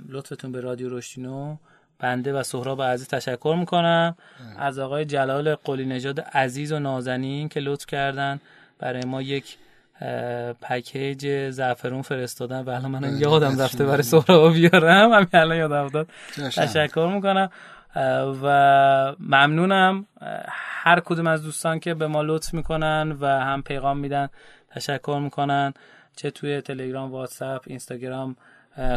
لطفتون 0.09 0.53
به 0.53 0.61
رادیو 0.61 0.89
روشتینو 0.89 1.57
بنده 1.99 2.33
و 2.33 2.43
سهراب 2.43 2.83
عزیز 2.83 3.09
تشکر 3.09 3.57
می‌کنم. 3.59 4.17
از 4.59 4.79
آقای 4.79 5.05
جلال 5.05 5.55
قلی 5.55 5.87
نژاد 5.87 6.21
عزیز 6.21 6.73
و 6.73 6.79
نازنین 6.79 7.49
که 7.49 7.61
لطف 7.61 7.87
کردن 7.87 8.41
برای 8.79 9.03
ما 9.05 9.23
یک 9.23 9.57
پکیج 10.63 11.51
زعفرون 11.51 12.03
فرستادن. 12.03 12.61
و 12.61 12.71
الان 12.71 12.91
من 12.91 13.19
یادم 13.19 13.61
رفته 13.61 13.85
برای 13.85 14.03
سهراب 14.03 14.53
بیارم. 14.53 15.13
همین 15.13 15.29
الان 15.33 15.57
یادم 15.57 15.85
افتاد. 15.85 16.09
تشکر 16.57 17.11
می‌کنم. 17.15 17.51
و 18.43 19.15
ممنونم. 19.21 20.07
هر 20.49 21.01
کدوم 21.01 21.27
از 21.27 21.43
دوستان 21.43 21.81
که 21.81 21.95
به 21.95 22.07
ما 22.07 22.23
لطف 22.23 22.55
می‌کنن 22.55 23.17
و 23.21 23.27
هم 23.27 23.63
پیغام 23.63 23.99
میدن 23.99 24.29
تشکر 24.71 25.19
می‌کنن. 25.23 25.75
چه 26.17 26.31
توی 26.31 26.61
تلگرام 26.61 27.11
واتساپ 27.11 27.63
اینستاگرام 27.67 28.37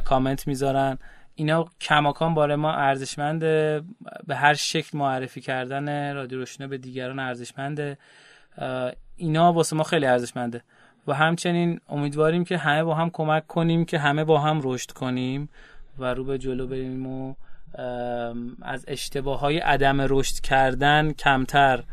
کامنت 0.06 0.48
می‌ذارن. 0.48 0.98
اینا 1.36 1.66
کماکان 1.82 2.34
باره 2.34 2.56
ما 2.56 2.74
ارزشمنده 2.74 3.82
به 4.28 4.36
هر 4.36 4.54
شکل 4.54 4.98
معرفی 4.98 5.42
کردن 5.42 6.16
رادیو 6.16 6.40
روشنا 6.40 6.68
به 6.68 6.78
دیگران 6.78 7.20
ارزشمنده 7.20 7.98
اینا 9.16 9.54
واسه 9.54 9.76
ما 9.76 9.84
خیلی 9.84 10.06
ارزشمنده 10.06 10.62
و 11.08 11.14
همچنین 11.14 11.80
امیدواریم 11.90 12.44
که 12.44 12.58
همه 12.58 12.84
با 12.84 12.96
هم 12.96 13.10
کمک 13.10 13.48
کنیم 13.48 13.86
که 13.86 14.00
همه 14.00 14.24
با 14.24 14.40
هم 14.40 14.60
رشد 14.64 14.92
کنیم 14.92 15.50
و 16.00 16.14
رو 16.14 16.24
به 16.24 16.38
جلو 16.38 16.68
بریم 16.68 17.08
و 17.08 17.36
از 18.62 18.86
اشتباه 18.88 19.40
های 19.40 19.58
عدم 19.58 20.02
رشد 20.02 20.40
کردن 20.40 21.12
کمتر. 21.12 21.84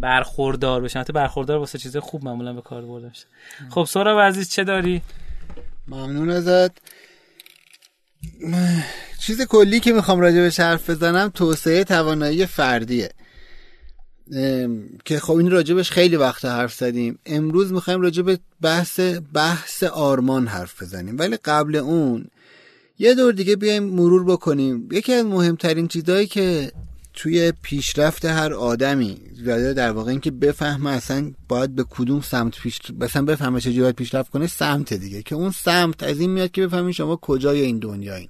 برخوردار 0.00 0.80
بشن. 0.80 1.00
حتی 1.00 1.12
برخوردار 1.12 1.58
واسه 1.58 1.78
چیز 1.78 1.96
خوب 1.96 2.24
معمولا 2.24 2.52
به 2.52 2.60
کار 2.60 2.86
برده 2.86 3.08
میشه 3.08 3.26
خب 3.70 3.84
سورا 3.84 4.24
عزیز 4.24 4.50
چه 4.50 4.64
داری؟ 4.64 5.02
ممنون 5.88 6.30
ازت. 6.30 6.70
چیز 9.20 9.42
کلی 9.42 9.80
که 9.80 9.92
می‌خوام 9.92 10.20
راجع 10.20 10.40
به 10.40 10.52
حرف 10.58 10.90
بزنم 10.90 11.28
توسعه 11.28 11.84
توانایی 11.84 12.46
فردیه. 12.46 13.10
که 15.04 15.20
خب 15.20 15.32
این 15.32 15.50
راجبش 15.50 15.90
خیلی 15.90 16.16
وقت 16.16 16.44
حرف 16.44 16.74
زدیم. 16.74 17.18
امروز 17.26 17.72
می‌خوایم 17.72 18.00
راجع 18.00 18.22
به 18.22 18.38
بحث 18.60 19.00
بحث 19.34 19.82
آرمان 19.82 20.46
حرف 20.46 20.82
بزنیم. 20.82 21.18
ولی 21.18 21.36
قبل 21.36 21.76
اون 21.76 22.26
یه 22.98 23.14
دور 23.14 23.32
دیگه 23.32 23.56
بیایم 23.56 23.82
مرور 23.82 24.24
بکنیم. 24.24 24.88
یکی 24.92 25.12
از 25.12 25.24
مهمترین 25.24 25.88
چیزهایی 25.88 26.26
که 26.26 26.72
توی 27.14 27.52
پیشرفت 27.62 28.24
هر 28.24 28.54
آدمی 28.54 29.16
در 29.76 29.92
واقع 29.92 30.10
اینکه 30.10 30.30
بفهمه 30.30 30.90
اصلا 30.90 31.32
باید 31.48 31.74
به 31.74 31.84
کدوم 31.90 32.20
سمت 32.20 32.60
پیش 32.60 32.78
مثلا 33.00 33.22
بفهمه 33.22 33.60
چه 33.60 33.80
باید 33.80 33.96
پیشرفت 33.96 34.30
کنه 34.30 34.46
سمت 34.46 34.92
دیگه. 34.94 35.22
که 35.22 35.34
اون 35.34 35.50
سمت 35.50 36.02
از 36.02 36.20
این 36.20 36.30
میاد 36.30 36.50
که 36.50 36.66
بفهمین 36.66 36.92
شما 36.92 37.16
کجای 37.16 37.60
این 37.60 37.78
دنیایین. 37.78 38.28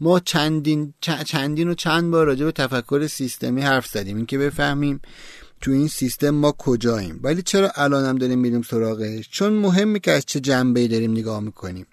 ما 0.00 0.20
چندین 0.20 0.94
چندین 1.00 1.68
و 1.68 1.74
چند 1.74 2.10
بار 2.10 2.26
راجع 2.26 2.44
به 2.44 2.52
تفکر 2.52 3.06
سیستمی 3.06 3.62
حرف 3.62 3.86
زدیم. 3.86 4.16
اینکه 4.16 4.38
بفهمیم 4.38 5.00
تو 5.60 5.70
این 5.70 5.88
سیستم 5.88 6.30
ما 6.30 6.52
کجاییم. 6.58 7.20
ولی 7.22 7.42
چرا 7.42 7.70
الانم 7.74 8.18
داریم 8.18 8.38
میریم 8.38 8.62
سراغش؟ 8.62 9.28
چون 9.30 9.52
مهمه 9.52 9.98
که 9.98 10.12
از 10.12 10.26
چه 10.26 10.40
جنبه 10.40 10.88
داریم 10.88 11.12
نگاه 11.12 11.40
می‌کنیم. 11.40 11.86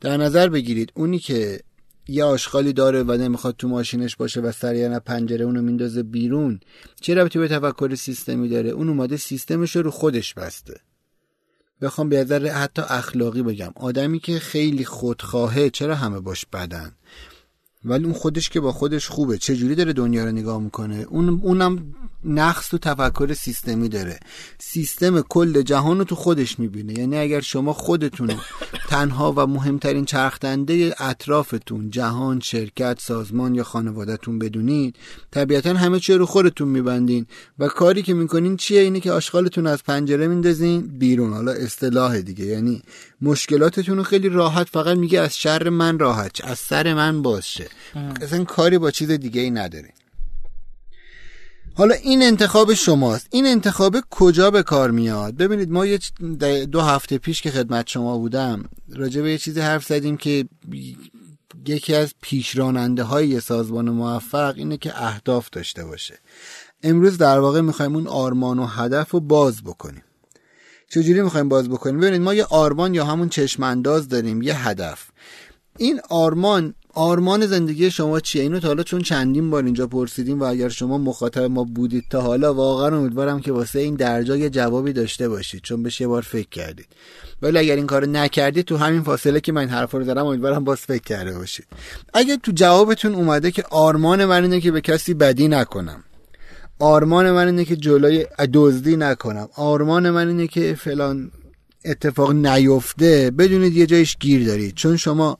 در 0.00 0.16
نظر 0.16 0.48
بگیرید 0.48 0.92
اونی 0.94 1.18
که 1.18 1.60
یه 2.08 2.24
آشغالی 2.24 2.72
داره 2.72 3.02
و 3.02 3.12
نمی‌خواد 3.12 3.56
تو 3.56 3.68
ماشینش 3.68 4.16
باشه 4.16 4.40
و 4.40 4.52
سریعا 4.52 5.00
پنجره 5.00 5.44
اونو 5.44 5.62
میندازه 5.62 6.02
بیرون. 6.02 6.60
چه 7.00 7.14
ربطی 7.14 7.38
به 7.38 7.48
تفکر 7.48 7.94
سیستمی 7.94 8.48
داره؟ 8.48 8.70
اون 8.70 8.88
اومده 8.88 9.16
سیستمش 9.16 9.76
رو 9.76 9.90
خودش 9.90 10.34
بسته. 10.34 10.80
بخوام 11.82 12.08
به 12.08 12.20
نظر 12.20 12.46
حتی 12.46 12.82
اخلاقی 12.88 13.42
بگم. 13.42 13.72
آدمی 13.76 14.20
که 14.20 14.38
خیلی 14.38 14.84
خودخواهه 14.84 15.70
چرا 15.70 15.94
همه 15.94 16.20
باش 16.20 16.46
بدن؟ 16.52 16.92
ولی 17.86 18.04
اون 18.04 18.12
خودش 18.12 18.48
که 18.48 18.60
با 18.60 18.72
خودش 18.72 19.08
خوبه. 19.08 19.38
چه 19.38 19.56
جوری 19.56 19.74
داره 19.74 19.92
دنیا 19.92 20.24
رو 20.24 20.32
نگاه 20.32 20.60
می‌کنه؟ 20.60 21.06
اون 21.08 21.40
اونم 21.42 21.94
نقص 22.24 22.68
تو 22.68 22.78
تفکر 22.78 23.34
سیستمی 23.34 23.88
داره. 23.88 24.20
سیستم 24.58 25.20
کل 25.20 25.62
جهان 25.62 25.98
رو 25.98 26.04
تو 26.04 26.14
خودش 26.14 26.58
می‌بینه. 26.58 26.98
یعنی 26.98 27.16
اگر 27.16 27.40
شما 27.40 27.72
خودتون 27.72 28.34
تنها 28.88 29.34
و 29.36 29.46
مهمترین 29.46 30.04
چرخدنده 30.04 30.94
اطرافتون 30.98 31.90
جهان 31.90 32.40
شرکت 32.40 33.00
سازمان 33.00 33.54
یا 33.54 33.64
خانوادهتون 33.64 34.38
بدونید 34.38 34.96
طبیعتا 35.30 35.74
همه 35.74 36.00
چی 36.00 36.14
رو 36.14 36.26
خودتون 36.26 36.68
میبندین. 36.68 37.26
و 37.58 37.68
کاری 37.68 38.02
که 38.02 38.14
می‌کنین 38.14 38.56
چیه؟ 38.56 38.80
اینه 38.80 39.00
که 39.00 39.12
آشغالتون 39.12 39.66
از 39.66 39.84
پنجره 39.84 40.26
میندازین 40.26 40.80
بیرون. 40.80 41.32
حالا 41.32 41.52
اصطلاح 41.52 42.20
دیگه. 42.20 42.44
یعنی 42.44 42.82
مشکلاتتون 43.22 43.96
رو 43.96 44.02
خیلی 44.02 44.28
راحت 44.28 44.68
فقط 44.68 44.96
میگه 44.96 45.20
از 45.20 45.38
شر 45.38 45.68
من 45.68 45.98
راحت 45.98 46.44
از 46.44 46.58
سر 46.58 46.94
من 46.94 47.22
باشه 47.22 47.68
اصلا 48.20 48.44
کاری 48.44 48.78
با 48.78 48.90
چیز 48.90 49.10
دیگه 49.10 49.40
ای 49.40 49.50
نداره. 49.50 49.92
حالا 51.74 51.94
این 51.94 52.22
انتخاب 52.22 52.74
شماست. 52.74 53.26
این 53.30 53.46
انتخاب 53.46 53.96
کجا 54.10 54.50
به 54.50 54.62
کار 54.62 54.90
میاد؟ 54.90 55.36
ببینید 55.36 55.70
ما 55.70 55.86
یه 55.86 55.98
دو 56.66 56.80
هفته 56.80 57.18
پیش 57.18 57.42
که 57.42 57.50
خدمت 57.50 57.88
شما 57.88 58.18
بودم 58.18 58.64
راجع 58.88 59.22
به 59.22 59.30
یه 59.30 59.38
چیزی 59.38 59.60
حرف 59.60 59.86
زدیم 59.86 60.16
که 60.16 60.48
یکی 61.66 61.94
از 61.94 62.14
پیشراننده 62.22 63.02
های 63.02 63.40
سازمان 63.40 63.90
موفق 63.90 64.54
اینه 64.56 64.76
که 64.76 65.02
اهداف 65.04 65.50
داشته 65.50 65.84
باشه. 65.84 66.18
امروز 66.82 67.18
در 67.18 67.38
واقع 67.38 67.60
می‌خوایم 67.60 67.94
اون 67.94 68.06
آرمان 68.06 68.58
و 68.58 68.66
هدف 68.66 69.10
رو 69.10 69.20
باز 69.20 69.62
بکنیم. 69.62 70.02
چجوری 70.88 71.22
می‌خوایم 71.22 71.48
باز 71.48 71.68
بکنیم؟ 71.68 72.00
ببینید 72.00 72.20
ما 72.20 72.34
یه 72.34 72.44
آرمان 72.44 72.94
یا 72.94 73.04
همون 73.04 73.28
چشمانداز 73.28 74.08
داریم 74.08 74.42
یه 74.42 74.68
هدف. 74.68 75.08
این 75.78 76.00
آرمان 76.10 76.74
آرمان 76.96 77.46
زندگی 77.46 77.90
شما 77.90 78.20
چیه؟ 78.20 78.42
اینو 78.42 78.60
تا 78.60 78.68
حالا 78.68 78.82
چون 78.82 79.02
چندین 79.02 79.50
بار 79.50 79.64
اینجا 79.64 79.86
پرسیدیم 79.86 80.40
و 80.40 80.44
اگر 80.44 80.68
شما 80.68 80.98
مخاطب 80.98 81.42
ما 81.42 81.64
بودید 81.64 82.04
تا 82.10 82.20
حالا 82.20 82.54
واقعا 82.54 82.98
امیدوارم 82.98 83.40
که 83.40 83.52
واسه 83.52 83.78
این 83.78 83.94
درجا 83.94 84.36
یه 84.36 84.50
جوابی 84.50 84.92
داشته 84.92 85.28
باشید 85.28 85.62
چون 85.62 85.82
بهش 85.82 86.00
یه 86.00 86.06
بار 86.06 86.22
فکر 86.22 86.48
کردید. 86.48 86.86
ولی 87.42 87.58
اگر 87.58 87.76
این 87.76 87.86
کارو 87.86 88.06
نکردید 88.06 88.64
تو 88.64 88.76
همین 88.76 89.02
فاصله 89.02 89.40
که 89.40 89.52
من 89.52 89.68
حرفا 89.68 89.98
رو 89.98 90.04
دارم 90.04 90.26
امیدوارم 90.26 90.64
باز 90.64 90.78
فکر 90.78 91.02
کرده 91.02 91.38
باشید. 91.38 91.66
اگه 92.14 92.36
تو 92.36 92.52
جوابتون 92.54 93.14
اومده 93.14 93.50
که 93.50 93.64
آرمان 93.70 94.24
من 94.24 94.42
اینه 94.42 94.60
که 94.60 94.72
به 94.72 94.80
کسی 94.80 95.14
بدی 95.14 95.48
نکنم. 95.48 96.04
آرمان 96.78 97.30
من 97.30 97.46
اینه 97.46 97.64
که 97.64 97.76
جلوی 97.76 98.26
دزدی 98.52 98.96
نکنم. 98.96 99.48
آرمان 99.56 100.10
من 100.10 100.28
اینه 100.28 100.46
که 100.46 100.74
فلان 100.74 101.30
اتفاق 101.84 102.32
نیفته 102.32 103.30
بدونید 103.38 103.76
یه 103.76 103.86
جایش 103.86 104.16
گیر 104.20 104.46
دارید. 104.46 104.74
چون 104.74 104.96
شما 104.96 105.36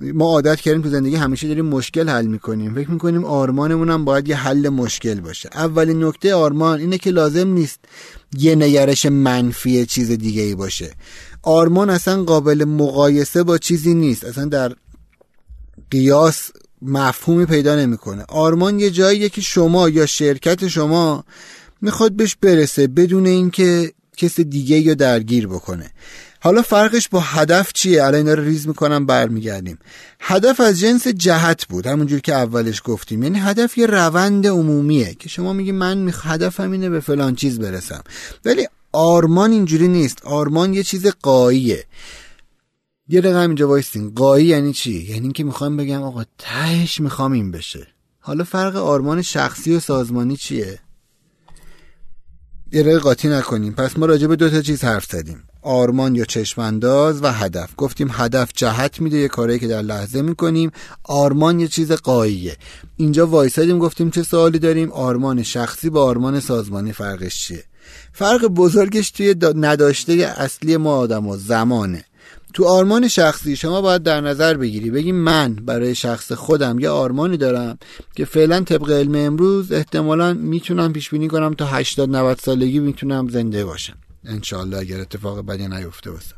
ما 0.00 0.24
عادت 0.24 0.60
کردیم 0.60 0.82
تو 0.82 0.88
زندگی 0.88 1.16
همیشه 1.16 1.48
داریم 1.48 1.66
مشکل 1.66 2.08
حل 2.08 2.26
می‌کنیم. 2.26 2.74
فکر 2.74 2.90
می‌کنیم 2.90 3.24
آرمانمون 3.24 3.90
هم 3.90 4.04
باید 4.04 4.28
یه 4.28 4.36
حل 4.36 4.68
مشکل 4.68 5.20
باشه. 5.20 5.48
اولین 5.54 6.04
نکته 6.04 6.34
آرمان 6.34 6.80
اینه 6.80 6.98
که 6.98 7.10
لازم 7.10 7.48
نیست 7.48 7.80
یه 8.38 8.54
نگرش 8.54 9.06
منفی 9.06 9.86
چیز 9.86 10.10
دیگه 10.10 10.42
ای 10.42 10.54
باشه. 10.54 10.90
آرمان 11.42 11.90
اصلا 11.90 12.24
قابل 12.24 12.64
مقایسه 12.64 13.42
با 13.42 13.58
چیزی 13.58 13.94
نیست. 13.94 14.24
اصلا 14.24 14.44
در 14.44 14.72
قیاس 15.90 16.50
مفهومی 16.82 17.46
پیدا 17.46 17.76
نمی‌کنه. 17.76 18.24
آرمان 18.28 18.80
یه 18.80 18.90
جاییه 18.90 19.28
که 19.28 19.40
شما 19.40 19.88
یا 19.88 20.06
شرکت 20.06 20.68
شما 20.68 21.24
می‌خواد 21.80 22.12
بهش 22.12 22.36
برسه 22.40 22.86
بدون 22.86 23.26
اینکه 23.26 23.92
کس 24.16 24.40
دیگه 24.40 24.78
یا 24.78 24.94
درگیر 24.94 25.46
بکنه. 25.46 25.90
حالا 26.40 26.62
فرقش 26.62 27.08
با 27.08 27.20
هدف 27.20 27.72
چیه؟ 27.72 28.04
الان 28.04 28.14
اینا 28.14 28.34
رو 28.34 28.44
ریز 28.44 28.68
می‌کنم 28.68 29.06
برمیگردیم. 29.06 29.78
هدف 30.20 30.60
از 30.60 30.80
جنس 30.80 31.08
جهت 31.08 31.66
بود. 31.66 31.86
همونجور 31.86 32.20
که 32.20 32.34
اولش 32.34 32.82
گفتیم. 32.84 33.22
یعنی 33.22 33.38
هدف 33.38 33.78
یه 33.78 33.86
روند 33.86 34.46
عمومیه 34.46 35.14
که 35.14 35.28
شما 35.28 35.52
میگی 35.52 35.72
من 35.72 35.98
می 35.98 36.12
هدفم 36.22 36.70
اینه 36.70 36.90
به 36.90 37.00
فلان 37.00 37.34
چیز 37.34 37.60
برسم. 37.60 38.02
ولی 38.44 38.68
آرمان 38.92 39.52
اینجوری 39.52 39.88
نیست. 39.88 40.24
آرمان 40.24 40.74
یه 40.74 40.82
چیز 40.82 41.06
قاییه. 41.06 41.84
یه 43.08 43.20
رقم 43.20 43.46
اینجا 43.46 43.68
وایستین 43.68 44.10
قایی 44.10 44.46
یعنی 44.46 44.72
چی؟ 44.72 44.92
یعنی 44.92 45.20
اینکه 45.20 45.44
می‌خوام 45.44 45.76
بگم 45.76 46.02
آقا 46.02 46.24
تهش 46.38 47.00
می‌خوام 47.00 47.32
این 47.32 47.50
بشه. 47.50 47.86
حالا 48.20 48.44
فرق 48.44 48.76
آرمان 48.76 49.22
شخصی 49.22 49.74
و 49.74 49.80
سازمانی 49.80 50.36
چیه؟ 50.36 50.78
یه 52.72 52.98
قاطی 52.98 53.28
نکنیم. 53.28 53.72
پس 53.72 53.98
ما 53.98 54.06
راجع 54.06 54.26
به 54.26 54.36
دو 54.36 54.50
تا 54.50 54.62
چیز 54.62 54.84
حرف 54.84 55.04
زدیم. 55.04 55.47
آرمان 55.68 56.14
یا 56.14 56.24
چشمانداز 56.24 57.22
و 57.22 57.32
هدف. 57.32 57.70
گفتیم 57.76 58.08
هدف 58.12 58.50
جهت 58.54 59.00
میده 59.00 59.16
یه 59.16 59.28
کاری 59.28 59.58
که 59.58 59.68
در 59.68 59.82
لحظه 59.82 60.22
می‌کنیم. 60.22 60.70
آرمان 61.04 61.60
یه 61.60 61.68
چیز 61.68 61.92
قاییه. 61.92 62.56
اینجا 62.96 63.26
وایسادیم 63.26 63.78
گفتیم 63.78 64.10
چه 64.10 64.22
سوالی 64.22 64.58
داریم؟ 64.58 64.92
آرمان 64.92 65.42
شخصی 65.42 65.90
با 65.90 66.04
آرمان 66.04 66.40
سازمانی 66.40 66.92
فرقش 66.92 67.46
چیه؟ 67.46 67.64
فرق 68.12 68.46
بزرگش 68.46 69.10
توی 69.10 69.34
نداشته 69.56 70.12
اصلی 70.12 70.76
ما 70.76 70.96
آدم 70.96 71.26
و 71.26 71.36
زمانه. 71.36 72.04
تو 72.54 72.64
آرمان 72.64 73.08
شخصی 73.08 73.56
شما 73.56 73.80
باید 73.80 74.02
در 74.02 74.20
نظر 74.20 74.56
بگیری. 74.56 74.90
بگی 74.90 75.12
من 75.12 75.54
برای 75.54 75.94
شخص 75.94 76.32
خودم 76.32 76.78
یه 76.78 76.88
آرمانی 76.88 77.36
دارم 77.36 77.78
که 78.16 78.24
فعلا 78.24 78.60
طبق 78.60 78.90
علم 78.90 79.14
امروز 79.14 79.72
احتمالا 79.72 80.34
می‌تونم 80.34 80.92
پیش 80.92 81.10
بینی 81.10 81.28
کنم 81.28 81.54
تا 81.54 81.66
80 81.66 82.10
90 82.10 82.38
سالگی 82.38 82.78
می‌تونم 82.78 83.28
زنده 83.28 83.64
باشم. 83.64 83.96
انشالله 84.24 84.78
اگر 84.78 85.00
اتفاق 85.00 85.46
بدی 85.46 85.68
نیفته 85.68 86.10
باشم 86.10 86.36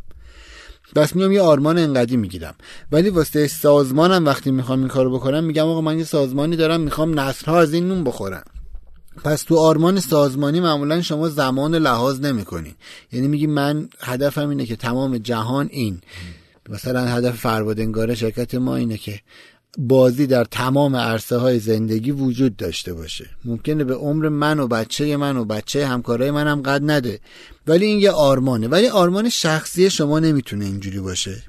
بس 0.95 1.17
میام 1.17 1.33
یه 1.33 1.41
آرمان 1.41 1.79
انقدی 1.79 2.17
می‌گیرم. 2.17 2.55
ولی 2.93 3.11
واسه 3.11 3.47
سازمانم 3.47 4.27
وقتی 4.27 4.51
می‌خوام 4.51 4.79
این 4.79 4.89
کارو 4.89 5.19
بکنم 5.19 5.45
میگم 5.45 5.67
آقا 5.67 5.81
من 5.81 5.99
یه 5.99 6.05
سازمانی 6.05 6.57
دارم 6.57 6.81
می‌خوام 6.81 7.21
نسلها 7.21 7.61
از 7.61 7.73
این 7.73 7.89
نون 7.89 8.05
بخورم. 8.05 8.45
پس 9.25 9.43
تو 9.43 9.59
آرمان 9.59 10.01
سازمانی 10.01 10.61
معمولا 10.61 11.03
شما 11.03 11.29
زمان 11.29 11.75
لحاظ 11.75 12.21
نمی‌کنین 12.21 12.75
یعنی 13.13 13.29
میگی 13.29 13.47
من 13.47 13.89
هدفم 14.01 14.49
اینه 14.49 14.67
که 14.67 14.77
تمام 14.77 15.19
جهان 15.19 15.69
این. 15.71 16.01
مثلا 16.69 17.07
هدف 17.07 17.37
فربادنگار 17.37 18.15
شرکت 18.15 18.55
ما 18.55 18.77
اینه 18.77 18.97
که 18.97 19.21
بازی 19.79 20.27
در 20.27 20.45
تمام 20.45 20.97
عرصه 20.97 21.37
های 21.37 21.59
زندگی 21.59 22.11
وجود 22.11 22.57
داشته 22.57 22.95
باشه. 22.95 23.31
ممکنه 23.45 23.85
به 23.85 23.95
عمر 23.95 24.29
من 24.29 24.61
و 24.61 24.67
بچه 24.67 25.17
من 25.17 25.37
و 25.37 25.45
بچه 25.45 25.87
همکارای 25.87 26.31
من 26.31 26.47
هم 26.47 26.63
قد 26.63 26.91
نده. 26.91 27.21
ولی 27.67 27.87
این 27.87 27.99
یه 27.99 28.11
آرمانه. 28.11 28.69
ولی 28.69 28.89
آرمان 28.89 29.29
شخصی 29.29 29.91
شما 29.91 30.19
نمی‌تونه 30.19 30.65
اینجوری 30.65 31.01
باشه. 31.01 31.43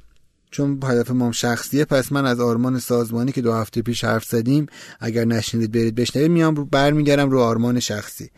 چون 0.51 0.79
هدف 0.83 1.11
ما 1.11 1.31
شخصیه 1.31 1.85
پس 1.85 2.11
من 2.11 2.25
از 2.25 2.39
آرمان 2.39 2.79
سازمانی 2.79 3.31
که 3.31 3.41
دو 3.41 3.53
هفته 3.53 3.81
پیش 3.81 4.03
حرف 4.03 4.25
زدیم 4.25 4.65
اگر 4.99 5.25
نشنیدید 5.25 5.71
برید 5.71 5.95
بشنوید 5.95 6.31
میام 6.31 6.55
رو 6.55 6.65
برمیگردم 6.65 7.29
رو 7.29 7.39
آرمان 7.39 7.79
شخصی. 7.79 8.29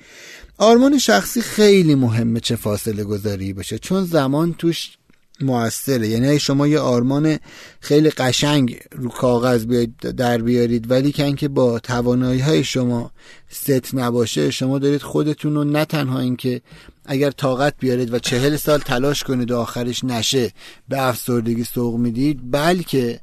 آرمان 0.58 0.98
شخصی 0.98 1.42
خیلی 1.42 1.96
مهمه 1.96 2.40
چه 2.40 2.56
فاصله 2.56 3.04
گذاری 3.04 3.54
باشه. 3.54 3.80
چون 3.80 4.04
زمان 4.04 4.54
توش 4.54 4.98
موثره. 5.44 6.08
یعنی 6.08 6.40
شما 6.40 6.68
یه 6.68 6.80
آرمان 6.80 7.40
خیلی 7.80 8.10
قشنگ 8.10 8.80
رو 8.92 9.10
کاغذ 9.10 9.66
بیاید 9.66 9.98
در 9.98 10.38
بیارید 10.38 10.92
ولی 10.92 11.12
که 11.12 11.48
با 11.48 11.80
توانایی 11.80 12.40
های 12.40 12.64
شما 12.64 13.12
ست 13.50 13.96
نباشه 13.96 14.52
شما 14.52 14.80
دارید 14.80 15.02
خودتون 15.02 15.56
رو 15.56 15.64
نه 15.64 15.86
تنها 15.86 16.20
اینکه 16.20 16.62
اگر 17.06 17.32
طاقت 17.32 17.74
بیارید 17.80 18.14
و 18.14 18.20
چهل 18.20 18.56
سال 18.56 18.80
تلاش 18.80 19.24
کنید 19.24 19.52
و 19.52 19.58
آخرش 19.58 20.04
نشه 20.04 20.52
به 20.90 21.02
افسردگی 21.02 21.64
سوق 21.64 21.96
می‌دید 21.96 22.52
بلکه 22.52 23.20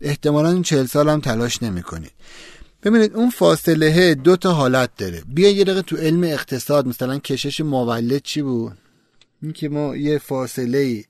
احتمالا 0.00 0.50
این 0.50 0.62
چهل 0.62 0.86
سال 0.86 1.08
هم 1.08 1.20
تلاش 1.20 1.62
نمی 1.62 1.82
کنید 1.82 2.12
ببینید 2.82 3.14
اون 3.14 3.30
فاصله 3.30 4.14
دو 4.14 4.36
تا 4.36 4.52
حالت 4.52 4.90
داره. 4.96 5.22
بیا 5.28 5.50
یه 5.50 5.64
دقیقه 5.64 5.82
تو 5.82 5.96
علم 5.96 6.24
اقتصاد 6.24 6.86
مثلا 6.86 7.18
کشش 7.18 7.60
مولد 7.60 8.22
چی 8.22 8.42
بود؟ 8.42 8.78
اینکه 9.42 9.68
ما 9.68 9.96
یه 9.96 10.18
فاصله 10.18 10.78
ای 10.78 11.04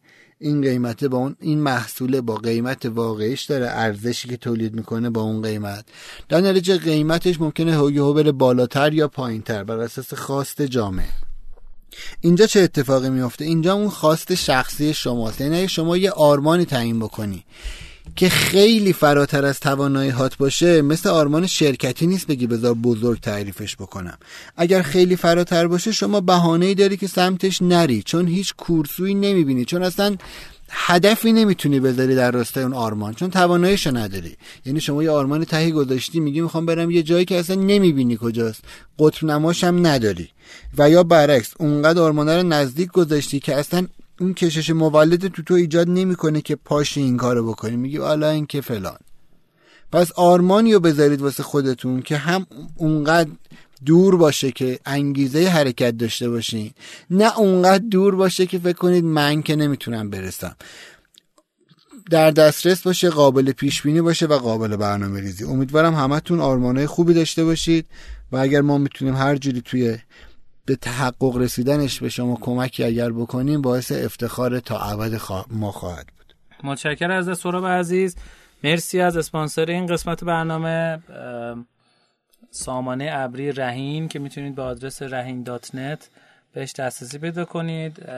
این 0.44 0.60
قیمته 0.60 1.08
با 1.08 1.18
اون 1.18 1.36
این 1.40 1.60
محصوله 1.60 2.20
با 2.20 2.34
قیمت 2.34 2.86
واقعیش 2.86 3.44
داره 3.44 3.66
ارزشی 3.70 4.28
که 4.28 4.36
تولید 4.36 4.74
می‌کنه 4.74 5.10
با 5.10 5.20
اون 5.20 5.42
قیمت. 5.42 5.84
در 6.28 6.40
نتیجه 6.40 6.78
قیمتش 6.78 7.40
ممکنه 7.40 7.74
هو 7.74 8.12
بره 8.12 8.32
بالاتر 8.32 8.92
یا 8.92 9.08
پایینتر 9.08 9.64
بر 9.64 9.78
اساس 9.78 10.14
خواست 10.14 10.62
جامعه. 10.62 11.08
اینجا 12.20 12.46
چه 12.46 12.60
اتفاقی 12.60 13.10
میفته 13.10 13.44
اینجا 13.44 13.74
اون 13.74 13.88
خواست 13.88 14.34
شخصی 14.34 14.94
شماست. 14.94 15.40
یعنی 15.40 15.68
شما 15.68 15.96
یه 15.96 16.10
آرمانی 16.10 16.64
تعیین 16.64 16.98
بکنی 16.98 17.44
که 18.16 18.28
خیلی 18.28 18.92
فراتر 18.92 19.44
از 19.44 19.60
توانایی 19.60 20.10
هات 20.10 20.36
باشه 20.36 20.82
مثل 20.82 21.08
آرمان 21.08 21.46
شرکتی 21.46 22.06
نیست 22.06 22.26
بگی 22.26 22.46
بذار 22.46 22.74
بزرگ 22.74 23.20
تعریفش 23.20 23.76
بکنم. 23.76 24.18
اگر 24.56 24.82
خیلی 24.82 25.16
فراتر 25.16 25.66
باشه 25.66 25.92
شما 25.92 26.20
بهانه 26.20 26.74
داری 26.74 26.96
که 26.96 27.06
سمتش 27.06 27.62
نری 27.62 28.02
چون 28.02 28.26
هیچ 28.26 28.54
کورسوی 28.56 29.14
نمی‌بینی 29.14 29.64
چون 29.64 29.82
اصلا 29.82 30.16
هدفی 30.70 31.32
نمی‌تونی 31.32 31.80
بذاری 31.80 32.14
در 32.14 32.30
راستای 32.30 32.64
اون 32.64 32.72
آرمان 32.72 33.14
چون 33.14 33.30
تواناییشو 33.30 33.96
نداری. 33.96 34.36
یعنی 34.66 34.80
شما 34.80 35.02
یه 35.02 35.10
آرمان 35.10 35.44
تهی 35.44 35.72
گذاشتی 35.72 36.20
میگی 36.20 36.40
می‌خوام 36.40 36.66
برم 36.66 36.90
یه 36.90 37.02
جایی 37.02 37.24
که 37.24 37.38
اصلا 37.38 37.56
نمی‌بینی 37.56 38.18
کجاست. 38.20 38.64
قطر 38.98 39.26
نماش 39.26 39.64
هم 39.64 39.86
نداری. 39.86 40.28
و 40.78 40.90
یا 40.90 41.02
برعکس 41.02 41.52
اونقدر 41.58 42.00
آرمان 42.02 42.28
رو 42.28 42.42
نزدیک 42.42 42.88
گذاشتی 42.88 43.40
که 43.40 43.56
اصلا 43.56 43.86
اون 44.20 44.34
کشش 44.34 44.70
مولد 44.70 45.28
تو 45.28 45.42
تو 45.42 45.54
ایجاد 45.54 45.88
نمی‌کنه 45.90 46.40
که 46.40 46.56
پاش 46.56 46.98
این 46.98 47.16
کارو 47.16 47.48
بکنی. 47.48 47.76
میگی 47.76 47.96
حالا 47.96 48.30
این 48.30 48.46
که 48.46 48.60
فلان. 48.60 48.98
پس 49.92 50.12
آرمانی 50.12 50.74
رو 50.74 50.80
بذارید 50.80 51.22
واسه 51.22 51.42
خودتون 51.42 52.02
که 52.02 52.16
هم 52.16 52.46
اونقدر 52.76 53.30
دور 53.86 54.16
باشه 54.16 54.52
که 54.52 54.78
انگیزه 54.86 55.48
حرکت 55.48 55.96
داشته 55.96 56.30
باشین 56.30 56.70
نه 57.10 57.38
اونقدر 57.38 57.84
دور 57.90 58.14
باشه 58.14 58.46
که 58.46 58.58
فکر 58.58 58.78
کنید 58.78 59.04
من 59.04 59.42
که 59.42 59.56
نمی‌تونم 59.56 60.10
برسم. 60.10 60.56
در 62.10 62.30
دسترس 62.30 62.82
باشه 62.82 63.10
قابل 63.10 63.52
پیش 63.52 63.82
بینی 63.82 64.00
باشه 64.00 64.26
و 64.26 64.38
قابل 64.38 64.76
برنامه 64.76 65.20
ریزی. 65.20 65.44
امیدوارم 65.44 65.94
همتون 65.94 66.40
آرمانهای 66.40 66.86
خوبی 66.86 67.14
داشته 67.14 67.44
باشید 67.44 67.86
و 68.32 68.36
اگر 68.36 68.60
ما 68.60 68.78
می‌تونیم 68.78 69.16
هر 69.16 69.36
جوری 69.36 69.60
توی 69.60 69.98
به 70.66 70.76
تحقق 70.76 71.36
رسیدنش 71.36 72.00
به 72.00 72.08
شما 72.08 72.38
کمکی 72.40 72.84
اگر 72.84 73.10
بکنیم 73.10 73.62
باعث 73.62 73.92
افتخار 73.92 74.60
تا 74.60 74.78
ابد 74.78 75.20
ما 75.50 75.72
خواهد 75.72 76.06
بود. 76.16 76.34
متشکر 76.64 77.10
از 77.10 77.38
سراب 77.38 77.66
عزیز. 77.66 78.16
مرسی 78.64 79.00
از 79.00 79.16
اسپانسر 79.16 79.64
این 79.64 79.86
قسمت 79.86 80.24
برنامه. 80.24 80.98
سامانه 82.50 83.10
ابری 83.12 83.52
رهین 83.52 84.08
که 84.08 84.18
می‌تونید 84.18 84.54
به 84.54 84.62
آدرس 84.62 85.02
رهین 85.02 85.42
dot 85.42 85.74
net 85.74 86.08
بهش 86.52 86.72
دسترسی 86.72 87.18
پیدا 87.18 87.44
کنید. 87.44 88.08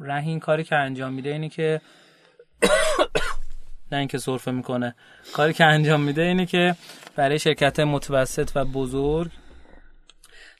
رهین 0.00 0.40
کاری 0.40 0.64
که 0.64 0.76
انجام 0.76 1.12
میده 1.12 1.30
اینی 1.30 1.48
که 1.48 1.80
نه 3.92 3.98
اینکه 3.98 4.18
سرفه 4.18 4.50
می‌کنه. 4.50 4.94
کاری 5.32 5.52
که 5.52 5.64
انجام 5.64 6.00
میده 6.00 6.22
اینه 6.22 6.46
که 6.46 6.76
برای 7.16 7.38
شرکت 7.38 7.80
متوسط 7.80 8.50
و 8.54 8.64
بزرگ 8.64 9.30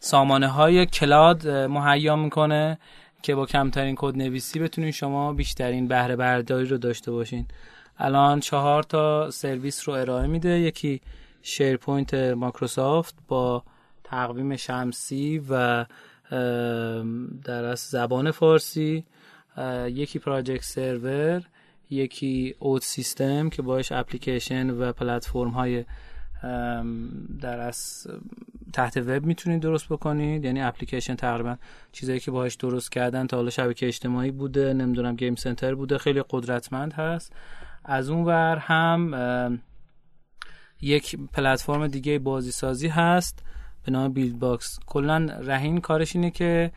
سامانه 0.05 0.49
های 0.49 0.87
cloud 0.87 1.49
مهیا 1.49 2.17
می‌کنه 2.17 2.79
که 3.23 3.35
با 3.35 3.47
کمترین 3.47 3.95
کد 3.99 4.17
نویسی 4.17 4.59
بتونین 4.59 4.91
شما 4.91 5.33
بیشترین 5.33 5.89
بهره 5.89 6.17
برداری 6.17 6.67
رو 6.67 6.79
داشته 6.79 7.11
باشین. 7.11 7.47
الان 7.99 8.41
چهار 8.41 8.83
تا 8.83 9.31
سرویس 9.31 9.89
رو 9.89 9.95
ارائه 9.95 10.27
میده. 10.27 10.59
یکی 10.59 11.01
SharePoint 11.43 12.15
مایکروسافت 12.15 13.15
با 13.29 13.65
تقویم 14.05 14.57
شمسی 14.57 15.43
و 15.51 15.87
در 17.45 17.65
از 17.65 17.79
زبان 17.79 18.31
فارسی 18.31 19.05
یکی 19.87 20.19
Project 20.19 20.65
Server 20.65 21.43
یکی 21.91 22.55
OutSystems 22.59 23.49
که 23.51 23.63
باش 23.63 23.93
اپلیکیشن 23.93 24.71
و 24.71 24.93
پلتفرم 24.93 25.49
های 25.49 25.85
در 27.41 27.61
از 27.61 28.07
تحت 28.73 28.97
وب 28.97 29.25
می‌تونید 29.27 29.63
درست 29.63 29.89
بکنید. 29.89 30.45
یعنی 30.45 30.63
اپلیکیشن 30.63 31.15
تقریبا 31.15 31.57
چیزایی 31.93 32.21
که 32.21 32.31
باهاش 32.31 32.55
درست 32.55 32.93
کردن 32.93 33.27
تا 33.27 33.37
حالا 33.37 33.51
شبکه 33.51 33.87
اجتماعی 33.87 34.31
بوده 34.31 34.73
نمی‌دونم 34.73 35.17
game 35.17 35.35
center 35.35 35.75
بوده 35.75 35.99
خیلی 35.99 36.25
قدرتمند 36.31 36.93
هست. 36.93 37.33
از 37.85 38.11
اون 38.11 38.25
ور 38.25 38.57
هم 38.57 39.61
یک 40.81 41.17
پلتفرم 41.33 41.87
دیگه 41.87 42.19
بازی 42.19 42.51
سازی 42.51 42.89
هست 42.89 43.45
به 43.85 43.93
نام 43.93 44.13
Buildbox 44.13 44.79
کلا 44.87 45.29
رهین 45.41 45.81
کارش 45.81 46.17
اینه 46.17 46.31
که 46.31 46.73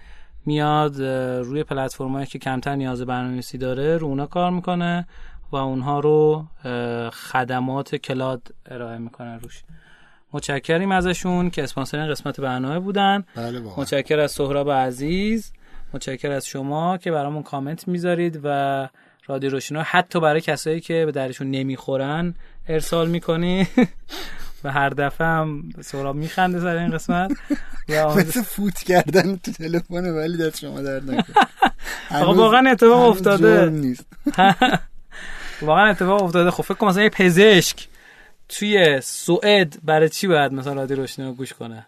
میاد 0.46 1.02
روی 1.42 1.64
پلتفرمایی 1.64 2.26
که 2.26 2.40
کمتر 2.40 2.76
نیاز 2.76 3.02
برنامه‌نویسی 3.02 3.58
داره 3.58 3.98
رو 3.98 4.08
اونا 4.08 4.26
کار 4.26 4.52
می‌کنه. 4.52 5.08
و 5.52 5.56
اونها 5.56 6.00
رو 6.00 6.46
خدمات 7.12 7.96
کلاد 7.96 8.54
ارائه 8.66 8.98
می‌کنن 8.98 9.40
روش. 9.40 9.64
متشکریم 10.34 10.92
ازشون 10.92 11.50
که 11.50 11.64
اسپانسر 11.64 12.08
قسمت 12.08 12.40
برنامه 12.40 12.80
بودن. 12.80 13.24
بله 13.36 13.60
متشکر 13.60 14.20
از 14.20 14.32
سهراب 14.32 14.72
عزیز. 14.72 15.52
متشکر 15.94 16.32
از 16.32 16.46
شما 16.46 16.98
که 16.98 17.12
برامون 17.12 17.44
کامنت 17.44 17.88
می‌ذارید 17.88 18.40
و 18.44 18.90
رادیو 19.28 19.50
روشنا 19.50 19.84
حتی 19.84 20.20
برای 20.20 20.42
کسایی 20.42 20.82
که 20.82 21.06
به 21.06 21.12
درشون 21.12 21.52
نمی‌خورن 21.52 22.34
ارسال 22.68 23.10
می‌کنی. 23.10 23.68
و 24.64 24.72
هر 24.72 24.90
دفعه 24.90 25.28
هم 25.28 25.70
سهراب 25.82 26.16
میخنده 26.16 26.60
سر 26.60 26.76
این 26.76 26.92
قسمت. 26.92 27.32
مثل 28.18 28.42
فوت 28.42 28.78
کردن 28.78 29.36
تو 29.36 29.52
تلفن 29.52 30.10
ولی 30.10 30.38
دست 30.38 30.60
شما 30.60 30.82
درد 30.82 31.12
نکنه. 31.12 31.36
واقعا 32.36 32.72
اتفاق 32.72 33.10
افتاده. 33.10 33.72
واقعا 35.66 35.90
اتفاق 35.90 36.24
افتاده. 36.24 36.52
خب 36.52 36.64
فکر 36.64 36.74
کنم 36.74 36.90
مثلا 36.90 37.04
یه 37.04 37.10
پزشک 37.10 37.88
توی 38.50 39.02
سوئد 39.02 39.78
برای 39.84 40.10
چی 40.10 40.28
باید 40.28 40.54
مثلا 40.54 40.74
رادیو 40.74 40.98
روشنی 40.98 41.26
رو 41.26 41.34
گوش 41.34 41.54
کنه؟ 41.54 41.86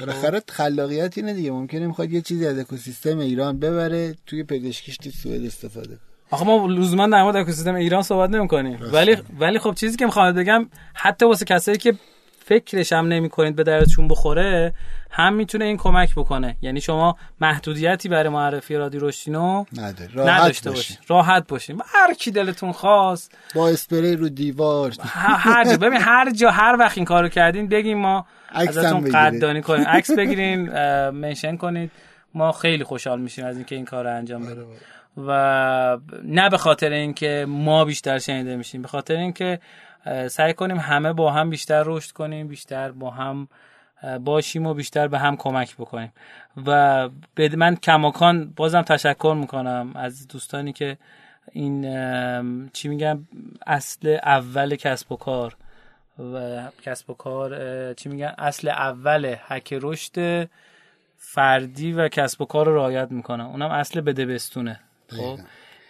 بالاخره 0.00 0.42
خلاقیت 0.48 1.18
اینه 1.18 1.34
دیگه. 1.34 1.50
ممکنه 1.50 1.86
می‌خواد 1.86 2.12
یه 2.12 2.20
چیزی 2.20 2.46
از 2.46 2.58
اکوسیستم 2.58 3.18
ایران 3.18 3.58
ببره 3.58 4.14
توی 4.26 4.44
پزشکیش 4.44 4.96
تو 4.96 5.10
سوئد 5.10 5.44
استفاده 5.44 5.98
آخه 6.30 6.44
ما 6.44 6.66
لزوما 6.66 7.06
در 7.06 7.22
مورد 7.22 7.36
اکوسیستم 7.36 7.74
ایران 7.74 8.02
صحبت 8.02 8.30
نمی‌کنیم. 8.30 8.78
ولی 8.92 9.16
ولی 9.38 9.58
خب 9.58 9.74
چیزی 9.74 9.96
که 9.96 10.04
می‌خوام 10.04 10.32
بگم 10.32 10.68
حتی 10.94 11.24
واسه 11.24 11.44
کسایی 11.44 11.78
که 11.78 11.94
فکرش 12.44 12.92
هم 12.92 13.08
نمی‌کنید 13.08 13.56
به 13.56 13.62
درتون 13.62 14.08
بخوره 14.08 14.74
هم 15.10 15.34
می‌تونه 15.34 15.64
این 15.64 15.76
کمک 15.76 16.14
بکنه. 16.14 16.56
یعنی 16.62 16.80
شما 16.80 17.16
محدودیتی 17.40 18.08
برای 18.08 18.28
معرفی 18.28 18.76
رادیو 18.76 19.00
روشتینو 19.00 19.64
نداشته 20.16 20.70
باشین. 20.70 20.96
راحت 21.08 21.46
باشین. 21.48 21.82
هر 21.86 22.14
کی 22.14 22.30
دلتون 22.30 22.72
خواست. 22.72 23.38
با 23.54 23.68
اسپری 23.68 24.16
رو 24.16 24.28
دیوار. 24.28 24.92
هر 25.02 25.64
جا. 25.64 25.76
ببین 25.76 26.00
هر 26.00 26.30
جا 26.30 26.50
هر 26.50 26.76
وقت 26.78 26.98
این 26.98 27.04
کارو 27.04 27.28
کردین 27.28 27.68
بگین 27.68 27.98
ما 27.98 28.26
ازتون 28.48 29.04
قدردانی 29.04 29.62
کنیم. 29.62 29.86
عکس 29.86 30.10
بگیرین 30.10 30.68
منشن 31.10 31.56
کنید. 31.56 31.90
ما 32.34 32.52
خیلی 32.52 32.84
خوشحال 32.84 33.20
میشیم 33.20 33.44
از 33.44 33.56
اینکه 33.56 33.74
این 33.74 33.84
کار 33.84 34.04
رو 34.04 34.16
انجام 34.16 34.46
بدیم. 34.46 34.64
و 35.26 35.98
نه 36.24 36.50
به 36.50 36.58
خاطر 36.58 36.90
اینکه 36.90 37.46
ما 37.48 37.84
بیشتر 37.84 38.18
شنیده 38.18 38.56
میشیم 38.56 38.82
به 38.82 38.88
خاطر 38.88 39.16
اینکه 39.16 39.60
سعی 40.30 40.54
کنیم 40.54 40.76
همه 40.76 41.12
با 41.12 41.32
هم 41.32 41.50
بیشتر 41.50 41.82
رشد 41.86 42.12
کنیم 42.12 42.48
بیشتر 42.48 42.90
با 42.90 43.10
هم 43.10 43.48
باشیم 44.24 44.66
و 44.66 44.74
بیشتر 44.74 45.08
به 45.08 45.18
هم 45.18 45.36
کمک 45.36 45.76
بکنیم. 45.76 46.12
و 46.66 47.08
من 47.56 47.76
کماکان 47.76 48.52
بازم 48.56 48.82
تشکر 48.82 49.36
می‌کنم 49.40 49.92
از 49.94 50.28
دوستانی 50.28 50.72
که 50.72 50.98
این 51.52 52.70
چی 52.72 52.88
میگم 52.88 53.26
اصل 53.66 54.18
اول 54.22 54.76
کسب 54.76 55.12
و 55.12 55.16
کار 55.16 55.56
و 56.18 56.62
کسب 56.82 57.10
و 57.10 57.14
کار 57.14 57.52
چی 57.94 58.08
میگن 58.08 58.34
اصل 58.38 58.68
اول 58.68 59.34
هک 59.38 59.78
رشد 59.82 60.48
فردی 61.16 61.92
و 61.92 62.08
کسب 62.08 62.42
و 62.42 62.44
کار 62.44 62.66
رو 62.66 62.74
رعایت 62.74 63.10
می‌کنه. 63.10 63.46
اونم 63.46 63.70
اصل 63.70 64.00
بده 64.00 64.26
بستونه 64.26 64.80
خب 65.08 65.38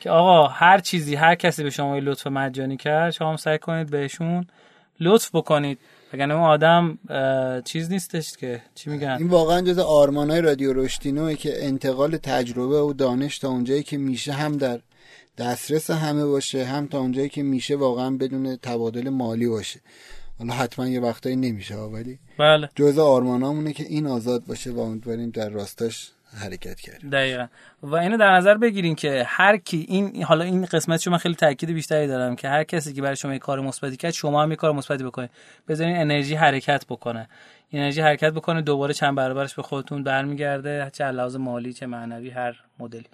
که 0.03 0.11
آقا 0.11 0.47
هر 0.47 0.79
چیزی 0.79 1.15
هر 1.15 1.35
کسی 1.35 1.63
به 1.63 1.71
شما 1.71 1.99
لطف 1.99 2.27
مجانی 2.27 2.77
کرد 2.77 3.11
شما 3.11 3.31
هم 3.31 3.37
سعی 3.37 3.59
کنید 3.59 3.91
بهشون 3.91 4.47
لطف 5.01 5.35
بکنید. 5.35 5.79
وگرنه 6.13 6.35
اون 6.35 6.45
آدم 6.45 6.99
چیز 7.65 7.91
نیستش 7.91 8.37
که. 8.37 8.63
چی 8.75 8.91
میگن؟ 8.91 9.17
این 9.19 9.29
واقعا 9.29 9.61
جز 9.61 9.79
آرمانای 9.79 10.41
رادیو 10.41 10.73
رشدینوه 10.73 11.35
که 11.35 11.67
انتقال 11.67 12.17
تجربه 12.17 12.81
و 12.81 12.93
دانش 12.93 13.39
تا 13.39 13.49
اونجایی 13.49 13.83
که 13.83 13.97
میشه 13.99 14.33
هم 14.33 14.57
در 14.57 14.81
دسترس 15.39 15.91
همه 15.91 16.25
باشه 16.25 16.65
هم 16.65 16.87
تا 16.87 16.99
اونجایی 16.99 17.29
که 17.29 17.43
میشه 17.43 17.77
واقعا 17.77 18.11
بدون 18.11 18.57
تبادل 18.57 19.09
مالی 19.09 19.49
باشه. 19.49 19.81
حالا 20.39 20.53
حتما 20.53 20.89
یه 20.89 21.01
وقتایی 21.01 21.37
نمیشه 21.37 21.77
ولی 21.77 22.19
بله. 22.39 22.69
جز 22.75 22.99
آرمانامونه 22.99 23.73
که 23.73 23.85
این 23.85 24.07
آزاد 24.07 24.45
باشه 24.47 24.71
و 24.71 24.81
امیدواریم 24.81 25.31
در 25.31 25.49
راستاش 25.49 26.11
حرکت 26.37 26.81
کردیم. 26.81 27.11
دقیقا. 27.11 27.47
و 27.83 27.95
اینو 27.95 28.17
در 28.17 28.31
نظر 28.31 28.55
بگیرین 28.55 28.95
که 28.95 29.25
هر 29.29 29.57
کی 29.57 29.87
این 29.89 30.23
حالا 30.23 30.45
این 30.45 30.65
قسمت 30.65 31.09
من 31.09 31.19
خیلی 31.19 31.35
تاکید 31.35 31.71
بیشتری 31.71 32.07
دارم 32.07 32.37
که 32.37 32.49
هر 32.49 32.65
کسی 32.65 32.93
که 32.93 33.03
برای 33.03 33.17
شما 33.17 33.33
یه 33.33 33.39
کار 33.39 33.61
مثبتی 33.61 33.97
کرد 33.97 34.13
شما 34.13 34.43
هم 34.43 34.51
یه 34.51 34.57
کار 34.57 34.73
مثبتی 34.73 35.05
بکنید. 35.05 35.31
بذارین 35.69 35.97
انرژی 35.97 36.35
حرکت 36.35 36.85
بکنه. 36.89 37.29
انرژی 37.73 38.01
حرکت 38.01 38.33
بکنه 38.33 38.63
دوباره 38.63 38.95
چند 38.95 39.15
برابرش 39.17 39.55
به 39.55 39.63
خودتون 39.63 40.03
برمیگرده 40.03 40.91
چه 40.93 41.05
لحاظ 41.05 41.37
مالی 41.37 41.73
چه 41.73 41.87
معنوی 41.87 42.31
هر 42.31 42.55
مدلی. 42.79 43.07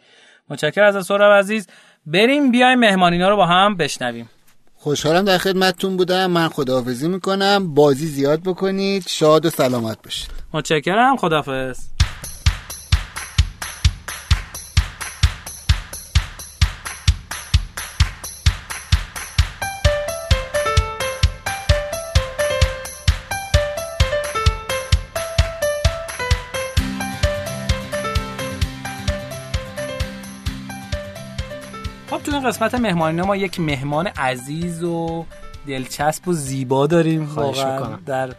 متشکرم 0.49 0.97
از 0.97 1.07
سهراب 1.07 1.33
عزیز. 1.33 1.67
بریم 2.07 2.51
بیایم 2.51 2.79
مهمانینا 2.79 3.29
رو 3.29 3.37
با 3.37 3.47
هم 3.47 3.77
بشنویم. 3.77 4.31
خوشحالم 4.77 5.25
در 5.25 5.39
خدمتتون 5.39 5.97
بودم. 5.97 6.27
من 6.31 6.49
خداحافظی 6.49 7.09
می‌کنم. 7.09 7.75
بازی 7.75 8.07
زیاد 8.07 8.41
بکنید. 8.41 9.09
شاد 9.09 9.47
و 9.47 9.51
سلامت 9.51 10.03
باشید. 10.03 10.31
متشکرم. 10.53 11.17
خداحافظ. 11.17 11.98
قسمت 32.13 32.75
مهمانی 32.75 33.23
ما 33.23 33.37
یک 33.37 33.61
مهمان 33.61 34.07
عزیز 34.07 34.85
و 34.85 35.25
دلچسب 35.67 36.29
و 36.29 36.33
زیبا 36.33 36.87
داریم 36.87 37.35
واقعا 37.35 37.97
در 38.07 38.35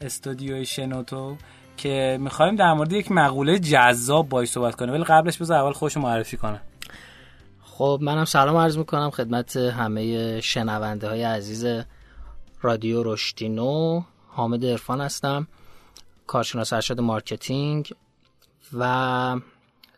استودیوی 0.00 0.66
شنوتو 0.66 1.36
که 1.76 2.18
می‌خوایم 2.20 2.56
در 2.56 2.72
مورد 2.72 2.92
یک 2.92 3.12
مقوله 3.12 3.58
جذاب 3.58 4.28
باید 4.28 4.48
صحبت 4.48 4.74
کنیم. 4.74 4.94
ولی 4.94 5.04
قبلش 5.04 5.38
بذار 5.38 5.58
اول 5.58 5.72
خودشو 5.72 5.96
معرفی 5.96 6.36
کنه 6.36 6.60
خب 7.62 7.98
منم 8.02 8.24
سلام 8.24 8.56
عرض 8.56 8.78
می‌کنم 8.78 9.10
خدمت 9.10 9.56
همه 9.56 10.40
شنونده 10.40 11.08
های 11.08 11.22
عزیز 11.22 11.84
رادیو 12.62 13.02
رشتینو 13.02 14.02
حامد 14.28 14.64
ارفان 14.64 15.00
هستم 15.00 15.48
کارشناس 16.26 16.72
ارشد 16.72 17.00
marketing 17.00 17.94
و 18.72 19.36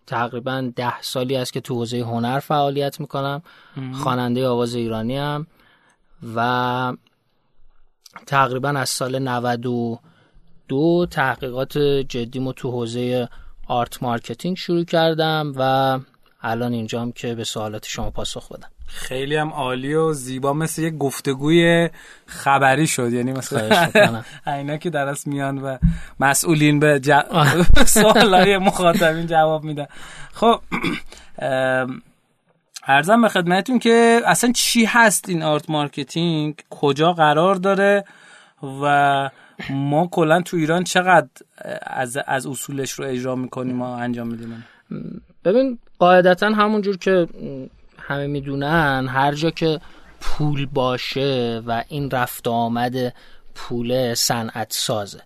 تقریبا 0.07 0.73
ده 0.77 1.03
سالی 1.03 1.37
است 1.37 1.53
که 1.53 1.61
تو 1.61 1.75
حوزه 1.75 2.01
هنر 2.01 2.41
فعالیت 2.41 3.01
می‌کنم. 3.01 3.43
خواننده 3.93 4.49
آواز 4.49 4.75
ایرانی 4.75 5.17
هم 5.17 5.47
و 6.37 6.93
تقریبا 8.27 8.69
از 8.69 8.89
سال 8.89 9.19
92 9.19 11.07
تحقیقات 11.11 11.79
جدیمو 11.79 12.53
تو 12.53 12.71
حوزه 12.71 13.29
art 13.67 14.03
marketing 14.03 14.57
شروع 14.57 14.85
کردم 14.85 15.53
و 15.57 15.99
الان 16.41 16.73
اینجام 16.73 17.13
که 17.13 17.35
به 17.35 17.45
سوالات 17.45 17.87
شما 17.87 18.11
پاسخ 18.11 18.53
بدم. 18.53 18.69
خیلی 18.95 19.37
هم 19.37 19.49
عالی 19.49 19.95
و 19.95 20.13
زیبا 20.13 20.53
مثل 20.53 20.83
یک 20.83 20.99
گفتگوی 20.99 21.89
خبری 22.27 22.87
شد. 22.87 23.13
یعنی 23.13 23.33
مثل 23.33 23.87
اینا 24.47 24.77
که 24.77 24.91
درست 24.91 25.27
میان 25.27 25.59
و 25.59 25.79
مسئولین 26.21 26.81
به 26.81 27.01
ج... 27.01 27.13
سوالای 27.87 28.59
مخاطبین 28.59 29.27
جواب 29.27 29.65
میدن. 29.65 29.87
خب 30.33 30.61
عرضم 32.87 33.23
به 33.23 33.29
خدمتتون 33.29 33.79
که 33.79 34.21
اصلا 34.27 34.53
چی 34.53 34.85
هست 34.85 35.29
این 35.29 35.43
art 35.43 35.71
marketing؟ 35.71 36.55
کجا 36.71 37.13
قرار 37.13 37.55
داره؟ 37.55 38.05
و 38.83 39.31
ما 39.71 40.07
کلا 40.07 40.43
تو 40.43 40.57
ایران 40.57 40.85
چقدر 40.85 41.29
از, 41.83 42.19
از 42.27 42.47
اصولش 42.47 42.93
رو 42.93 43.05
اجرا 43.05 43.37
می‌کنیم 43.37 43.83
و 43.83 43.85
انجام 43.85 44.29
میدیم؟ 44.29 44.65
ببین 45.45 45.79
قاعدتا 45.99 46.47
همونجور 46.47 46.97
که 46.97 47.27
همه 48.07 48.27
می‌دونن 48.27 49.09
هر 49.09 49.35
جا 49.35 49.51
که 49.51 49.81
پول 50.21 50.67
باشه 50.67 51.63
و 51.67 51.85
این 51.89 52.11
رفت 52.11 52.49
آمد 52.49 53.15
پول 53.55 54.15
صنعت 54.15 54.73
سازه 54.73 55.23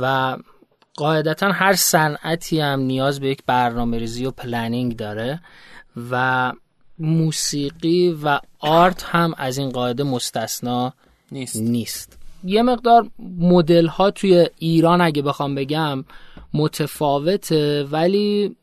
و 0.00 0.36
قاعدتا 0.96 1.52
هر 1.52 1.74
صنعتی 1.74 2.60
هم 2.60 2.80
نیاز 2.80 3.20
به 3.20 3.28
یک 3.28 3.42
برنامه 3.46 3.98
ریزی 3.98 4.26
و 4.26 4.30
planning 4.30 4.96
داره 4.96 5.40
و 6.10 6.52
موسیقی 6.98 8.18
و 8.24 8.40
art 8.58 9.02
هم 9.02 9.34
از 9.36 9.58
این 9.58 9.70
قاعده 9.70 10.02
مستثنا 10.04 10.92
نیست. 11.32 11.56
نیست. 11.56 12.18
یه 12.44 12.62
مقدار 12.62 13.10
مدل 13.38 13.86
ها 13.86 14.10
توی 14.10 14.46
ایران 14.58 15.00
اگه 15.00 15.22
بخوام 15.22 15.54
بگم 15.54 16.04
متفاوته 16.54 17.84
ولی 17.84 18.56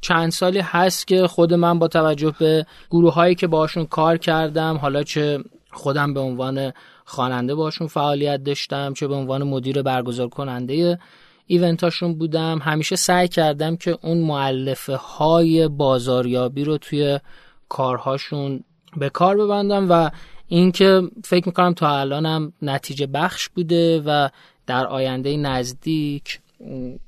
چند 0.00 0.30
سالی 0.30 0.60
هست 0.60 1.06
که 1.06 1.26
خود 1.26 1.54
من 1.54 1.78
با 1.78 1.88
توجه 1.88 2.34
به 2.38 2.66
گروه 2.90 3.14
هایی 3.14 3.34
که 3.34 3.46
باشون 3.46 3.86
کار 3.86 4.18
کردم 4.18 4.76
حالا 4.76 5.02
چه 5.02 5.38
خودم 5.72 6.14
به 6.14 6.20
عنوان 6.20 6.72
خواننده 7.04 7.54
باشون 7.54 7.86
فعالیت 7.86 8.44
داشتم 8.44 8.92
چه 8.92 9.08
به 9.08 9.14
عنوان 9.14 9.42
مدیر 9.42 9.82
برگزار 9.82 10.28
کننده 10.28 10.98
ایونتاشون 11.46 12.14
بودم 12.14 12.58
همیشه 12.58 12.96
سعی 12.96 13.28
کردم 13.28 13.76
که 13.76 13.98
اون 14.02 14.18
معلفه 14.18 14.96
های 14.96 15.68
بازاریابی 15.68 16.64
رو 16.64 16.78
توی 16.78 17.20
کارهاشون 17.68 18.64
به 18.96 19.10
کار 19.10 19.36
ببندم 19.36 19.90
و 19.90 20.10
اینکه 20.48 21.02
فکر 21.24 21.48
می‌کنم 21.48 21.74
تا 21.74 21.98
الانم 21.98 22.52
نتیجه 22.62 23.06
بخش 23.06 23.48
بوده 23.48 24.02
و 24.06 24.28
در 24.66 24.86
آینده 24.86 25.36
نزدیک 25.36 26.40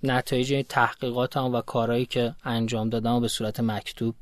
نتایج 0.02 0.64
تحقیقات 0.68 1.36
هم 1.36 1.54
و 1.54 1.60
کارهایی 1.60 2.06
که 2.06 2.34
انجام 2.44 2.88
دادم 2.88 3.12
و 3.12 3.20
به 3.20 3.28
صورت 3.28 3.60
مکتوب 3.60 4.14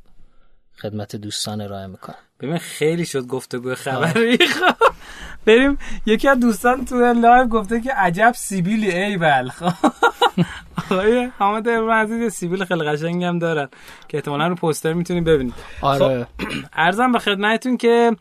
خدمت 0.77 1.17
دوستان 1.17 1.61
ارائه 1.61 1.87
می‌کنم. 1.87 2.17
ببین 2.41 2.59
خیلی 2.59 3.07
شد 3.07 3.27
گفتگو 3.27 3.75
خبری 3.75 4.39
خب 4.39 4.75
بریم 5.47 5.79
یکی 6.07 6.29
از 6.29 6.41
دوستان 6.41 6.85
تو 6.85 6.97
live 7.13 7.47
گفته 7.47 7.81
که 7.81 7.93
عجب 7.93 8.33
سیبیلی 8.37 8.91
ای 8.91 9.17
بل. 9.17 9.49
خب 9.49 9.73
آقای 10.91 11.31
حامد 11.39 11.69
عزیز 11.69 12.33
سیبیل 12.33 12.65
خیلی 12.65 12.85
قشنگی 12.85 13.25
هم 13.25 13.39
دارن 13.39 13.69
که 14.09 14.17
احتمالا 14.17 14.49
رو 14.49 14.55
پوستر 14.55 14.93
می‌تونید 14.93 15.25
ببینید. 15.25 15.55
آره. 15.83 16.25
خب 16.25 16.47
عرضم 16.73 17.13
به 17.13 17.19
خدمتتون 17.19 17.77
که 17.77 18.17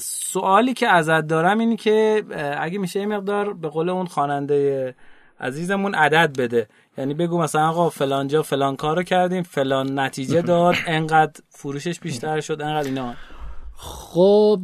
سوالی 0.00 0.74
که 0.74 0.88
ازت 0.88 1.26
دارم 1.26 1.58
اینی 1.58 1.76
که 1.76 2.24
اگه 2.58 2.78
میشه 2.78 3.00
یه 3.00 3.06
مقدار 3.06 3.52
به 3.52 3.68
قول 3.68 3.88
اون 3.88 4.06
خواننده 4.06 4.94
عزیزمون 5.44 5.94
عدد 5.94 6.36
بده. 6.38 6.68
یعنی 6.98 7.14
بگو 7.14 7.38
مثلا 7.38 7.68
آقا 7.68 7.90
فلان 7.90 8.28
جا 8.28 8.42
فلان 8.42 8.76
کارو 8.76 9.02
کردیم 9.02 9.42
فلان 9.42 9.98
نتیجه 9.98 10.42
داد 10.42 10.74
انقدر 10.86 11.40
فروشش 11.50 12.00
بیشتر 12.00 12.40
شد 12.40 12.62
انقدر 12.62 12.88
اینا. 12.88 13.14
خب 13.76 14.60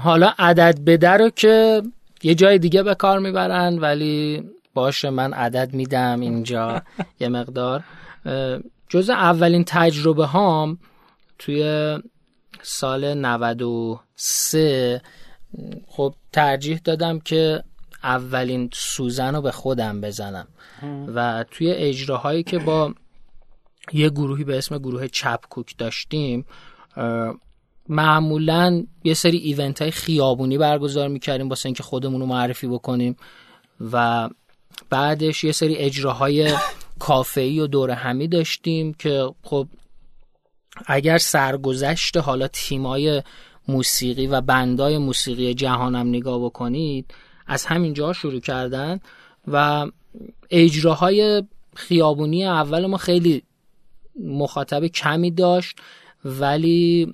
حالا 0.00 0.32
عدد 0.38 0.80
بده 0.86 1.10
رو 1.10 1.30
که 1.30 1.82
یه 2.22 2.34
جای 2.34 2.58
دیگه 2.58 2.82
به 2.82 2.94
کار 2.94 3.18
می‌برن 3.18 3.78
ولی 3.78 4.44
باشه 4.74 5.10
من 5.10 5.32
عدد 5.32 5.74
میدم 5.74 6.20
اینجا 6.20 6.82
یه 7.20 7.28
مقدار. 7.28 7.84
جز 8.88 9.10
اولین 9.10 9.64
تجربه 9.66 10.26
هام 10.26 10.78
توی 11.38 11.98
سال 12.62 13.14
93 13.14 15.00
خب 15.86 16.14
ترجیح 16.32 16.80
دادم 16.84 17.18
که 17.18 17.62
اولین 18.08 18.70
سوزن 18.72 19.34
رو 19.34 19.42
به 19.42 19.50
خودم 19.50 20.00
بزنم. 20.00 20.48
و 21.14 21.44
توی 21.50 21.72
اجراهایی 21.72 22.42
که 22.42 22.58
با 22.58 22.94
یه 23.92 24.10
گروهی 24.10 24.44
به 24.44 24.58
اسم 24.58 24.78
گروه 24.78 25.08
چپکوک 25.08 25.74
داشتیم 25.78 26.44
معمولا 27.88 28.84
یه 29.04 29.14
سری 29.14 29.36
ایونت 29.36 29.82
های 29.82 29.90
خیابونی 29.90 30.58
برگزار 30.58 31.08
می‌کردیم 31.08 31.48
واسه 31.48 31.66
اینکه 31.66 31.82
خودمون 31.82 32.20
رو 32.20 32.26
معرفی 32.26 32.66
بکنیم. 32.66 33.16
و 33.92 34.28
بعدش 34.90 35.44
یه 35.44 35.52
سری 35.52 35.76
اجراهای 35.76 36.54
کافه‌ای 37.06 37.60
و 37.60 37.66
دور 37.66 37.90
همی 37.90 38.28
داشتیم 38.28 38.94
که 38.94 39.28
خب 39.42 39.68
اگر 40.86 41.18
سرگذشت 41.18 42.16
حالا 42.16 42.48
تیمای 42.48 43.22
موسیقی 43.68 44.26
و 44.26 44.40
بندای 44.40 44.98
موسیقی 44.98 45.54
جهانم 45.54 46.08
نگاه 46.08 46.44
بکنید 46.44 47.14
از 47.48 47.66
همین 47.66 47.94
جا 47.94 48.12
شروع 48.12 48.40
کردن 48.40 49.00
و 49.48 49.86
اجراهای 50.50 51.42
خیابونی 51.74 52.46
اول 52.46 52.86
ما 52.86 52.96
خیلی 52.96 53.42
مخاطب 54.24 54.86
کمی 54.86 55.30
داشت 55.30 55.78
ولی 56.24 57.12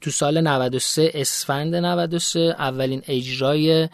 تو 0.00 0.10
سال 0.10 0.40
93 0.40 1.10
اسفند 1.14 1.74
93 1.74 2.40
اولین 2.58 3.02
اجرای 3.06 3.88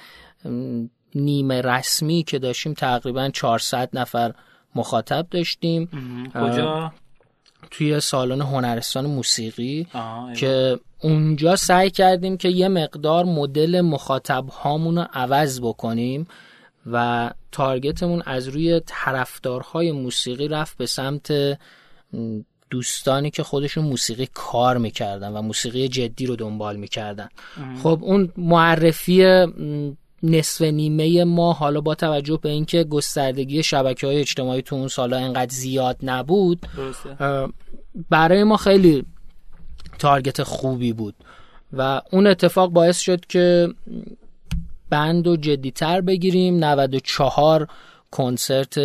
نیمه 1.14 1.60
رسمی 1.60 2.22
که 2.22 2.38
داشتیم 2.38 2.74
تقریبا 2.74 3.30
400 3.30 3.88
نفر 3.92 4.34
مخاطب 4.74 5.26
داشتیم. 5.30 5.88
کجا؟ 6.34 6.92
توی 7.70 8.00
سالن 8.00 8.40
هنرستان 8.40 9.06
موسیقی 9.06 9.86
که 10.36 10.78
اونجا 11.00 11.56
سعی 11.56 11.90
کردیم 11.90 12.36
که 12.36 12.48
یه 12.48 12.68
مقدار 12.68 13.24
مدل 13.24 13.80
مخاطب 13.80 14.48
هامون 14.48 14.98
رو 14.98 15.06
عوض 15.12 15.60
بکنیم 15.60 16.26
و 16.92 17.30
تارگتمون 17.52 18.22
از 18.26 18.48
روی 18.48 18.80
طرفدارهای 18.86 19.92
موسیقی 19.92 20.48
رفت 20.48 20.76
به 20.76 20.86
سمت 20.86 21.32
دوستانی 22.70 23.30
که 23.30 23.42
خودشون 23.42 23.84
موسیقی 23.84 24.28
کار 24.34 24.78
می‌کردن 24.78 25.28
و 25.32 25.42
موسیقی 25.42 25.88
جدی 25.88 26.26
رو 26.26 26.36
دنبال 26.36 26.76
می‌کردن. 26.76 27.28
خب 27.82 27.98
اون 28.02 28.32
معرفی 28.36 29.46
نصف 30.22 30.62
نیمه 30.62 31.24
ما. 31.24 31.52
حالا 31.52 31.80
با 31.80 31.94
توجه 31.94 32.38
به 32.42 32.48
اینکه 32.48 32.84
گستردگی 32.84 33.62
شبکه 33.62 34.06
های 34.06 34.20
اجتماعی 34.20 34.62
تو 34.62 34.76
اون 34.76 34.88
سالا 34.88 35.16
انقدر 35.16 35.52
زیاد 35.52 35.96
نبود 36.02 36.66
برای 38.10 38.44
ما 38.44 38.56
خیلی 38.56 39.04
تارگت 39.98 40.42
خوبی 40.42 40.92
بود 40.92 41.14
و 41.72 42.02
اون 42.12 42.26
اتفاق 42.26 42.70
باعث 42.70 43.00
شد 43.00 43.26
که 43.26 43.68
بند 44.90 45.26
و 45.26 45.36
جدیتر 45.36 46.00
بگیریم. 46.00 46.64
94 46.64 47.68
کنسرت 48.10 48.78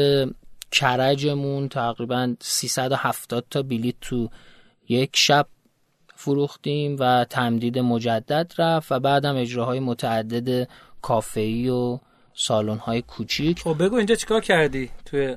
کرجمون 0.72 1.70
تقریبا 1.70 2.36
370 2.40 3.46
تا 3.50 3.62
بلیت 3.62 3.96
تو 4.02 4.30
یک 4.90 5.10
شب 5.14 5.48
فروختیم 6.16 6.96
و 7.00 7.26
تمدید 7.30 7.80
مجدد 7.80 8.54
رفت 8.58 8.92
و 8.92 9.00
بعدم 9.00 9.36
اجراهای 9.36 9.80
متعدد 9.80 10.68
کافه‌ای 11.02 11.70
و 11.70 11.99
سالن 12.34 12.78
های 12.78 13.02
کوچیک. 13.02 13.60
خب 13.60 13.84
بگو 13.84 13.95
اینجا 13.95 14.16
چیکار 14.16 14.41
کردی 14.41 14.89
توی 15.06 15.36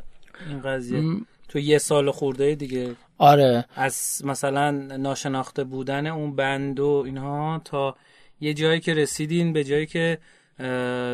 این 0.48 0.60
قضیه؟ 0.60 1.02
تو 1.48 1.58
یه 1.58 1.78
سال 1.78 2.10
خورده 2.10 2.54
دیگه. 2.54 2.96
آره. 3.18 3.64
از 3.76 4.22
مثلا 4.24 4.70
ناشناخته 4.70 5.64
بودن 5.64 6.06
اون 6.06 6.36
بند 6.36 6.80
و 6.80 7.02
اینها 7.06 7.60
تا 7.64 7.96
یه 8.40 8.54
جایی 8.54 8.80
که 8.80 8.94
رسیدین 8.94 9.52
به 9.52 9.64
جایی 9.64 9.86
که 9.86 10.18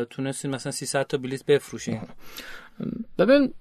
تونستین 0.09 0.51
مثلا 0.51 0.71
300 0.71 1.07
تا 1.07 1.17
بلیت 1.17 1.45
بفروشین. 1.45 2.01
ببین 3.17 3.53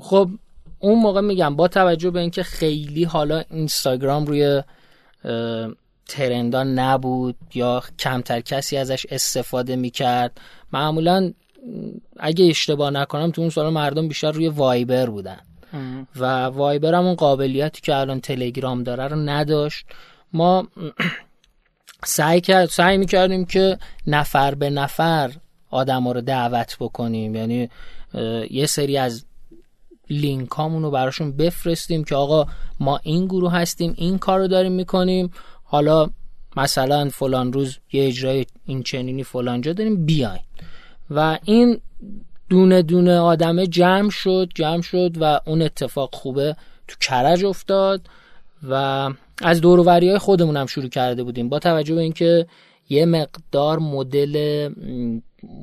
خب 0.00 0.30
اون 0.78 1.02
موقع 1.02 1.20
میگم 1.20 1.56
با 1.56 1.68
توجه 1.68 2.10
به 2.10 2.20
اینکه 2.20 2.42
خیلی 2.42 3.04
حالا 3.04 3.44
اینستاگرام 3.50 4.26
روی 4.26 4.62
ترندا 6.08 6.62
نبود 6.64 7.36
یا 7.54 7.82
کمتر 7.98 8.40
کسی 8.40 8.76
ازش 8.76 9.06
استفاده 9.10 9.76
می‌کرد؟ 9.76 10.40
معمولا 10.72 11.32
اگه 12.16 12.44
اشتباه 12.44 12.90
نکنم 12.90 13.30
تو 13.30 13.40
اون 13.40 13.50
سال 13.50 13.72
مردم 13.72 14.08
بیشتر 14.08 14.30
روی 14.30 14.48
وایبر 14.48 15.06
بودن. 15.06 15.40
و 16.16 16.44
وایبر 16.44 16.94
هم 16.94 17.06
اون 17.06 17.14
قابلیتی 17.14 17.80
که 17.80 17.96
الان 17.96 18.20
تلگرام 18.20 18.82
داره 18.82 19.04
رو 19.04 19.16
نداشت. 19.16 19.86
ما 20.32 20.68
سعی 22.04 22.40
کرد 22.40 22.68
سعی 22.68 22.98
می‌کردیم 22.98 23.44
که 23.44 23.78
نفر 24.06 24.54
به 24.54 24.70
نفر 24.70 25.30
آدم 25.70 26.08
رو 26.08 26.20
دعوت 26.20 26.76
بکنیم. 26.80 27.34
یعنی 27.34 27.68
یه 28.50 28.66
سری 28.66 28.98
از 28.98 29.24
لینک 30.10 30.48
رو 30.48 30.90
براشون 30.90 31.36
بفرستیم 31.36 32.04
که 32.04 32.16
آقا 32.16 32.46
ما 32.80 33.00
این 33.02 33.26
گروه 33.26 33.52
هستیم 33.52 33.94
این 33.96 34.18
کار 34.18 34.38
رو 34.38 34.48
داریم 34.48 34.72
می‌کنیم. 34.72 35.30
حالا 35.66 36.10
مثلا 36.56 37.08
فلان 37.08 37.52
روز 37.52 37.78
یه 37.92 38.06
اجرای 38.06 38.46
این 38.66 38.82
چنینی 38.82 39.24
فلان 39.24 39.60
جا 39.60 39.72
داریم 39.72 40.06
بیاین. 40.06 40.42
و 41.10 41.38
این 41.44 41.80
دونه 42.48 42.82
دونه 42.82 43.18
آدمه 43.18 43.66
جمع 43.66 44.10
شد 44.10 44.48
جمع 44.54 44.82
شد 44.82 45.10
و 45.20 45.40
اون 45.46 45.62
اتفاق 45.62 46.14
خوبه 46.14 46.56
تو 46.88 46.96
کرج 47.00 47.44
افتاد 47.44 48.00
و 48.62 49.10
از 49.42 49.60
دوروری 49.60 50.08
های 50.08 50.18
خودمون 50.18 50.56
هم 50.56 50.66
شروع 50.66 50.88
کرده 50.88 51.24
بودیم. 51.24 51.48
با 51.48 51.58
توجه 51.58 51.94
به 51.94 52.00
اینکه 52.00 52.46
یه 52.88 53.06
مقدار 53.06 53.78
مدل 53.78 54.68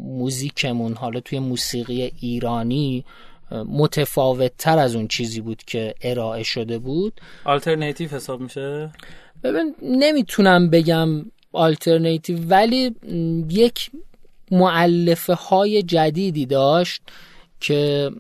موزیکمون 0.04 0.93
حالا 0.93 1.20
توی 1.20 1.39
موسیقی 1.39 2.12
ایرانی 2.20 3.06
متفاوت 3.51 4.51
تر 4.58 4.80
از 4.80 4.95
اون 4.95 5.08
چیزی 5.08 5.41
بود 5.41 5.64
که 5.64 5.95
ارائه 6.01 6.43
شده 6.43 6.80
بود. 6.80 7.22
آلترناتیو 7.45 8.10
حساب 8.10 8.41
میشه؟ 8.41 8.91
ببین 9.44 9.76
نمی‌تونم 9.82 10.70
بگم 10.70 11.10
آلترناتیو 11.54 12.39
ولی 12.50 12.96
یک 13.50 13.91
معلفه 14.52 15.34
های 15.34 15.84
جدیدی 15.84 16.46
داشت 16.46 17.02
که 17.60 18.12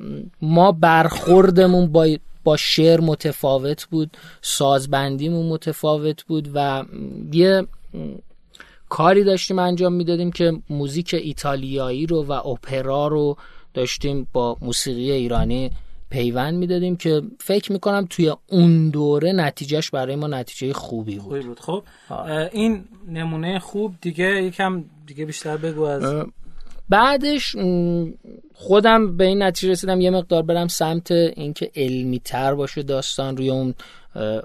ما 0.41 0.71
برخوردمون 0.71 1.91
با 1.91 2.07
با 2.43 2.57
شعر 2.57 3.01
متفاوت 3.01 3.85
بود 3.85 4.17
سازبندیمون 4.41 5.45
متفاوت 5.45 6.23
بود 6.23 6.49
و 6.53 6.85
یه 7.33 7.67
کاری 8.89 9.23
داشتیم 9.23 9.59
انجام 9.59 9.93
می‌دادیم 9.93 10.31
که 10.31 10.53
موزیک 10.69 11.13
ایتالیایی 11.13 12.05
رو 12.05 12.23
و 12.23 12.31
اپرا 12.31 13.07
رو 13.07 13.37
داشتیم 13.73 14.27
با 14.33 14.57
موسیقی 14.61 15.11
ایرانی 15.11 15.71
پیوند 16.13 16.53
می‌دادیم 16.53 16.95
که 16.95 17.21
فکر 17.39 17.71
می‌کنم 17.71 18.07
توی 18.09 18.33
اون 18.47 18.89
دوره 18.89 19.31
نتیجهش 19.31 19.89
برای 19.89 20.15
ما 20.15 20.27
نتیجه 20.27 20.73
خوبی 20.73 21.15
بود, 21.15 21.23
خوبی 21.23 21.39
بود. 21.39 21.59
خب 21.59 21.83
این 22.51 22.85
نمونه 23.07 23.59
خوب 23.59 23.95
دیگه 24.01 24.43
یکم 24.43 24.83
دیگه 25.07 25.25
بیشتر 25.25 25.57
بگو 25.57 25.81
از 25.83 26.25
بعدش 26.89 27.55
خودم 28.53 29.17
به 29.17 29.25
این 29.25 29.43
نتیجه 29.43 29.71
رسیدم 29.71 30.01
یه 30.01 30.09
مقدار 30.09 30.43
برم 30.43 30.67
سمت 30.67 31.11
اینکه 31.11 31.71
علمی 31.75 32.19
تر 32.19 32.55
باشه 32.55 32.83
داستان 32.83 33.37
روی 33.37 33.49
اون 33.49 33.73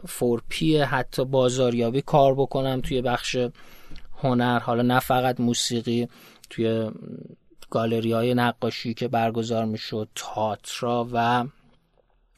فورپی 0.07 0.79
حتی 0.79 1.25
بازاریابی 1.25 2.03
کار 2.03 2.35
بکنم 2.35 2.81
توی 2.81 3.03
بخش 3.03 3.37
هنر 4.19 4.59
حالا 4.59 4.83
نه 4.83 5.01
فقط 5.01 5.41
موسیقی 5.41 6.09
توی 6.51 6.91
گالری 7.71 8.13
های 8.13 8.35
نقاشی 8.35 8.95
که 8.95 9.09
برگزار 9.09 9.65
می‌شد 9.65 10.09
تاترا 10.15 11.09
و 11.13 11.45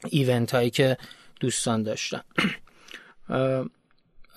ایونت 0.09 0.55
هایی 0.55 0.69
که 0.69 0.97
دوستان 1.39 1.83
داشتن. 1.83 2.21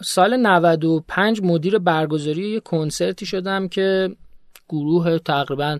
سال 0.03 0.37
95 0.37 1.41
مدیر 1.43 1.79
برگزاری 1.79 2.49
یه 2.49 2.61
کنسرتی 2.61 3.27
شدم 3.27 3.69
که 3.69 4.17
گروه 4.69 5.19
تقریبا 5.19 5.79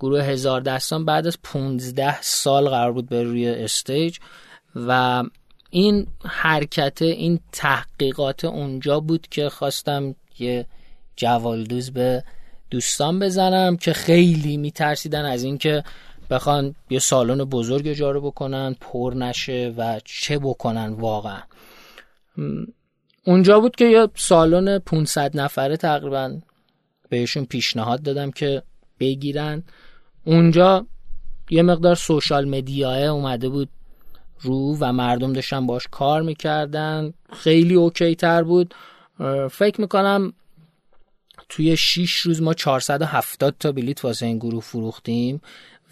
گروه 0.00 0.22
هزار 0.22 0.60
دستان 0.60 1.04
بعد 1.04 1.26
از 1.26 1.38
15 1.42 2.22
سال 2.22 2.68
قرار 2.68 2.92
بود 2.92 3.08
به 3.08 3.22
روی 3.22 3.48
استیج 3.48 4.18
و 4.74 5.22
این 5.70 6.06
حرکت 6.24 7.02
این 7.02 7.40
تحقیقات 7.52 8.44
اونجا 8.44 9.00
بود 9.00 9.26
که 9.30 9.48
خواستم 9.48 10.14
یه 10.38 10.66
جوالدوز 11.16 11.90
به 11.90 12.24
دوستان 12.70 13.18
بزنم 13.18 13.76
که 13.76 13.92
خیلی 13.92 14.56
میترسیدن 14.56 15.24
از 15.24 15.42
اینکه 15.42 15.84
بخوان 16.30 16.74
یه 16.90 16.98
سالن 16.98 17.44
بزرگ 17.44 17.88
اجاره 17.88 18.20
بکنن 18.20 18.76
پر 18.80 19.14
نشه 19.16 19.74
و 19.76 20.00
چه 20.04 20.38
بکنن 20.38 20.92
واقعا. 20.92 21.42
اونجا 23.24 23.60
بود 23.60 23.76
که 23.76 23.84
یه 23.84 24.08
سالن 24.14 24.78
500 24.78 25.36
نفره 25.36 25.76
تقریبا 25.76 26.38
بهشون 27.08 27.44
پیشنهاد 27.44 28.02
دادم 28.02 28.30
که 28.30 28.62
بگیرن. 29.00 29.62
اونجا 30.24 30.86
یه 31.50 31.62
مقدار 31.62 31.94
سوشال 31.94 32.48
مدیاه 32.48 32.98
اومده 32.98 33.48
بود 33.48 33.68
رو 34.40 34.76
و 34.80 34.92
مردم 34.92 35.32
داشتن 35.32 35.66
باش 35.66 35.88
کار 35.90 36.22
می‌کردن. 36.22 37.14
خیلی 37.32 37.74
اوکی 37.74 38.14
تر 38.14 38.42
بود. 38.42 38.74
فکر 39.50 39.80
می‌کنم 39.80 40.32
توی 41.48 41.76
6 41.76 42.16
روز 42.16 42.42
ما 42.42 42.54
470 42.54 43.54
تا 43.60 43.72
بلیت 43.72 44.04
واسه 44.04 44.26
این 44.26 44.38
گروه 44.38 44.62
فروختیم. 44.62 45.40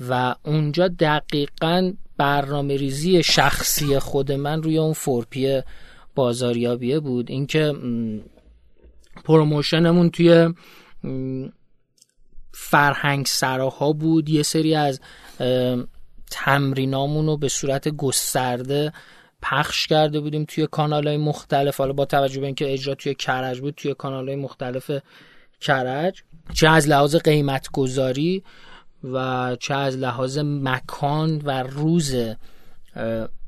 و 0.01 0.35
اونجا 0.43 0.89
دقیقا 0.89 1.93
برنامه 2.17 2.77
ریزی 2.77 3.23
شخصی 3.23 3.99
خود 3.99 4.33
من 4.33 4.63
روی 4.63 4.79
اون 4.79 4.93
four 4.93 5.47
P 5.47 5.61
بازاریابیه 6.15 7.01
بود. 7.01 7.31
اینکه 7.31 7.75
promotion 9.25 9.89
مون 9.89 10.11
توی 10.11 10.55
فرهنگ 12.53 13.27
سراها 13.27 13.93
بود. 13.93 14.29
یه 14.29 14.43
سری 14.43 14.75
از 14.75 15.01
تمرینامون 16.31 17.27
رو 17.27 17.37
به 17.37 17.49
صورت 17.49 17.89
گسترده 17.89 18.93
پخش 19.43 19.87
کرده 19.87 20.21
بودیم 20.21 20.45
توی 20.45 20.67
کانال 20.67 21.09
های 21.09 21.17
مختلف. 21.17 21.77
حالا 21.77 21.93
با 21.93 22.05
توجه 22.05 22.41
به 22.41 22.47
اینکه 22.47 22.73
اجرا 22.73 22.95
توی 22.95 23.15
کرج 23.15 23.61
بود 23.61 23.75
توی 23.75 23.95
کانال 23.95 24.29
های 24.29 24.37
مختلف 24.37 24.91
کرج. 25.61 26.23
چه 26.55 26.69
از 26.69 26.89
لحاظ 26.89 27.17
قیمت 27.17 27.69
گذاری 27.73 28.43
و 29.13 29.57
چه 29.61 29.75
از 29.75 29.97
لحاظ 29.97 30.39
مکان 30.43 31.43
و 31.45 31.63
روز 31.63 32.15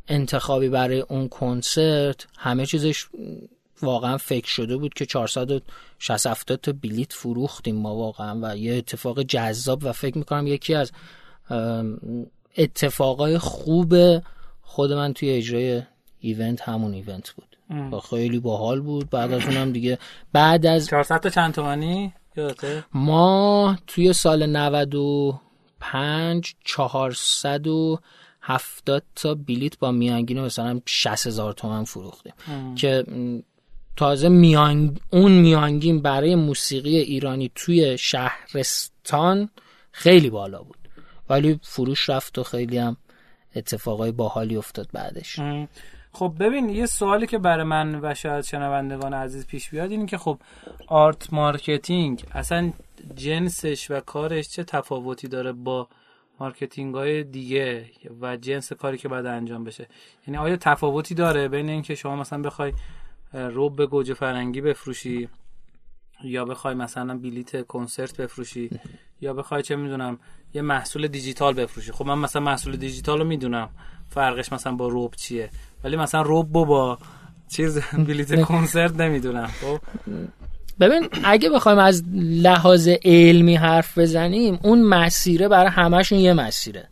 انتخابی 0.09 0.69
برای 0.69 1.01
اون 1.01 1.29
کنسرت 1.29 2.27
همه 2.39 2.67
چیزش 2.67 3.07
واقعا 3.83 4.17
فکر 4.17 4.49
شده 4.49 4.77
بود 4.77 4.95
که 4.95 5.07
460 5.07 6.53
تا 6.53 6.73
بلیت 6.83 7.13
فروختیم 7.13 7.77
ما 7.77 7.97
واقعا 7.97 8.39
و 8.43 8.57
یه 8.57 8.75
اتفاق 8.75 9.23
جذاب 9.23 9.81
و 9.85 9.93
فکر 9.93 10.19
می‌کنم 10.19 10.47
یکی 10.47 10.75
از 10.75 10.93
اتفاقای 12.57 13.39
خوب 13.39 13.95
خود 14.63 14.93
من 14.93 15.13
توی 15.13 15.31
اجرای 15.31 15.83
ایونت 16.21 16.69
همون 16.69 16.95
ایونت 16.95 17.31
بود. 17.31 17.57
و 17.93 18.01
خیلی 18.01 18.41
باحال 18.41 18.81
بود. 18.81 19.11
بعد 19.11 19.33
از 19.33 19.43
اونم 19.43 19.73
دیگه 19.73 19.99
بعد 20.33 20.67
از 20.67 20.87
400 20.87 21.21
تا 21.21 21.31
چند 21.31 21.55
تومانی؟ 21.55 22.15
ما 22.95 23.79
توی 23.87 24.13
سال 24.13 24.47
95 25.83 26.55
470 26.65 29.03
تا 29.15 29.35
بلیت 29.35 29.79
با 29.79 29.93
میانگین 29.93 30.41
مثلا 30.41 30.81
60 30.87 31.27
هزار 31.27 31.53
تومن 31.53 31.85
فروختیم. 31.85 32.33
که 32.75 33.05
تازه 33.97 34.29
میان... 34.29 34.99
اون 35.11 35.33
میانگین 35.33 36.03
برای 36.03 36.35
موسیقی 36.35 36.97
ایرانی 36.97 37.51
توی 37.55 37.99
شهرستان 37.99 39.51
خیلی 39.93 40.31
بالا 40.31 40.63
بود. 40.63 40.77
ولی 41.29 41.61
فروش 41.63 42.11
رفت 42.11 42.39
و 42.39 42.43
خیلی 42.43 42.79
هم 42.79 42.97
اتفاقای 43.57 44.13
باحالی 44.13 44.57
افتاد 44.57 44.89
بعدش. 44.93 45.39
خب 46.17 46.33
ببین 46.41 46.69
یه 46.69 46.87
سوالی 46.87 47.27
که 47.27 47.39
برای 47.39 47.65
من 47.65 48.01
و 48.03 48.15
شاید 48.15 48.45
شنوندگان 48.45 49.15
عزیز 49.15 49.47
پیش 49.47 49.71
بیاد 49.71 49.91
اینه 49.91 50.07
که 50.07 50.19
خب 50.19 50.39
art 50.87 51.33
marketing 51.33 52.25
اصلا 52.33 52.73
جنسش 53.15 53.91
و 53.91 54.01
کارش 54.01 54.49
چه 54.49 54.65
تفاوتی 54.65 55.29
داره 55.29 55.53
با 55.53 55.89
marketing 56.41 56.95
های 56.95 57.25
دیگه 57.25 57.91
و 58.21 58.37
جنس 58.37 58.73
کاری 58.73 58.99
که 58.99 59.09
باید 59.09 59.27
انجام 59.27 59.65
بشه؟ 59.65 59.89
یعنی 60.27 60.39
آیا 60.39 60.57
تفاوتی 60.57 61.15
داره 61.15 61.49
بین 61.49 61.69
اینکه 61.69 61.95
شما 61.95 62.17
مثلا 62.17 62.43
بخوای 62.43 62.73
رب 63.33 63.87
گوجه 63.87 64.15
فرنگی 64.15 64.61
بفروشی 64.61 65.29
یا 66.25 66.45
بخوای 66.45 66.75
مثلا 66.75 67.19
بلیت 67.19 67.67
کنسرت 67.67 68.17
بفروشی 68.17 68.71
یا 69.21 69.35
بخوای 69.35 69.63
چه 69.63 69.77
می‌دونم 69.77 70.19
یه 70.55 70.63
محصول 70.63 71.09
دیجیتال 71.09 71.55
بفروشی؟ 71.55 71.93
خب 71.93 72.07
من 72.07 72.19
مثلا 72.19 72.43
محصول 72.43 72.77
دیجیتال 72.77 73.19
رو 73.19 73.25
می‌دونم 73.25 73.69
فرقش 74.09 74.53
مثلا 74.53 74.73
با 74.73 74.89
روب 74.89 75.15
چیه؟ 75.15 75.51
ولی 75.85 75.97
مثلا 75.97 76.23
روب 76.23 76.53
با 76.53 76.99
چیز 77.49 77.79
بلیت 78.07 78.43
کنسرت 78.43 78.97
نمی‌دونم. 79.01 79.47
خب. 79.47 79.81
ببین 80.81 81.09
اگه 81.25 81.51
بخوایم 81.51 81.79
از 81.79 82.03
لحاظ 82.43 82.89
علمی 83.05 83.57
حرف 83.57 83.99
بزنیم 83.99 84.59
اون 84.63 84.83
مسیره 84.83 85.49
برای 85.49 85.71
همشون 85.71 86.19
یه 86.19 86.33
مسیره. 86.33 86.89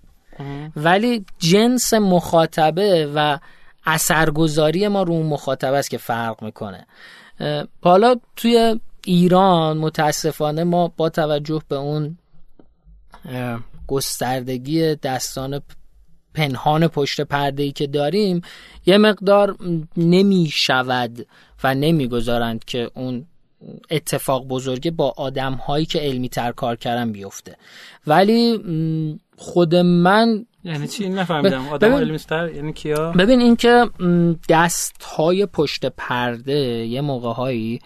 ولی 0.77 1.25
جنس 1.39 1.95
مخاطبه 1.95 3.13
و 3.15 3.39
اثرگذاری 3.87 4.89
ما 4.89 5.03
رو 5.03 5.13
اون 5.13 5.27
مخاطبه 5.27 5.77
است 5.77 5.91
که 5.91 5.99
فرق 5.99 6.43
می‌کنه. 6.43 6.87
حالا 7.83 8.17
توی 8.37 8.81
ایران 9.05 9.79
متاسفانه 9.79 10.65
ما 10.65 10.93
با 10.97 11.09
توجه 11.09 11.63
به 11.69 11.77
اون 11.77 12.19
گستردگی 13.87 14.95
دستان 14.95 15.61
پنهان 16.35 16.89
پشت 16.89 17.21
پرده 17.21 17.63
ای 17.63 17.73
که 17.73 17.87
داریم 17.87 18.41
یه 18.87 18.99
مقدار 18.99 19.57
نمی 19.97 20.49
شود 20.53 21.27
و 21.65 21.75
نمی‌گذارند 21.75 22.65
که 22.65 22.91
اون 22.95 23.27
اتفاق 23.91 24.49
بزرگه 24.49 24.91
با 24.91 25.15
آدم 25.17 25.53
هایی 25.53 25.87
که 25.87 25.99
علمی 26.01 26.29
تر 26.29 26.53
کار 26.53 26.77
کردن 26.77 27.13
بیفته. 27.13 27.57
ولی 28.07 28.59
خود 29.37 29.75
من 29.75 30.47
یعنی 30.65 30.89
چی؟ 30.89 31.09
نفهمیدم. 31.09 31.69
آدم 31.69 31.93
علمی 31.93 32.19
تر 32.19 32.55
یعنی 32.55 32.73
کیا؟ 32.73 33.13
ببین 33.13 33.41
اینکه 33.41 33.91
دست 34.49 35.03
های 35.03 35.47
پشت 35.47 35.87
پرده 35.87 36.87
یه 36.87 37.01
موقع 37.01 37.33
هایی 37.33 37.81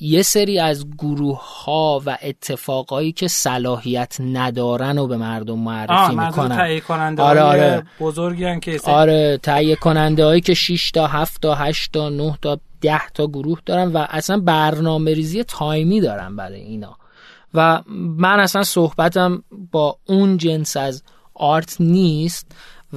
یه 0.00 0.22
سری 0.22 0.58
از 0.58 0.86
گروه 0.98 1.64
ها 1.64 2.02
و 2.06 2.18
اتفاقایی 2.22 3.12
که 3.12 3.28
صلاحیت 3.28 4.16
ندارن 4.20 4.98
و 4.98 5.06
به 5.06 5.16
مردم 5.16 5.58
معرفی 5.58 6.16
می‌کنن 6.16 6.56
تهیه 6.56 6.80
کننده 6.80 7.22
آره 7.22 7.40
آره. 7.40 7.82
بزرگی 8.00 8.60
که 8.60 8.80
آره 8.84 9.38
تهیه 9.42 9.76
کننده 9.76 10.24
هایی 10.24 10.40
که 10.40 10.54
6 10.54 10.90
تا 10.90 11.06
7 11.06 11.42
تا 11.42 11.54
8 11.54 11.92
تا 11.92 12.08
9 12.08 12.38
تا 12.42 12.58
10 12.80 13.08
تا 13.14 13.26
گروه 13.26 13.58
دارن 13.66 13.92
و 13.92 14.06
اصلا 14.10 14.40
برنامه 14.40 15.14
ریزی 15.14 15.44
تایمی 15.44 16.00
دارن 16.00 16.36
برای 16.36 16.60
اینا 16.60 16.96
و 17.54 17.82
من 18.16 18.40
اصلا 18.40 18.62
صحبتم 18.62 19.42
با 19.72 19.98
اون 20.06 20.36
جنس 20.36 20.76
از 20.76 21.02
آرت 21.34 21.76
نیست 21.80 22.52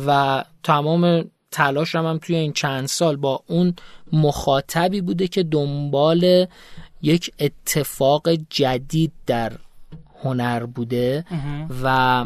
و 0.05 0.43
تمام 0.63 1.23
تلاشم 1.51 2.05
هم 2.05 2.17
توی 2.17 2.35
این 2.35 2.53
چند 2.53 2.87
سال 2.87 3.15
با 3.15 3.43
اون 3.47 3.75
مخاطبی 4.13 5.01
بوده 5.01 5.27
که 5.27 5.43
دنبال 5.43 6.47
یک 7.03 7.31
اتفاق 7.39 8.29
جدید 8.49 9.11
در 9.25 9.51
هنر 10.23 10.65
بوده 10.65 11.25
و 11.83 12.25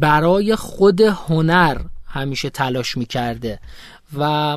برای 0.00 0.56
خود 0.56 1.00
هنر 1.00 1.78
همیشه 2.06 2.50
تلاش 2.50 2.96
می‌کرده. 2.96 3.60
و 4.18 4.56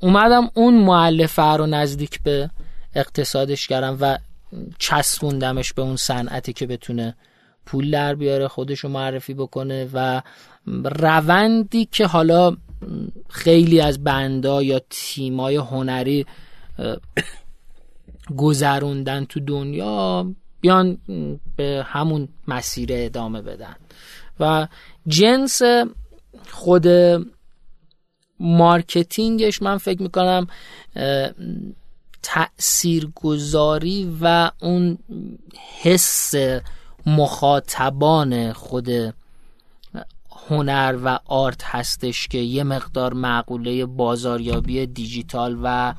اومدم 0.00 0.50
اون 0.54 0.74
معلفه 0.74 1.42
رو 1.42 1.66
نزدیک 1.66 2.22
به 2.22 2.50
اقتصادش 2.94 3.68
کردم 3.68 3.98
و 4.00 4.18
چسبوندمش 4.78 5.72
به 5.72 5.82
اون 5.82 5.96
صنعتی 5.96 6.52
که 6.52 6.66
بتونه 6.66 7.16
پول 7.66 7.90
در 7.90 8.14
بیاره 8.14 8.48
خودشو 8.48 8.88
معرفی 8.88 9.34
بکنه 9.34 9.88
و 9.92 10.22
روندی 10.84 11.84
که 11.84 12.06
حالا 12.06 12.56
خیلی 13.30 13.80
از 13.80 14.04
بندا 14.04 14.62
یا 14.62 14.80
تیمای 14.90 15.56
هنری 15.56 16.26
گذروندن 18.36 19.24
تو 19.24 19.40
دنیا 19.40 20.26
بیان 20.60 20.98
به 21.56 21.86
همون 21.86 22.28
مسیر 22.48 22.88
ادامه 22.92 23.42
بدن. 23.42 23.76
و 24.40 24.68
جنس 25.06 25.62
خود 26.50 26.86
marketing 28.40 29.40
ش 29.40 29.62
من 29.62 29.78
فکر 29.78 30.02
می‌کنم 30.02 30.46
تاثیرگذاری 32.22 34.18
و 34.20 34.50
اون 34.60 34.98
حس 35.82 36.34
مخاطبان 37.06 38.52
خود 38.52 38.88
هنر 40.48 40.98
و 41.04 41.18
art 41.24 41.62
هستش 41.64 42.28
که 42.28 42.38
یه 42.38 42.62
مقدار 42.62 43.14
مقوله 43.14 43.86
بازاریابی 43.86 44.86
دیجیتال 44.86 45.58
و 45.62 45.94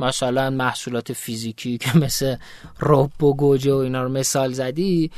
مثلا 0.00 0.50
محصولات 0.50 1.12
فیزیکی 1.12 1.78
که 1.78 1.98
مثل 1.98 2.36
رب 2.80 3.22
و 3.22 3.34
گوجه 3.34 3.72
و 3.72 3.76
اینا 3.76 4.02
رو 4.02 4.08
مثال 4.08 4.52
زدی 4.52 5.10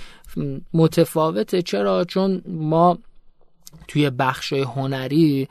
متفاوته. 0.74 1.62
چرا؟ 1.62 2.04
چون 2.04 2.42
ما 2.46 2.98
توی 3.88 4.10
بخش 4.10 4.52
هنری 4.52 5.48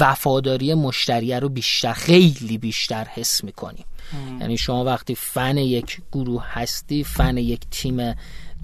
وفاداری 0.00 0.74
مشتریه 0.74 1.38
رو 1.38 1.48
بیشتر 1.48 1.92
خیلی 1.92 2.58
بیشتر 2.58 3.04
حس 3.04 3.44
می‌کنیم. 3.44 3.84
یعنی 4.40 4.56
شما 4.56 4.84
وقتی 4.84 5.14
فن 5.14 5.56
یک 5.56 6.00
گروه 6.12 6.44
هستی 6.46 7.04
فن 7.04 7.36
یک 7.36 7.60
تیم 7.70 8.14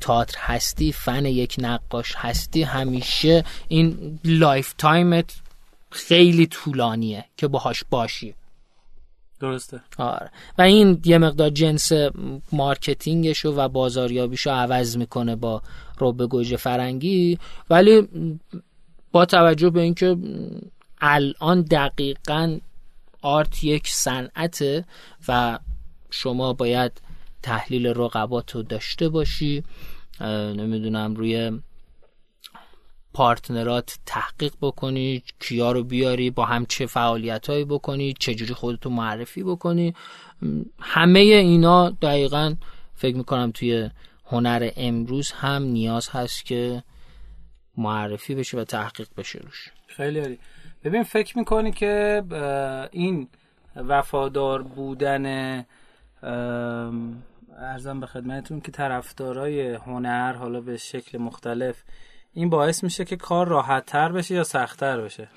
تئاتر 0.00 0.38
هستی 0.38 0.92
فن 0.92 1.26
یک 1.26 1.56
نقاش 1.58 2.14
هستی 2.16 2.62
همیشه 2.62 3.44
این 3.68 4.18
lifetime 4.24 4.74
ت 4.78 5.34
خیلی 5.90 6.46
طولانیه 6.46 7.24
که 7.36 7.48
باهاش 7.48 7.84
باشی. 7.90 8.34
درسته. 9.40 9.80
آره. 9.98 10.30
و 10.58 10.62
این 10.62 11.00
یه 11.04 11.18
مقدار 11.18 11.50
جنس 11.50 11.92
marketing 12.52 13.24
شو 13.24 13.48
و 13.48 13.68
بازاریابیشو 13.68 14.50
عوض 14.50 14.96
می‌کنه 14.96 15.36
با 15.36 15.62
روبه 15.98 16.26
گوجه 16.26 16.56
فرنگی. 16.56 17.38
ولی 17.70 18.08
با 19.12 19.24
توجه 19.24 19.70
به 19.70 19.80
اینکه 19.80 20.16
الان 21.00 21.62
دقیقا 21.62 22.58
آرت 23.22 23.64
یک 23.64 23.88
صنعته 23.88 24.84
و 25.28 25.58
شما 26.10 26.52
باید 26.52 26.92
تحلیل 27.42 27.86
رقبات 27.86 28.54
رو 28.54 28.62
داشته 28.62 29.08
باشی 29.08 29.64
نمی‌دونم 30.56 31.14
روی 31.14 31.60
پارتنرات 33.14 33.98
تحقیق 34.06 34.52
بکنی 34.62 35.22
کیا 35.40 35.72
رو 35.72 35.84
بیاری 35.84 36.30
با 36.30 36.44
هم 36.44 36.66
چه 36.66 36.86
فعالیت 36.86 37.50
هایی 37.50 37.64
بکنی 37.64 38.14
چجوری 38.18 38.54
خودتو 38.54 38.90
معرفی 38.90 39.42
بکنی. 39.42 39.94
همه 40.80 41.20
اینا 41.20 41.90
دقیقا 41.90 42.54
فکر 42.94 43.16
می‌کنم 43.16 43.50
توی 43.50 43.90
هنر 44.26 44.70
امروز 44.76 45.32
هم 45.32 45.62
نیاز 45.62 46.08
هست 46.08 46.44
که 46.44 46.82
معرفی 47.76 48.34
بشه 48.34 48.58
و 48.58 48.64
تحقیق 48.64 49.08
بشه 49.16 49.38
روش. 49.38 49.72
خیلی 49.86 50.20
عالی. 50.20 50.38
ببین 50.84 51.02
فکر 51.02 51.38
می‌کنی 51.38 51.72
که 51.72 52.22
این 52.92 53.28
وفادار 53.76 54.62
بودن 54.62 55.64
ارزم 57.58 58.00
به 58.00 58.06
خدمتتون 58.06 58.60
که 58.60 58.72
طرفدارای 58.72 59.74
هنر 59.74 60.32
حالا 60.32 60.60
به 60.60 60.76
شکل 60.76 61.18
مختلف 61.18 61.82
این 62.38 62.50
باعث 62.50 62.84
میشه 62.84 63.04
که 63.04 63.16
کار 63.16 63.48
راحت 63.48 63.86
تر 63.86 64.12
بشه 64.12 64.34
یا 64.34 64.44
سختتر 64.44 65.00
بشه؟ 65.00 65.28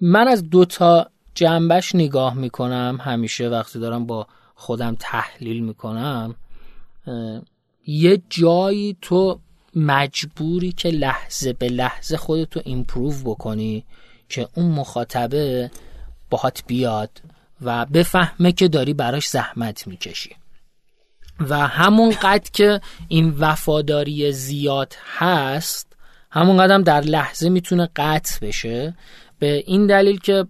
من 0.00 0.28
از 0.28 0.50
دوتا 0.50 1.10
جنبش 1.34 1.94
نگاه 1.94 2.34
می‌کنم. 2.34 2.98
همیشه 3.00 3.48
وقتی 3.48 3.78
دارم 3.78 4.06
با 4.06 4.26
خودم 4.54 4.96
تحلیل 5.00 5.64
می‌کنم 5.64 6.34
یه 7.86 8.22
جایی 8.30 8.96
تو 9.02 9.40
مجبوری 9.76 10.72
که 10.72 10.88
لحظه 10.88 11.52
به 11.52 11.68
لحظه 11.68 12.16
خودتو 12.16 12.60
ایمپروو 12.64 13.22
بکنی 13.24 13.84
که 14.28 14.48
اون 14.54 14.66
مخاطبه 14.66 15.70
باهات 16.30 16.62
بیاد 16.66 17.22
و 17.60 17.86
بفهمه 17.86 18.52
که 18.52 18.68
داری 18.68 18.94
براش 18.94 19.28
زحمت 19.28 19.86
می‌کشی. 19.86 20.36
و 21.40 21.66
همون 21.66 22.10
قد 22.10 22.48
که 22.52 22.80
این 23.08 23.34
وفاداری 23.38 24.32
زیاد 24.32 24.94
هست 25.16 25.96
همون 26.30 26.56
قدم 26.56 26.82
در 26.82 27.00
لحظه 27.00 27.48
می‌تونه 27.48 27.88
قطع 27.96 28.46
بشه. 28.46 28.94
به 29.38 29.64
این 29.66 29.86
دلیل 29.86 30.18
که 30.18 30.46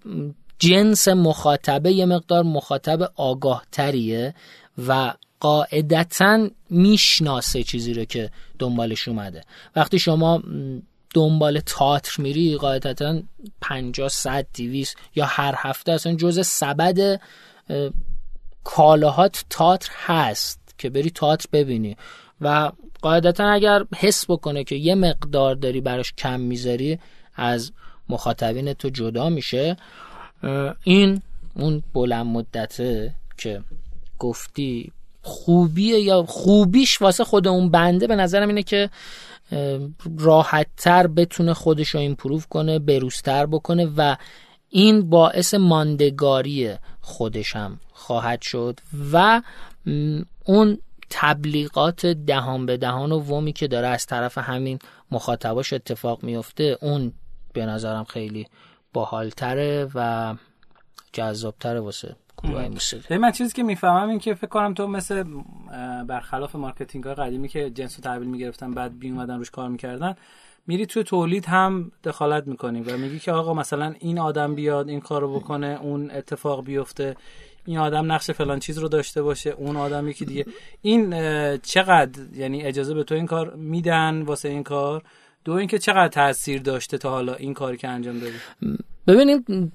جنس 0.59 1.09
مخاطبه 1.09 1.93
یه 1.93 2.07
مقدار 2.07 2.43
مخاطب 2.43 3.12
آگاه 3.16 3.62
تریه 3.72 4.34
و 4.89 5.14
قاعدتا 5.41 6.49
می‌شناسه 6.70 7.62
چیزی 7.62 7.95
رو 7.95 8.05
که 8.05 8.30
دنبالش 8.59 9.09
اومده. 9.09 9.45
وقتی 9.76 9.99
شما 9.99 10.43
دنبال 11.14 11.61
تاتر 11.61 12.22
میری 12.22 12.57
قاعدتا 12.57 13.22
50 13.61 14.09
100 14.09 14.47
200 14.55 14.97
یا 15.14 15.24
هر 15.24 15.55
هفته 15.57 15.93
اصلا 15.93 16.14
جز 16.14 16.47
سبد 16.47 17.20
کالاهات 18.64 19.45
تاتر 19.51 19.91
هست. 20.07 20.65
که 20.79 20.91
بری 20.91 21.11
تاتر 21.11 21.47
ببینی. 21.53 21.97
و 22.41 22.72
قاعدتا 23.03 23.49
اگر 23.49 23.85
حس 23.97 24.31
بکنه 24.31 24.64
که 24.64 24.74
یه 24.74 24.95
مقدار 24.95 25.55
داری 25.55 25.81
براش 25.81 26.12
کم 26.12 26.41
می‌ذاری 26.41 26.99
از 27.35 27.72
مخاطبین 28.09 28.72
تو 28.72 28.89
جدا 28.89 29.29
میشه. 29.29 29.77
این 30.83 31.22
اون 31.55 31.83
بلند 31.95 32.27
مدته 32.27 33.14
که 33.39 33.62
گفتی 34.18 34.93
خوبیه 35.22 36.01
یا 36.01 36.22
خوبیش 36.22 37.03
واسه 37.03 37.24
خود 37.24 37.49
اون 37.49 37.70
بنده 37.70 38.07
به 38.07 38.16
نظرم 38.16 38.49
اینه 38.49 38.62
که 38.62 38.91
راحت 40.18 40.66
تر 40.77 41.07
بتونه 41.07 41.55
خودش 41.55 41.89
رو 41.89 42.01
ایمپروو 42.01 42.41
کنه 42.51 42.79
بروزتر 42.79 43.47
بکنه 43.47 43.89
و 43.97 44.16
این 44.70 45.11
باعث 45.11 45.55
ماندگاری 45.55 46.70
خودش 47.01 47.57
هم 47.57 47.81
خواهد 47.93 48.43
شد. 48.43 48.81
و 49.12 49.43
اون 50.45 50.78
تبلیغات 51.11 52.07
دهان 52.07 52.66
به 52.66 52.76
دهان 52.76 53.12
و 53.12 53.20
WOM 53.20 53.44
ی 53.44 53.53
که 53.53 53.68
داره 53.68 53.87
از 53.87 54.07
طرف 54.07 54.39
همین 54.39 54.78
مخاطباش 55.11 55.72
اتفاق 55.72 56.22
میفته 56.22 56.78
اون 56.80 57.12
به 57.53 57.66
نظرم 57.66 58.05
خیلی 58.05 58.47
باحالتره 58.93 59.89
و 59.95 60.34
جذابتره 61.12 61.80
واسه 61.80 62.16
موسیقی. 62.45 63.18
من 63.18 63.32
چیزی 63.32 63.53
که 63.53 63.62
می‌فهمم 63.62 64.09
این 64.09 64.18
که 64.18 64.34
فکر 64.34 64.47
کنم 64.47 64.74
تو 64.74 64.87
مثل 64.87 65.24
برخلاف 66.07 66.55
marketing 66.55 67.05
های 67.05 67.14
قدیمی 67.14 67.49
که 67.49 67.70
جنس 67.70 67.99
و 67.99 68.03
تحویل 68.03 68.28
می‌گرفتن 68.28 68.74
بعد 68.74 68.99
می‌اومدن 68.99 69.38
روش 69.39 69.51
کار 69.51 69.68
می‌کردن 69.68 70.14
میری 70.66 70.87
توی 70.87 71.03
تولید 71.05 71.47
هم 71.47 71.93
دخالت 72.05 72.47
می‌کنی 72.47 72.80
و 72.80 72.97
میگی 72.97 73.18
که 73.18 73.32
آقا 73.32 73.55
مثلا 73.55 73.95
این 73.99 74.18
آدم 74.18 74.55
بیاد 74.55 74.89
این 74.89 75.01
کارو 75.01 75.41
بکنه 75.41 75.78
اون 75.82 76.11
اتفاق 76.11 76.64
بیفته. 76.64 77.16
این 77.66 77.78
آدم 77.78 78.12
نقش 78.12 78.30
فلان 78.30 78.58
چیز 78.58 78.78
رو 78.78 78.88
داشته 78.88 79.22
باشه 79.22 79.50
اون 79.50 79.76
آدم 79.76 80.08
یکی 80.08 80.24
دیگه. 80.24 80.46
این 80.82 81.10
چقدر 81.56 82.20
یعنی 82.34 82.62
اجازه 82.62 82.94
به 82.94 83.04
تو 83.04 83.14
این 83.14 83.26
کار 83.26 83.54
میدن 83.54 84.22
واسه 84.22 84.48
این 84.48 84.62
کار؟ 84.62 85.02
دو 85.44 85.52
اینکه 85.52 85.78
چقدر 85.78 86.08
تاثیر 86.08 86.62
داشته 86.62 86.98
تا 86.98 87.10
حالا 87.10 87.34
این 87.34 87.54
کاری 87.54 87.76
که 87.76 87.88
انجام 87.88 88.18
دادی؟ 88.18 88.36
ببینید 89.06 89.72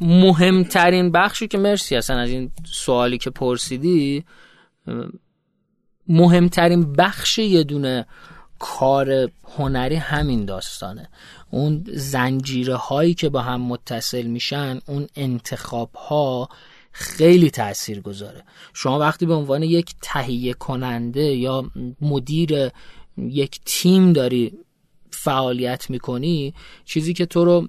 مهمترین 0.00 1.12
بخشی 1.12 1.48
که 1.48 1.58
مرسی 1.58 1.96
اصلا 1.96 2.18
از 2.18 2.28
این 2.28 2.50
سوالی 2.64 3.18
که 3.18 3.30
پرسیدی 3.30 4.24
مهمترین 6.08 6.92
بخش 6.92 7.38
یه 7.38 7.62
دونه 7.62 8.06
کار 8.58 9.30
هنری 9.56 9.96
همین 9.96 10.44
داستانه. 10.44 11.08
اون 11.50 11.84
زنجیره 11.92 12.76
هایی 12.76 13.14
که 13.14 13.28
با 13.28 13.42
هم 13.42 13.60
متصل 13.60 14.26
میشن 14.26 14.80
اون 14.86 15.06
انتخاب 15.16 15.94
ها 15.94 16.48
خیلی 16.92 17.50
تأثیر 17.50 18.00
گذاره 18.00 18.44
شما 18.72 18.98
وقتی 18.98 19.26
به 19.26 19.34
عنوان 19.34 19.62
یک 19.62 19.94
تهیه 20.02 20.54
کننده 20.54 21.22
یا 21.22 21.70
مدیر 22.00 22.70
یک 23.16 23.60
تیم 23.64 24.12
داری 24.12 24.58
فعالیت 25.10 25.90
می‌کنی 25.90 26.54
چیزی 26.84 27.14
که 27.14 27.26
تو 27.26 27.44
رو 27.44 27.68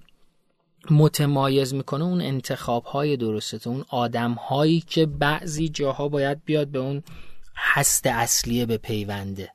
متمایز 0.91 1.73
می‌کنه 1.73 2.03
اون 2.03 2.21
انتخاب 2.21 2.83
های 2.83 3.17
درسته 3.17 3.67
اون 3.67 3.85
آدم 3.89 4.31
هایی 4.31 4.83
که 4.87 5.05
بعضی 5.05 5.69
جاها 5.69 6.07
باید 6.07 6.45
بیاد 6.45 6.67
به 6.67 6.79
اون 6.79 7.03
هست 7.55 8.07
اصلیه 8.07 8.65
به 8.65 8.77
پیونده. 8.77 9.49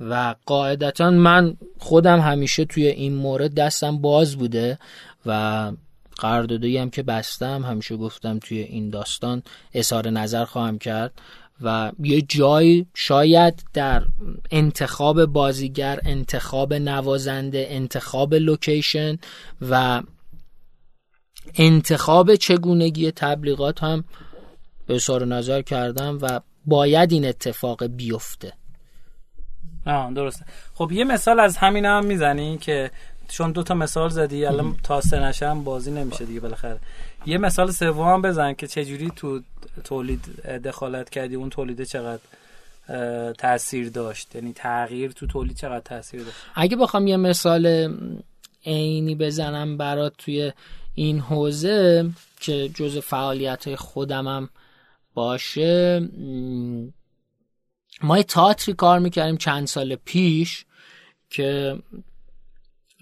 و 0.00 0.34
قاعدتا 0.46 1.10
من 1.10 1.56
خودم 1.78 2.20
همیشه 2.20 2.64
توی 2.64 2.86
این 2.86 3.14
مورد 3.14 3.54
دستم 3.54 3.98
باز 3.98 4.36
بوده 4.36 4.78
و 5.26 5.72
قراردادی 6.18 6.78
هم 6.78 6.90
که 6.90 7.02
بستم 7.02 7.62
همیشه 7.62 7.96
گفتم 7.96 8.38
توی 8.38 8.58
این 8.58 8.90
داستان 8.90 9.42
اظهار 9.74 10.10
نظر 10.10 10.44
خواهم 10.44 10.78
کرد 10.78 11.12
و 11.60 11.92
یه 12.02 12.22
جایی 12.22 12.86
شاید 12.94 13.64
در 13.72 14.02
انتخاب 14.50 15.24
بازیگر 15.24 16.00
انتخاب 16.04 16.74
نوازنده 16.74 17.66
انتخاب 17.70 18.34
لوکیشن 18.34 19.18
و 19.70 20.02
انتخاب 21.54 22.34
چگونگی 22.34 23.10
تبلیغات 23.10 23.82
هم 23.82 24.04
سار 25.00 25.24
نظر 25.24 25.62
کردم 25.62 26.18
و 26.22 26.40
باید 26.66 27.12
این 27.12 27.24
اتفاق 27.24 27.86
بیفته. 27.86 28.52
آه 29.86 30.14
درسته. 30.14 30.44
خب 30.74 30.92
یه 30.92 31.04
مثال 31.04 31.40
از 31.40 31.56
همین 31.56 31.84
هم 31.84 32.04
می‌زنی 32.04 32.58
که 32.58 32.90
چون 33.28 33.52
دو 33.52 33.62
تا 33.62 33.74
مثال 33.74 34.08
زدی 34.08 34.44
الان 34.44 34.76
تا 34.82 35.00
سه 35.00 35.18
نشم 35.18 35.64
بازی 35.64 35.90
نمیشه 35.90 36.24
دیگه 36.24 36.40
بالاخره. 36.40 36.78
یه 37.26 37.38
مثال 37.38 37.70
سوم 37.70 38.22
بزن 38.22 38.52
که 38.52 38.66
چجوری 38.66 39.12
تو 39.16 39.40
تولید 39.84 40.42
دخالت 40.46 41.10
کردی 41.10 41.34
اون 41.34 41.50
تولیده 41.50 41.84
چقدر 41.84 42.22
تاثیر 43.32 43.88
داشت؟ 43.88 44.34
یعنی 44.34 44.52
تغییر 44.52 45.10
تو 45.10 45.26
تولید 45.26 45.56
چقدر 45.56 45.80
تاثیر 45.80 46.22
داشت؟ 46.22 46.36
اگه 46.54 46.76
بخوام 46.76 47.06
یه 47.06 47.16
مثال 47.16 47.94
عینی 48.66 49.14
بزنم 49.14 49.76
برات 49.76 50.12
توی 50.18 50.52
این 50.94 51.20
حوزه 51.20 52.10
که 52.40 52.68
جز 52.68 52.98
فعالیت 52.98 53.74
خودمم 53.74 54.48
باشه 55.14 56.08
ما 58.02 58.22
تاتری 58.22 58.74
کار 58.74 58.98
می‌کردیم 58.98 59.36
چند 59.36 59.66
سال 59.66 59.94
پیش 59.94 60.64
که 61.30 61.78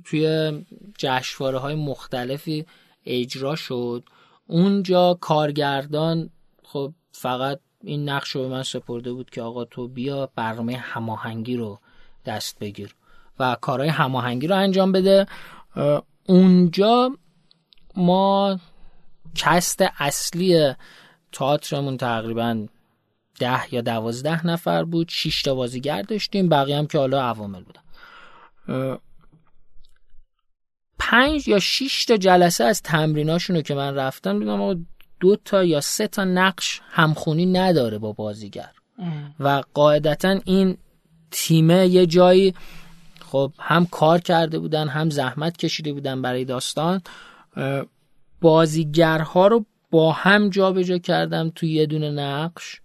توی 0.05 0.53
جشنواره 0.99 1.59
های 1.59 1.75
مختلفی 1.75 2.67
اجرا 3.07 3.57
شد. 3.57 4.05
اونجا 4.47 5.19
کارگردان 5.21 6.31
خب 6.63 6.93
فقط 7.13 7.61
این 7.85 8.09
نقش 8.09 8.31
رو 8.31 8.43
به 8.43 8.49
من 8.49 8.63
سپرده 8.63 9.13
بود 9.13 9.31
که 9.31 9.43
آقا 9.43 9.65
تو 9.65 9.89
بیا 9.89 10.31
برنامه 10.37 10.77
هماهنگی 10.77 11.57
رو 11.57 11.79
دست 12.27 12.59
بگیر 12.59 12.95
و 13.39 13.57
کارهای 13.61 13.89
هماهنگی 13.89 14.47
رو 14.47 14.57
انجام 14.57 14.93
بده. 14.93 15.27
اونجا 16.27 17.11
ما 17.97 18.59
کست 19.35 19.85
اصلی 19.99 20.73
تئاترمون 21.33 21.97
تقریبا 21.97 22.67
ده 23.39 23.75
یا 23.75 23.81
دوازده 23.81 24.47
نفر 24.47 24.85
بود. 24.85 25.09
شش 25.09 25.43
تا 25.43 25.55
بازیگر 25.55 26.03
داشتیم. 26.03 26.49
بقیه 26.49 26.77
هم 26.79 26.87
که 26.87 26.99
حالا 26.99 27.23
عوامل 27.23 27.63
بودن. 27.63 27.81
پنج 31.11 31.49
یا 31.49 31.59
شش 31.59 32.05
تا 32.05 32.17
جلسه 32.17 32.65
از 32.65 32.83
تمریناشونو 32.83 33.63
که 33.63 33.75
من 33.75 33.95
رفتم 33.95 34.39
دیدم 34.39 34.87
دو 35.21 35.37
تا 35.37 35.65
یا 35.65 35.81
سه 35.81 36.07
تا 36.07 36.25
نقش 36.25 36.81
همخونی 36.91 37.47
نداره 37.47 37.99
با 37.99 38.13
بازیگر. 38.13 38.71
و 39.41 39.63
قاعدتا 39.75 40.41
این 40.45 40.77
تیمه 41.31 41.87
یه 41.87 42.07
جایی 42.07 42.55
خب 43.21 43.53
هم 43.59 43.87
کار 43.87 44.21
کرده 44.21 44.59
بودن 44.59 44.89
هم 44.89 45.11
زحمت 45.11 45.57
کشیده 45.57 45.93
بودن 45.93 46.23
برای 46.23 46.45
داستان. 46.45 47.01
بازیگرها 48.41 49.47
رو 49.47 49.65
با 49.91 50.13
هم 50.13 50.51
جابجا 50.51 50.83
جا 50.83 50.99
کردم 50.99 51.53
توی 51.55 51.73
یه 51.73 51.87
دونه 51.87 52.11
نقش 52.11 52.81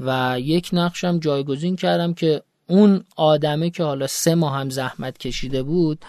و 0.00 0.36
یک 0.40 0.70
نقشم 0.72 1.18
جایگزین 1.18 1.76
کردم 1.76 2.14
که 2.14 2.42
اون 2.66 3.04
آدمه 3.16 3.70
که 3.70 3.84
حالا 3.84 4.06
سه 4.06 4.34
ماه 4.34 4.56
هم 4.56 4.70
زحمت 4.70 5.18
کشیده 5.18 5.62
بود 5.62 6.04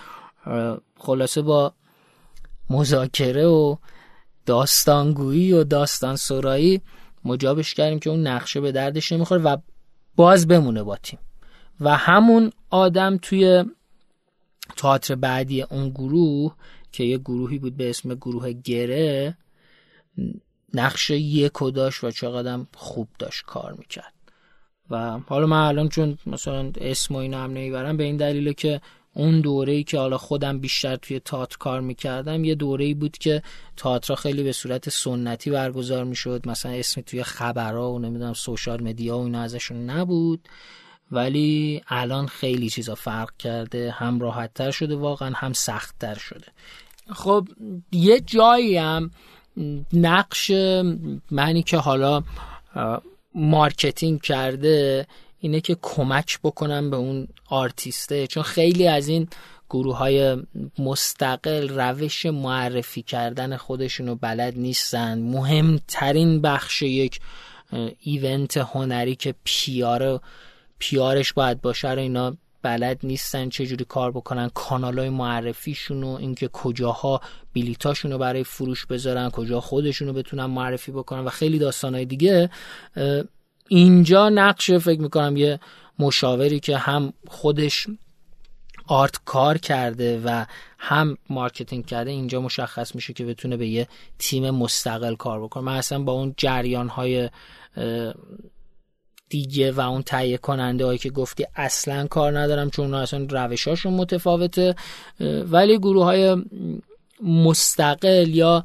خلاصه 1.00 1.42
با 1.42 1.74
مذاکره 2.70 3.46
و 3.46 3.76
داستانگویی 4.46 5.54
و 5.54 5.64
داستان 5.64 6.16
سرایی 6.16 6.82
مجابش 7.26 7.74
کردیم 7.74 8.00
که 8.00 8.10
اون 8.10 8.28
نقشه 8.28 8.62
به 8.62 8.72
دردش 8.72 9.12
نمی‌خوره 9.12 9.42
و 9.42 9.58
باز 10.16 10.48
بمونه 10.48 10.84
با 10.84 10.96
تیم. 10.96 11.20
و 11.80 11.96
همون 11.96 12.52
آدم 12.70 13.18
توی 13.18 13.64
تئاتر 14.78 15.16
بعدی 15.16 15.62
اون 15.62 15.90
گروه 15.90 16.56
که 16.92 17.04
یه 17.04 17.18
گروهی 17.18 17.58
بود 17.58 17.78
به 17.78 17.90
اسم 17.90 18.16
گروه 18.16 18.52
گره 18.52 19.38
نقش 20.74 21.10
یک 21.10 21.62
و 21.62 21.72
داشت 21.72 22.04
و 22.04 22.12
چقدر 22.12 22.60
خوب 22.76 23.08
داشت 23.20 23.46
کار 23.46 23.74
می‌کرد. 23.74 24.14
و 24.90 25.20
حالا 25.20 25.48
من 25.48 25.68
الان 25.68 25.90
چون 25.90 26.18
مثلا 26.26 26.72
اسم 26.82 27.16
و 27.16 27.18
اینا 27.18 27.44
هم 27.44 27.52
نمی‌برم 27.52 27.98
به 27.98 28.04
این 28.04 28.18
دلیله 28.18 28.54
که 28.54 28.82
اون 29.14 29.42
دوره 29.42 29.74
ای 29.74 29.84
که 29.84 29.98
حالا 29.98 30.18
خودم 30.18 30.60
بیشتر 30.60 30.96
توی 30.96 31.20
تئاتر 31.20 31.58
کار 31.58 31.82
می‌کردم 31.82 32.44
یه 32.44 32.56
دوره 32.56 32.86
ای 32.86 32.94
بود 32.94 33.18
که 33.18 33.42
تئاتر 33.78 34.16
خیلی 34.16 34.44
به 34.44 34.52
صورت 34.52 34.90
سنتی 34.90 35.52
برگزار 35.52 36.04
می‌شد. 36.04 36.48
مثلا 36.48 36.72
اسمی 36.72 37.04
توی 37.04 37.24
خبرها 37.24 37.92
و 37.92 38.00
نمی‌دونم 38.00 38.34
سوشال 38.34 38.84
مدیا 38.84 39.18
و 39.18 39.24
اینا 39.24 39.42
ازشون 39.42 39.90
نبود. 39.90 40.48
ولی 41.12 41.82
الان 41.88 42.28
خیلی 42.28 42.70
چیزا 42.70 42.96
فرق 42.96 43.38
کرده. 43.40 43.92
هم 43.92 44.20
راحتتر 44.20 44.72
شده 44.72 44.96
واقعا 44.96 45.32
هم 45.36 45.54
سختتر 45.54 46.16
شده. 46.16 46.48
خب 47.14 47.48
یه 47.92 48.20
جایی 48.20 48.78
هم 48.78 49.12
نقش 49.94 50.52
منی 51.32 51.64
که 51.64 51.78
حالا 51.78 52.24
marketing 53.36 54.22
کرده 54.22 55.08
اینه 55.40 55.62
که 55.62 55.78
کمک 55.82 56.40
بکنم 56.44 56.90
به 56.90 56.98
اون 56.98 57.28
آرتیسته. 57.50 58.28
چون 58.28 58.44
خیلی 58.44 58.88
از 58.88 59.08
این 59.08 59.28
گروه 59.70 59.98
های 59.98 60.38
مستقل 60.80 61.70
روش 61.70 62.26
معرفی 62.26 63.02
کردن 63.02 63.58
خودشونو 63.58 64.16
بلد 64.16 64.58
نیستن. 64.58 65.20
مهمترین 65.20 66.42
بخش 66.42 66.82
یک 66.82 67.20
event 68.00 68.58
هنری 68.58 69.16
که 69.16 69.36
PR 69.44 70.22
PR 70.80 71.07
ش 71.07 71.34
باید 71.34 71.62
باشه 71.62 71.92
رو 71.92 72.00
اینا 72.00 72.38
بلد 72.62 73.00
نیستن. 73.04 73.50
چجوری 73.50 73.86
کار 73.86 74.12
بکنن؟ 74.12 74.50
کانال 74.54 75.00
های 75.00 75.10
معرفیشون 75.10 76.04
و 76.04 76.08
اینکه 76.08 76.48
کجاها 76.48 77.22
بلیتاشون 77.54 78.12
رو 78.12 78.18
برای 78.18 78.44
فروش 78.44 78.86
بذارن 78.86 79.30
کجا 79.30 79.60
خودشون 79.60 80.08
رو 80.08 80.14
بتونن 80.14 80.46
معرفی 80.46 80.92
بکنن 80.92 81.20
و 81.20 81.30
خیلی 81.30 81.60
داستان 81.60 81.96
های 81.96 82.06
دیگه 82.06 82.50
اینجا 83.68 84.30
نقش 84.30 84.72
فکر 84.72 85.02
می‌کنم 85.02 85.38
یه 85.38 85.60
مشاوری 86.00 86.60
که 86.60 86.78
هم 86.78 87.14
خودش 87.28 87.88
art 88.88 89.16
کار 89.26 89.58
کرده 89.58 90.22
و 90.26 90.46
هم 90.80 91.18
marketing 91.30 91.86
کرده 91.86 92.12
اینجا 92.12 92.42
مشخص 92.42 92.96
میشه 92.96 93.14
که 93.14 93.26
بتونه 93.26 93.58
به 93.58 93.68
یه 93.68 93.88
تیم 94.20 94.50
مستقل 94.50 95.16
کار 95.16 95.44
بکنه. 95.44 95.64
من 95.64 95.76
اصلا 95.76 96.00
با 96.00 96.12
اون 96.12 96.34
جریان 96.38 96.88
های 96.88 97.30
دیگه 99.30 99.72
و 99.72 99.80
اون 99.80 100.02
تهیه 100.02 100.38
کننده 100.38 100.86
هایی 100.86 100.98
که 100.98 101.10
گفتی 101.10 101.46
اصلا 101.56 102.08
کار 102.08 102.40
ندارم 102.40 102.70
چون 102.70 102.94
اصلا 102.94 103.28
روشاشون 103.30 103.94
متفاوته. 103.94 104.76
ولی 105.46 105.78
گروه 105.78 106.04
های 106.04 106.44
مستقل 107.24 108.28
یا 108.28 108.64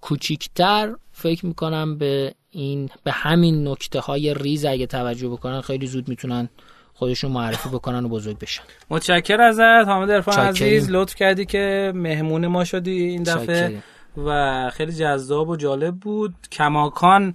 کوچیکتر 0.00 0.94
فکر 1.12 1.46
می‌کنم 1.46 1.98
به 1.98 2.34
این 2.56 2.88
به 3.04 3.12
همین 3.12 3.68
نکته 3.68 4.00
های 4.00 4.34
ریز 4.34 4.64
اگه 4.64 4.86
توجه 4.86 5.28
بکنن 5.28 5.60
خیلی 5.60 5.86
زود 5.86 6.08
می‌تونن 6.08 6.48
خودشون 6.94 7.32
معرفی 7.32 7.68
بکنن 7.68 8.04
و 8.04 8.08
بزرگ 8.08 8.38
بشن. 8.38 8.62
متشکر 8.90 9.40
ازت 9.40 9.88
حامد 9.88 10.10
عرفان 10.10 10.38
عزیز. 10.38 10.90
لطف 10.90 11.14
کردی 11.14 11.44
که 11.44 11.92
مهمون 11.94 12.46
ما 12.46 12.64
شدی 12.64 13.02
این 13.02 13.22
دفعه. 13.22 13.82
و 14.26 14.70
خیلی 14.70 14.92
جذاب 14.92 15.48
و 15.48 15.56
جالب 15.56 15.94
بود. 15.94 16.34
کماکان 16.52 17.34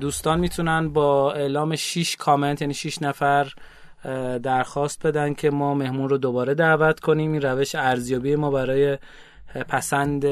دوستان 0.00 0.40
می‌تونن 0.40 0.88
با 0.88 1.32
اعلام 1.32 1.76
6 1.76 2.16
کامنت 2.16 2.62
یعنی 2.62 2.74
6 2.74 3.02
نفر 3.02 3.52
درخواست 4.42 5.06
بدن 5.06 5.34
که 5.34 5.50
ما 5.50 5.74
مهمون 5.74 6.08
رو 6.08 6.18
دوباره 6.18 6.54
دعوت 6.54 7.00
کنیم. 7.00 7.32
این 7.32 7.42
روش 7.42 7.74
ارزیابی 7.74 8.36
ما 8.36 8.50
برای 8.50 8.98
پسند 9.68 10.24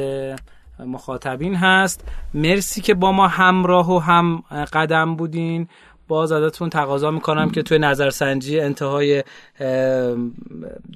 مخاطبین 0.78 1.54
هست. 1.54 2.08
مرسی 2.34 2.80
که 2.80 2.94
با 2.94 3.12
ما 3.12 3.28
همراه 3.28 3.96
و 3.96 3.98
هم 3.98 4.42
قدم 4.72 5.16
بودین. 5.16 5.68
باز 6.08 6.32
ازتون 6.32 6.70
تقاضا 6.70 7.10
می‌کنم 7.10 7.50
که 7.50 7.62
توی 7.62 7.78
نظرسنجی 7.78 8.60
انتهای 8.60 9.24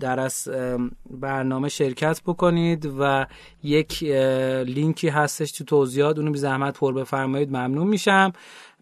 درس 0.01 0.49
برنامه 1.11 1.69
شرکت 1.69 2.21
بکنید 2.27 2.93
و 3.01 3.27
یک 3.63 4.03
لینکی 4.67 5.09
هستش 5.09 5.53
تو 5.53 5.65
توضیحات. 5.65 6.19
اونو 6.19 6.33
بی 6.33 6.39
زحمت 6.39 6.79
پر 6.79 6.93
بفرمایید. 6.93 7.49
ممنون 7.49 7.87
میشم. 7.87 8.33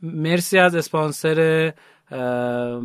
مرسی 0.03 0.59
از 0.59 0.75
اسپانسر 0.75 1.73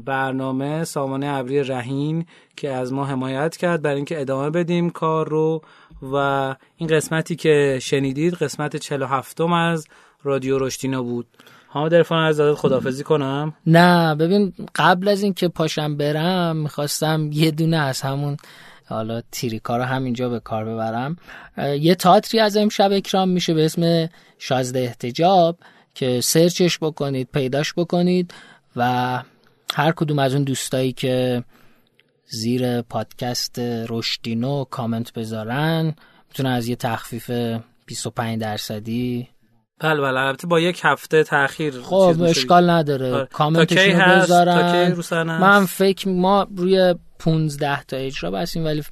برنامه 0.06 0.84
سامانه 0.84 1.28
ابری 1.28 1.64
رهین 1.64 2.26
که 2.58 2.70
از 2.72 2.94
ما 2.94 3.06
حمایت 3.06 3.58
کرد 3.58 3.82
برای 3.82 3.96
اینکه 3.96 4.22
ادامه 4.22 4.50
بدیم 4.50 4.90
کار 4.90 5.30
رو 5.30 5.62
و 6.14 6.16
این 6.78 6.90
قسمتی 6.90 7.36
که 7.36 7.80
شنیدید 7.82 8.34
قسمت 8.34 8.76
47 8.76 9.42
از 9.42 9.88
رادیو 10.24 10.60
رشتینا 10.60 11.04
بود. 11.04 11.28
حامد 11.68 11.96
عرفان 11.96 12.24
از 12.24 12.42
خدافزی 12.42 13.04
کنم. 13.04 13.54
نه 13.68 14.16
ببین 14.16 14.54
قبل 14.76 15.08
از 15.08 15.24
اینکه 15.24 15.48
پاشم 15.48 15.98
برم 15.98 16.56
می‌خواستم 16.56 17.30
یه 17.34 17.52
دونه 17.52 17.78
از 17.78 18.02
همون 18.02 18.38
حالا 18.86 19.22
تیریکا 19.32 19.78
رو 19.78 19.84
همینجا 19.84 20.30
به 20.30 20.40
کار 20.40 20.66
ببرم. 20.66 21.18
یه 21.80 21.96
تاتری 21.96 22.40
از 22.40 22.58
امشب 22.58 22.92
اکرام 22.92 23.30
میشه 23.30 23.54
به 23.54 23.66
اسم 23.66 24.10
شازده 24.38 24.80
احتجاب 24.80 25.58
که 25.96 26.22
سرچش 26.22 26.80
بکنید 26.80 27.28
پیداش 27.34 27.74
بکنید. 27.74 28.34
و 28.76 29.24
هر 29.74 29.92
کدوم 29.92 30.20
از 30.20 30.34
اون 30.34 30.44
دوستایی 30.44 30.94
که 30.94 31.44
زیر 32.26 32.82
پادکست 32.82 33.60
رشدینو 33.90 34.64
کامنت 34.64 35.14
بذارن 35.14 35.96
می‌تونن 36.30 36.50
از 36.50 36.68
یه 36.68 36.76
تخفیف 36.76 37.32
25 37.86 38.42
درصدی 38.42 39.28
بله 39.80 40.02
بله 40.02 40.20
البته 40.20 40.48
با 40.48 40.60
یک 40.60 40.82
هفته 40.84 41.24
تاخیر 41.24 41.82
خب 41.82 42.16
اشکال 42.22 42.70
نداره. 42.70 43.14
آره. 43.14 43.26
کامنتشون 43.26 44.02
رو 44.02 44.22
بذارن. 44.22 45.38
من 45.38 45.66
فکر 45.66 46.10
ما 46.10 46.48
روی 46.58 46.96
15 47.20 47.84
تا 47.84 47.98
اجرا 47.98 48.32
بسیم 48.32 48.66
ولی 48.66 48.84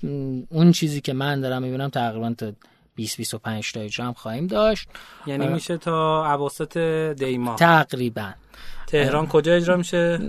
اون 0.49 0.71
چیزی 0.71 1.01
که 1.01 1.13
من 1.13 1.41
دارم 1.41 1.61
می‌بینم 1.61 1.89
تقریبا 1.89 2.33
تا 2.37 2.51
20 2.95 3.17
25 3.17 3.71
تا 3.71 3.79
اجرا 3.79 4.05
هم 4.05 4.13
خواهیم 4.13 4.47
داشت. 4.47 4.89
یعنی 5.27 5.47
میشه 5.47 5.77
تا 5.77 6.25
اواسط 6.33 6.77
دیما 7.17 7.55
تقریبا. 7.55 8.33
تهران 8.87 9.27
کجا 9.27 9.53
اجرا 9.53 9.77
میشه؟ 9.77 10.19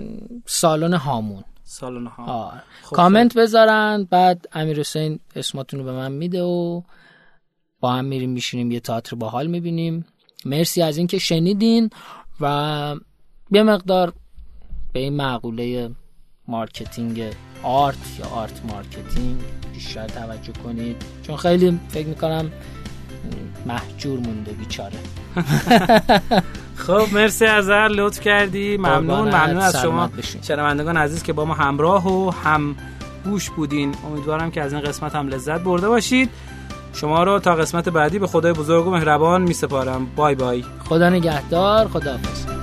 سالن 0.45 0.93
هامون. 0.93 1.43
سالن 1.63 2.07
هامون. 2.07 2.61
خب 2.83 2.95
کامنت 2.95 3.37
بذارن 3.37 4.07
بعد 4.09 4.45
امیر 4.53 4.79
حسین 4.79 5.19
اسماتون 5.35 5.79
رو 5.79 5.85
به 5.85 5.91
من 5.91 6.11
میده 6.11 6.43
و 6.43 6.81
با 7.79 7.91
هم 7.91 8.05
میریم 8.05 8.29
میشینیم 8.29 8.71
یه 8.71 8.79
تئاتر 8.79 9.15
باحال 9.15 9.47
می‌بینیم. 9.47 10.05
مرسی 10.45 10.81
از 10.81 10.97
اینکه 10.97 11.17
شنیدین 11.19 11.89
و 12.41 12.95
یه 13.51 13.63
مقدار 13.63 14.13
به 14.93 14.99
این 14.99 15.13
مقوله 15.13 15.91
marketing 16.47 17.33
art 17.63 18.19
یا 18.19 18.25
art 18.25 18.61
marketing 18.69 19.37
بیشتر 19.73 20.07
توجه 20.07 20.53
کنید. 20.63 20.95
چون 21.27 21.37
خیلی 21.37 21.79
فکر 21.89 22.07
می‌کنم 22.07 22.51
مهجور 23.65 24.19
مونده 24.19 24.51
بیچاره. 24.51 24.97
خب 26.87 27.05
مرسی 27.13 27.45
از 27.45 27.69
هر 27.69 27.87
لطف 27.87 28.19
کردی. 28.19 28.77
ممنون. 28.77 29.27
ممنون 29.27 29.57
از 29.57 29.81
شما. 29.81 30.09
شنوندگان 30.41 30.97
عزیز 30.97 31.23
که 31.23 31.33
با 31.33 31.45
ما 31.45 31.53
همراه 31.53 32.07
و 32.07 32.31
هم 32.31 32.75
گوش 33.25 33.49
بودین. 33.49 33.95
امیدوارم 34.05 34.51
که 34.51 34.61
از 34.61 34.73
این 34.73 34.81
قسمت 34.81 35.15
هم 35.15 35.27
لذت 35.27 35.59
برده 35.59 35.87
باشید. 35.89 36.29
شما 36.93 37.23
رو 37.23 37.39
تا 37.39 37.55
قسمت 37.55 37.89
بعدی 37.89 38.19
به 38.19 38.27
خدای 38.27 38.53
بزرگ 38.53 38.87
و 38.87 38.91
مهربان 38.91 39.41
می 39.41 39.53
سپارم. 39.53 40.07
بای 40.15 40.35
بای. 40.35 40.63
خدا 40.89 41.09
نگهدار. 41.09 41.87
خدا 41.87 42.11
حافظ 42.11 42.62